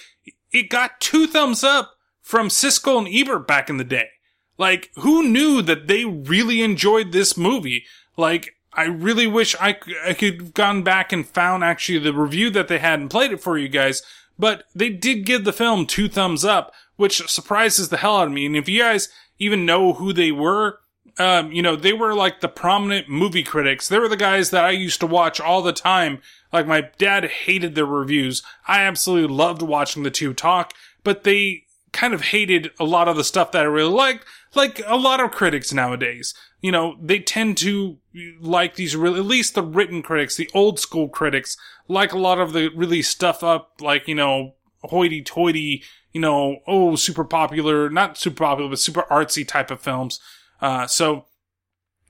[0.51, 4.09] it got two thumbs up from Siskel and Ebert back in the day.
[4.57, 7.85] Like, who knew that they really enjoyed this movie?
[8.17, 12.49] Like, I really wish I, I could have gone back and found actually the review
[12.51, 14.01] that they had and played it for you guys,
[14.37, 18.33] but they did give the film two thumbs up, which surprises the hell out of
[18.33, 18.45] me.
[18.45, 19.09] And if you guys
[19.39, 20.79] even know who they were,
[21.19, 23.87] um, you know, they were like the prominent movie critics.
[23.87, 26.21] They were the guys that I used to watch all the time.
[26.53, 28.43] Like my dad hated their reviews.
[28.67, 30.73] I absolutely loved watching the two talk,
[31.03, 34.81] but they kind of hated a lot of the stuff that I really liked, like
[34.85, 36.33] a lot of critics nowadays.
[36.61, 37.97] You know, they tend to
[38.39, 41.57] like these really, at least the written critics, the old school critics,
[41.87, 45.83] like a lot of the really stuff up, like, you know, hoity toity,
[46.13, 50.19] you know, oh, super popular, not super popular, but super artsy type of films.
[50.61, 51.25] Uh, so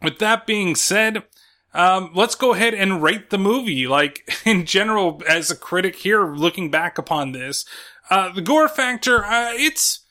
[0.01, 1.23] with that being said,
[1.73, 3.87] um, let's go ahead and rate the movie.
[3.87, 7.65] Like in general, as a critic here, looking back upon this,
[8.09, 10.01] uh, the gore factor, uh, it's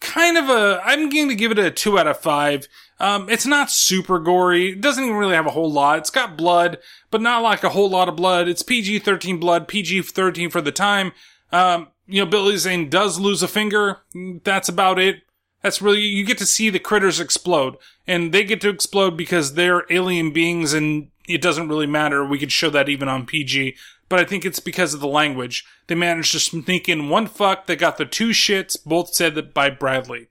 [0.00, 2.66] kind of a, I'm going to give it a two out of five.
[2.98, 4.72] Um, it's not super gory.
[4.72, 5.98] It doesn't even really have a whole lot.
[5.98, 6.78] It's got blood,
[7.10, 8.48] but not like a whole lot of blood.
[8.48, 11.12] It's PG-13 blood, PG-13 for the time.
[11.52, 13.98] Um, you know, Billy Zane does lose a finger.
[14.44, 15.22] That's about it.
[15.66, 17.76] That's really, you get to see the critters explode.
[18.06, 22.24] And they get to explode because they're alien beings and it doesn't really matter.
[22.24, 23.74] We could show that even on PG.
[24.08, 25.64] But I think it's because of the language.
[25.88, 29.52] They managed to sneak in one fuck that got the two shits, both said that
[29.52, 30.28] by Bradley.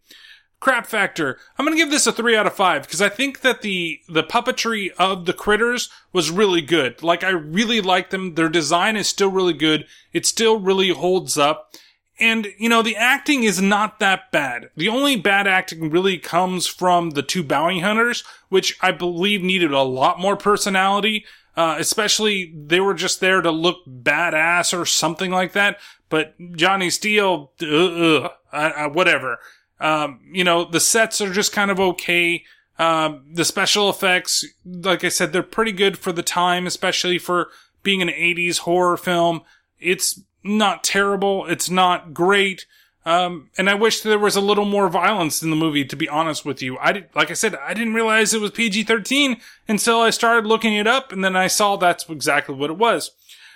[0.61, 1.37] Crap factor.
[1.59, 4.23] I'm gonna give this a three out of five because I think that the, the
[4.23, 7.03] puppetry of the critters was really good.
[7.03, 8.35] Like I really like them.
[8.35, 9.85] Their design is still really good.
[10.13, 11.75] It still really holds up.
[12.17, 14.69] And, you know, the acting is not that bad.
[14.77, 19.71] The only bad acting really comes from the two bounty hunters, which I believe needed
[19.71, 21.25] a lot more personality.
[21.57, 25.79] Uh, especially they were just there to look badass or something like that.
[26.09, 29.39] But Johnny Steele, uh, uh, whatever.
[29.79, 32.43] Um, you know, the sets are just kind of okay.
[32.77, 37.47] Um, the special effects, like I said, they're pretty good for the time, especially for
[37.83, 39.41] being an 80s horror film.
[39.79, 41.45] It's not terrible.
[41.47, 42.65] It's not great.
[43.05, 46.09] Um, and I wish there was a little more violence in the movie, to be
[46.09, 46.77] honest with you.
[46.79, 50.73] I did, like I said, I didn't realize it was PG-13 until I started looking
[50.73, 53.11] it up and then I saw that's exactly what it was.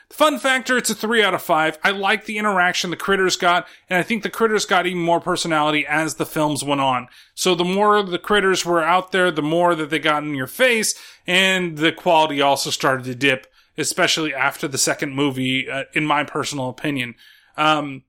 [0.09, 1.77] Fun factor, it's a three out of five.
[1.83, 5.19] I like the interaction the critters got, and I think the critters got even more
[5.19, 7.07] personality as the films went on.
[7.35, 10.47] So the more the critters were out there, the more that they got in your
[10.47, 10.95] face,
[11.27, 13.45] and the quality also started to dip
[13.79, 17.15] especially after the second movie, uh, in my personal opinion.
[17.57, 18.03] Um,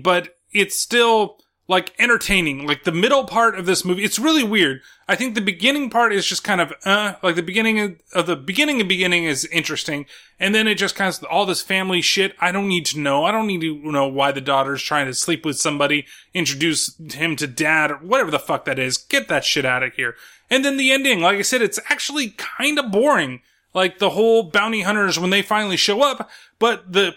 [0.00, 2.66] but it's still like entertaining.
[2.66, 4.80] Like the middle part of this movie, it's really weird.
[5.08, 8.26] I think the beginning part is just kind of, uh, like the beginning of, of
[8.26, 10.06] the beginning and beginning is interesting.
[10.38, 12.34] And then it just kind of all this family shit.
[12.38, 13.24] I don't need to know.
[13.24, 17.34] I don't need to know why the daughter's trying to sleep with somebody, introduce him
[17.36, 18.98] to dad or whatever the fuck that is.
[18.98, 20.16] Get that shit out of here.
[20.50, 23.40] And then the ending, like I said, it's actually kind of boring
[23.74, 27.16] like the whole bounty hunters when they finally show up, but the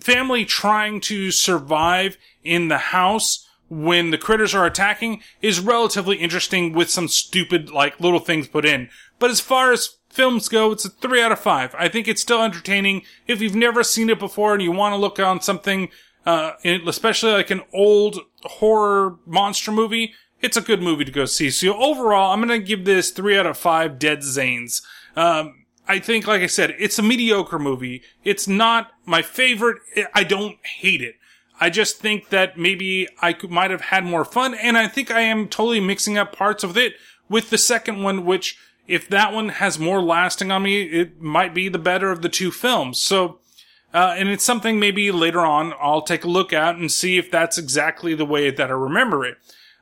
[0.00, 6.72] family trying to survive in the house when the critters are attacking is relatively interesting
[6.72, 8.88] with some stupid like little things put in.
[9.18, 11.74] But as far as films go, it's a three out of five.
[11.78, 13.02] I think it's still entertaining.
[13.26, 15.88] If you've never seen it before and you want to look on something,
[16.26, 20.12] uh, especially like an old horror monster movie,
[20.42, 21.50] it's a good movie to go see.
[21.50, 24.82] So overall, I'm going to give this three out of five dead Zanes.
[25.16, 25.61] Um,
[25.92, 28.02] I think, like I said, it's a mediocre movie.
[28.24, 29.82] It's not my favorite.
[30.14, 31.16] I don't hate it.
[31.60, 35.10] I just think that maybe I could, might have had more fun, and I think
[35.10, 36.94] I am totally mixing up parts of it
[37.28, 38.56] with the second one, which,
[38.88, 42.30] if that one has more lasting on me, it might be the better of the
[42.30, 42.98] two films.
[42.98, 43.40] So,
[43.92, 47.30] uh, and it's something maybe later on I'll take a look at and see if
[47.30, 49.36] that's exactly the way that I remember it.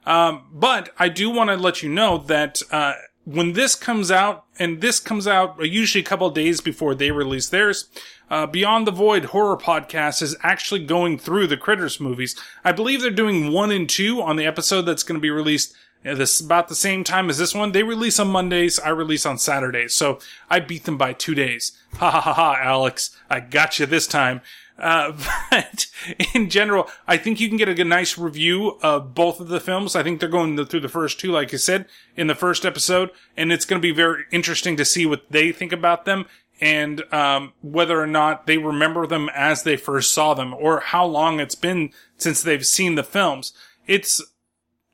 [0.04, 2.94] Um, but I do want to let you know that, uh,
[3.32, 7.48] when this comes out, and this comes out usually a couple days before they release
[7.48, 7.88] theirs,
[8.28, 12.36] uh, Beyond the Void Horror Podcast is actually going through the Critters movies.
[12.64, 15.74] I believe they're doing one and two on the episode that's going to be released
[16.02, 17.72] this about the same time as this one.
[17.72, 18.78] They release on Mondays.
[18.80, 19.92] I release on Saturdays.
[19.94, 21.72] So I beat them by two days.
[21.94, 23.16] Ha ha ha ha, Alex.
[23.28, 24.40] I got you this time.
[24.80, 25.12] Uh,
[25.50, 25.86] but
[26.34, 29.94] in general, I think you can get a nice review of both of the films.
[29.94, 31.86] I think they're going through the first two, like I said,
[32.16, 35.52] in the first episode, and it's going to be very interesting to see what they
[35.52, 36.26] think about them
[36.60, 41.06] and um, whether or not they remember them as they first saw them, or how
[41.06, 43.52] long it's been since they've seen the films.
[43.86, 44.22] It's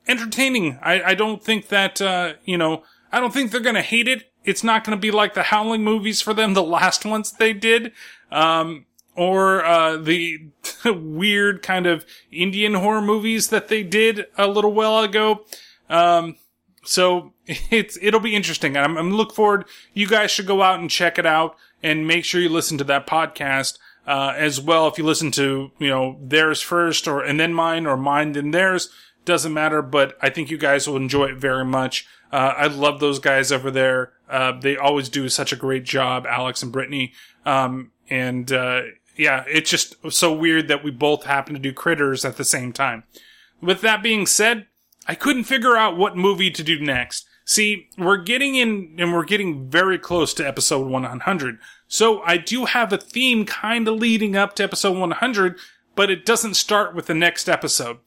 [0.07, 0.79] entertaining.
[0.81, 2.83] I, I don't think that uh, you know.
[3.13, 4.31] I don't think they're going to hate it.
[4.45, 7.53] It's not going to be like the Howling movies for them, the last ones they
[7.53, 7.93] did.
[8.31, 8.87] Um,
[9.17, 10.49] or uh, the
[10.85, 15.45] weird kind of Indian horror movies that they did a little while ago.
[15.89, 16.37] Um,
[16.85, 18.77] so it's it'll be interesting.
[18.77, 19.65] I'm, I'm look forward.
[19.95, 22.85] You guys should go out and check it out, and make sure you listen to
[22.85, 24.87] that podcast uh, as well.
[24.87, 28.51] If you listen to you know theirs first, or and then mine, or mine then
[28.51, 28.91] theirs,
[29.25, 29.83] doesn't matter.
[29.83, 32.07] But I think you guys will enjoy it very much.
[32.33, 34.13] Uh, I love those guys over there.
[34.29, 37.13] Uh, they always do such a great job, Alex and Brittany.
[37.45, 38.83] Um, and uh,
[39.17, 42.73] yeah, it's just so weird that we both happen to do critters at the same
[42.73, 43.05] time.
[43.61, 44.67] With that being said,
[45.09, 47.27] I couldn't figure out what movie to do next.
[47.45, 51.59] See, we're getting in and we're getting very close to episode 100.
[51.87, 55.57] So I do have a theme kind of leading up to episode 100,
[55.95, 57.99] but it doesn't start with the next episode.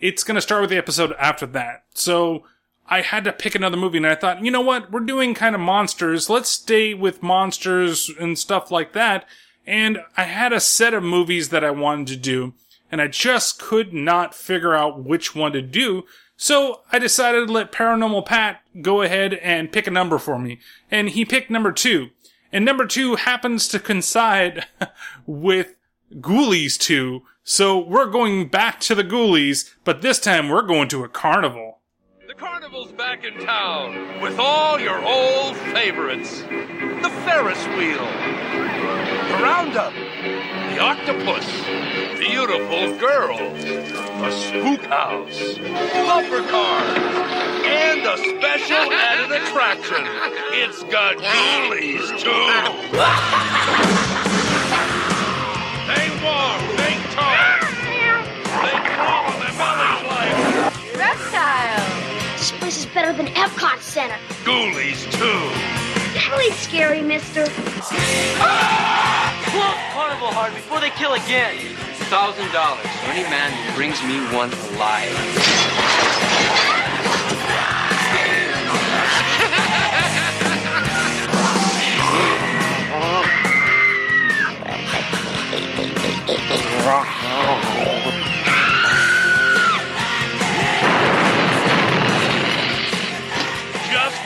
[0.00, 1.84] It's going to start with the episode after that.
[1.94, 2.44] So
[2.88, 4.90] I had to pick another movie and I thought, you know what?
[4.90, 6.28] We're doing kind of monsters.
[6.28, 9.26] Let's stay with monsters and stuff like that.
[9.68, 12.54] And I had a set of movies that I wanted to do
[12.90, 16.04] and I just could not figure out which one to do.
[16.36, 20.60] So I decided to let Paranormal Pat go ahead and pick a number for me.
[20.90, 22.08] And he picked number two.
[22.50, 24.66] And number two happens to coincide
[25.26, 25.74] with
[26.14, 27.22] Ghoulies 2.
[27.44, 31.78] So we're going back to the Ghoulies, but this time we're going to a carnival.
[32.26, 36.40] The carnival's back in town with all your old favorites.
[36.40, 38.06] The Ferris wheel,
[39.30, 41.46] Roundup, the octopus,
[42.18, 46.98] beautiful girls, the spook house, bumper cars,
[47.64, 50.02] and a special added attraction.
[50.52, 52.48] It's got ghoulies too.
[55.86, 57.60] They walk, they talk,
[58.64, 61.86] they crawl on their bellies like Reptile.
[62.36, 64.16] This place is better than Epcot Center.
[64.44, 65.87] ghoulies too.
[66.26, 67.44] Really scary, mister.
[67.44, 67.54] Close
[69.94, 71.54] carnival hard before they kill again.
[72.10, 75.14] Thousand dollars for any man who brings me one alive.
[87.56, 87.74] Just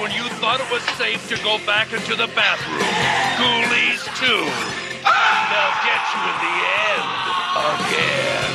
[0.03, 2.81] when you thought it was safe to go back into the bathroom,
[3.39, 4.27] Ghoulies 2.
[4.27, 6.57] They'll get you in the
[6.91, 7.07] end.
[7.71, 8.51] Again.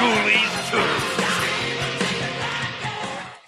[0.00, 0.80] Ghoulies 2.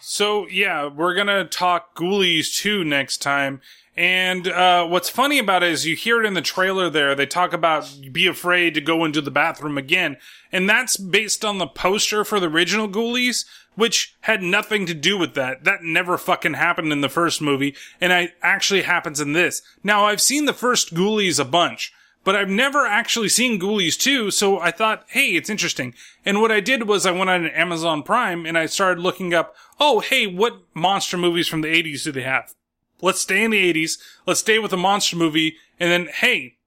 [0.01, 3.62] So yeah, we're gonna talk Ghoulies 2 next time.
[3.97, 7.15] And uh, what's funny about it is you hear it in the trailer there.
[7.15, 10.19] They talk about be afraid to go into the bathroom again.
[10.53, 13.47] And that's based on the poster for the original Ghoulies,
[13.81, 15.65] which had nothing to do with that.
[15.65, 17.74] That never fucking happened in the first movie.
[17.98, 19.62] And it actually happens in this.
[19.82, 21.90] Now, I've seen the first Ghoulies a bunch.
[22.23, 25.94] But I've never actually seen Ghoulies 2, so I thought, hey, it's interesting.
[26.27, 29.57] And what I did was I went on Amazon Prime and I started looking up,
[29.81, 32.52] oh, hey, what monster movies from the 80s do they have?
[33.01, 33.98] Let's stay in the 80s.
[34.27, 35.57] Let's stay with a monster movie.
[35.81, 36.59] And then, hey,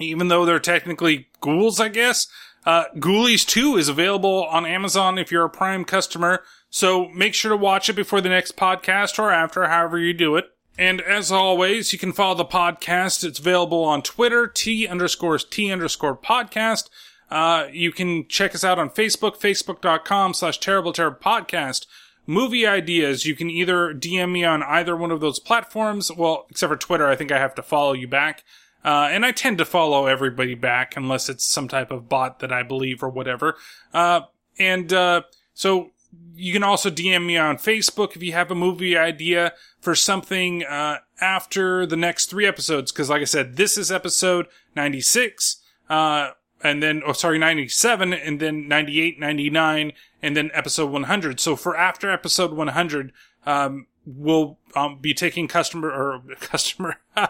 [0.00, 2.26] even though they're technically ghouls, I guess,
[2.66, 6.42] uh, Ghoulies 2 is available on Amazon if you're a Prime customer.
[6.70, 10.36] So make sure to watch it before the next podcast or after, however you do
[10.36, 10.46] it.
[10.76, 13.22] And as always, you can follow the podcast.
[13.22, 16.88] It's available on Twitter, T underscore T underscore podcast.
[17.30, 21.86] Uh, you can check us out on Facebook, facebook.com slash terrible terrible podcast.
[22.26, 26.10] Movie ideas, you can either DM me on either one of those platforms.
[26.10, 28.42] Well, except for Twitter, I think I have to follow you back.
[28.84, 32.52] Uh, and I tend to follow everybody back unless it's some type of bot that
[32.52, 33.56] I believe or whatever.
[33.92, 34.22] Uh,
[34.58, 35.22] and, uh,
[35.54, 35.90] so
[36.34, 40.64] you can also DM me on Facebook if you have a movie idea for something,
[40.64, 42.92] uh, after the next three episodes.
[42.92, 44.46] Cause like I said, this is episode
[44.76, 46.30] 96, uh,
[46.62, 49.92] and then, oh, sorry, 97, and then 98, 99,
[50.22, 51.38] and then episode 100.
[51.38, 53.12] So for after episode 100,
[53.46, 56.96] um, will um, be taking customer or customer.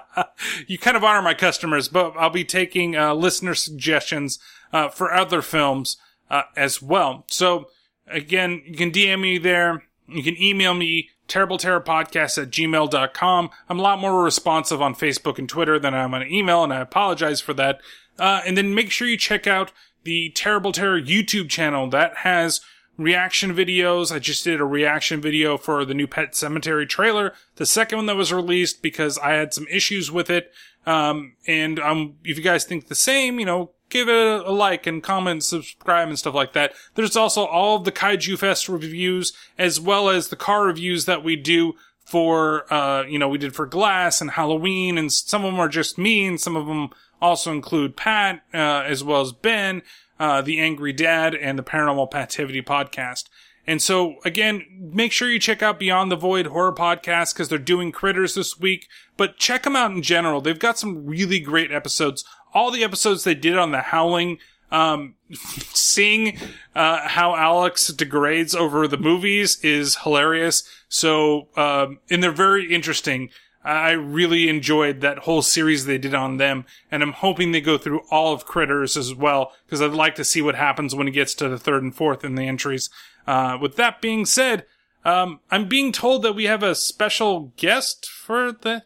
[0.66, 4.38] you kind of honor my customers, but I'll be taking uh, listener suggestions
[4.72, 5.96] uh, for other films
[6.30, 7.24] uh, as well.
[7.30, 7.68] So
[8.06, 9.84] again, you can DM me there.
[10.08, 13.50] You can email me terribleterrorpodcast at gmail.com.
[13.68, 16.80] I'm a lot more responsive on Facebook and Twitter than I'm on email, and I
[16.80, 17.80] apologize for that.
[18.18, 19.72] Uh, and then make sure you check out
[20.04, 22.60] the Terrible Terror YouTube channel that has
[22.96, 24.12] reaction videos.
[24.12, 28.06] I just did a reaction video for the new Pet Sematary trailer, the second one
[28.06, 30.52] that was released because I had some issues with it.
[30.86, 34.86] Um, and um, if you guys think the same, you know, give it a, like
[34.86, 36.72] and comment, subscribe and stuff like that.
[36.94, 41.24] There's also all of the Kaiju Fest reviews as well as the car reviews that
[41.24, 45.52] we do for, uh, you know, we did for Glass and Halloween and some of
[45.52, 46.90] them are just me and some of them
[47.20, 49.82] also include Pat, uh, as well as Ben,
[50.24, 53.24] uh, the Angry Dad and the Paranormal Pativity podcast.
[53.66, 57.58] And so again, make sure you check out Beyond the Void horror podcast because they're
[57.58, 58.88] doing critters this week,
[59.18, 60.40] but check them out in general.
[60.40, 62.24] They've got some really great episodes.
[62.54, 64.38] All the episodes they did on the Howling,
[64.72, 66.38] um, seeing,
[66.74, 70.66] uh, how Alex degrades over the movies is hilarious.
[70.88, 73.28] So, um, and they're very interesting.
[73.64, 77.78] I really enjoyed that whole series they did on them, and I'm hoping they go
[77.78, 81.12] through all of Critters as well, because I'd like to see what happens when it
[81.12, 82.90] gets to the third and fourth in the entries.
[83.26, 84.66] Uh, with that being said,
[85.04, 88.84] um, I'm being told that we have a special guest for the,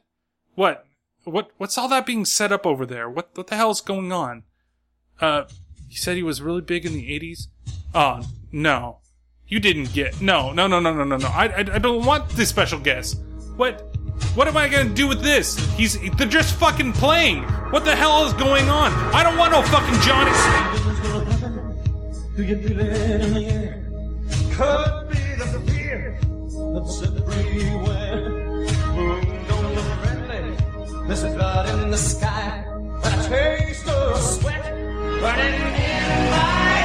[0.54, 0.84] what?
[1.24, 3.10] What, what's all that being set up over there?
[3.10, 4.44] What, what the hell's going on?
[5.20, 5.44] Uh,
[5.88, 7.48] he said he was really big in the 80s?
[7.94, 8.22] Oh,
[8.52, 8.98] no.
[9.48, 11.28] You didn't get, no, no, no, no, no, no, no.
[11.28, 13.20] I, I, I don't want the special guest.
[13.56, 13.97] What?
[14.34, 15.58] What am I gonna do with this?
[15.76, 17.42] He's they're just fucking playing.
[17.70, 18.92] What the hell is going on?
[19.14, 20.32] I don't want no fucking Johnny.
[31.20, 32.64] A blood in the sky.
[33.02, 34.62] A taste of sweat
[35.20, 36.84] burning in my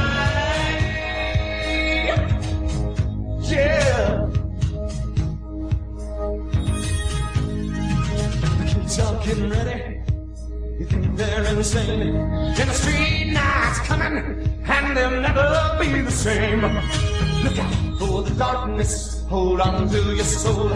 [0.00, 0.30] eyes.
[3.50, 4.19] Yeah.
[8.90, 10.02] Kids are getting ready.
[10.78, 12.00] You think they're insane?
[12.00, 14.16] In the street night's coming,
[14.64, 16.62] and they'll never be the same.
[17.44, 20.70] Look out for the darkness, hold on to your soul.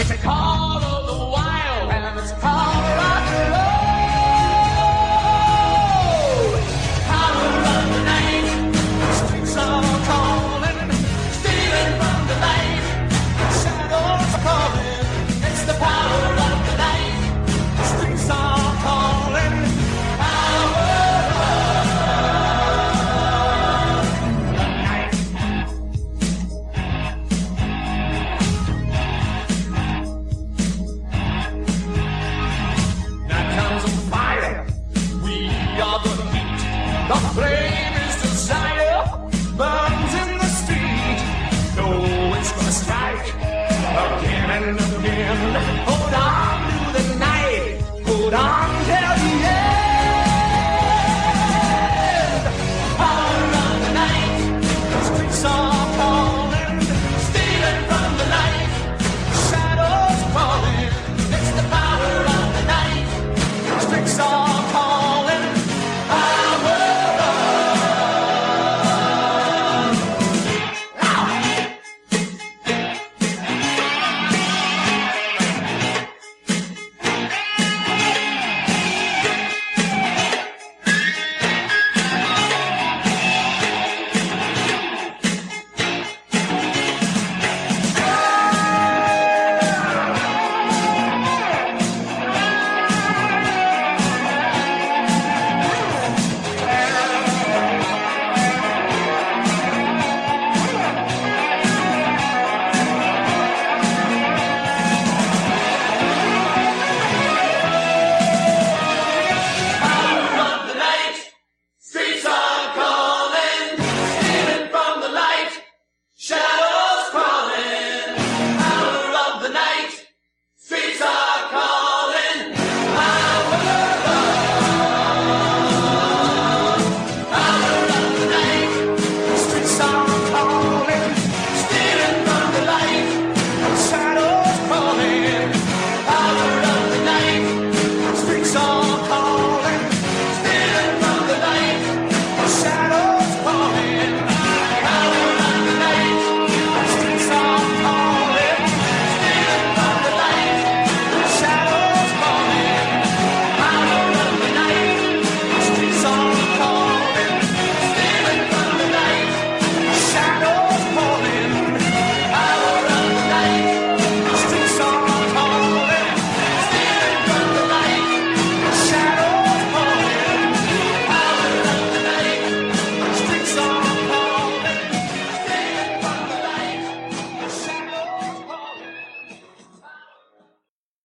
[0.00, 1.01] It's a call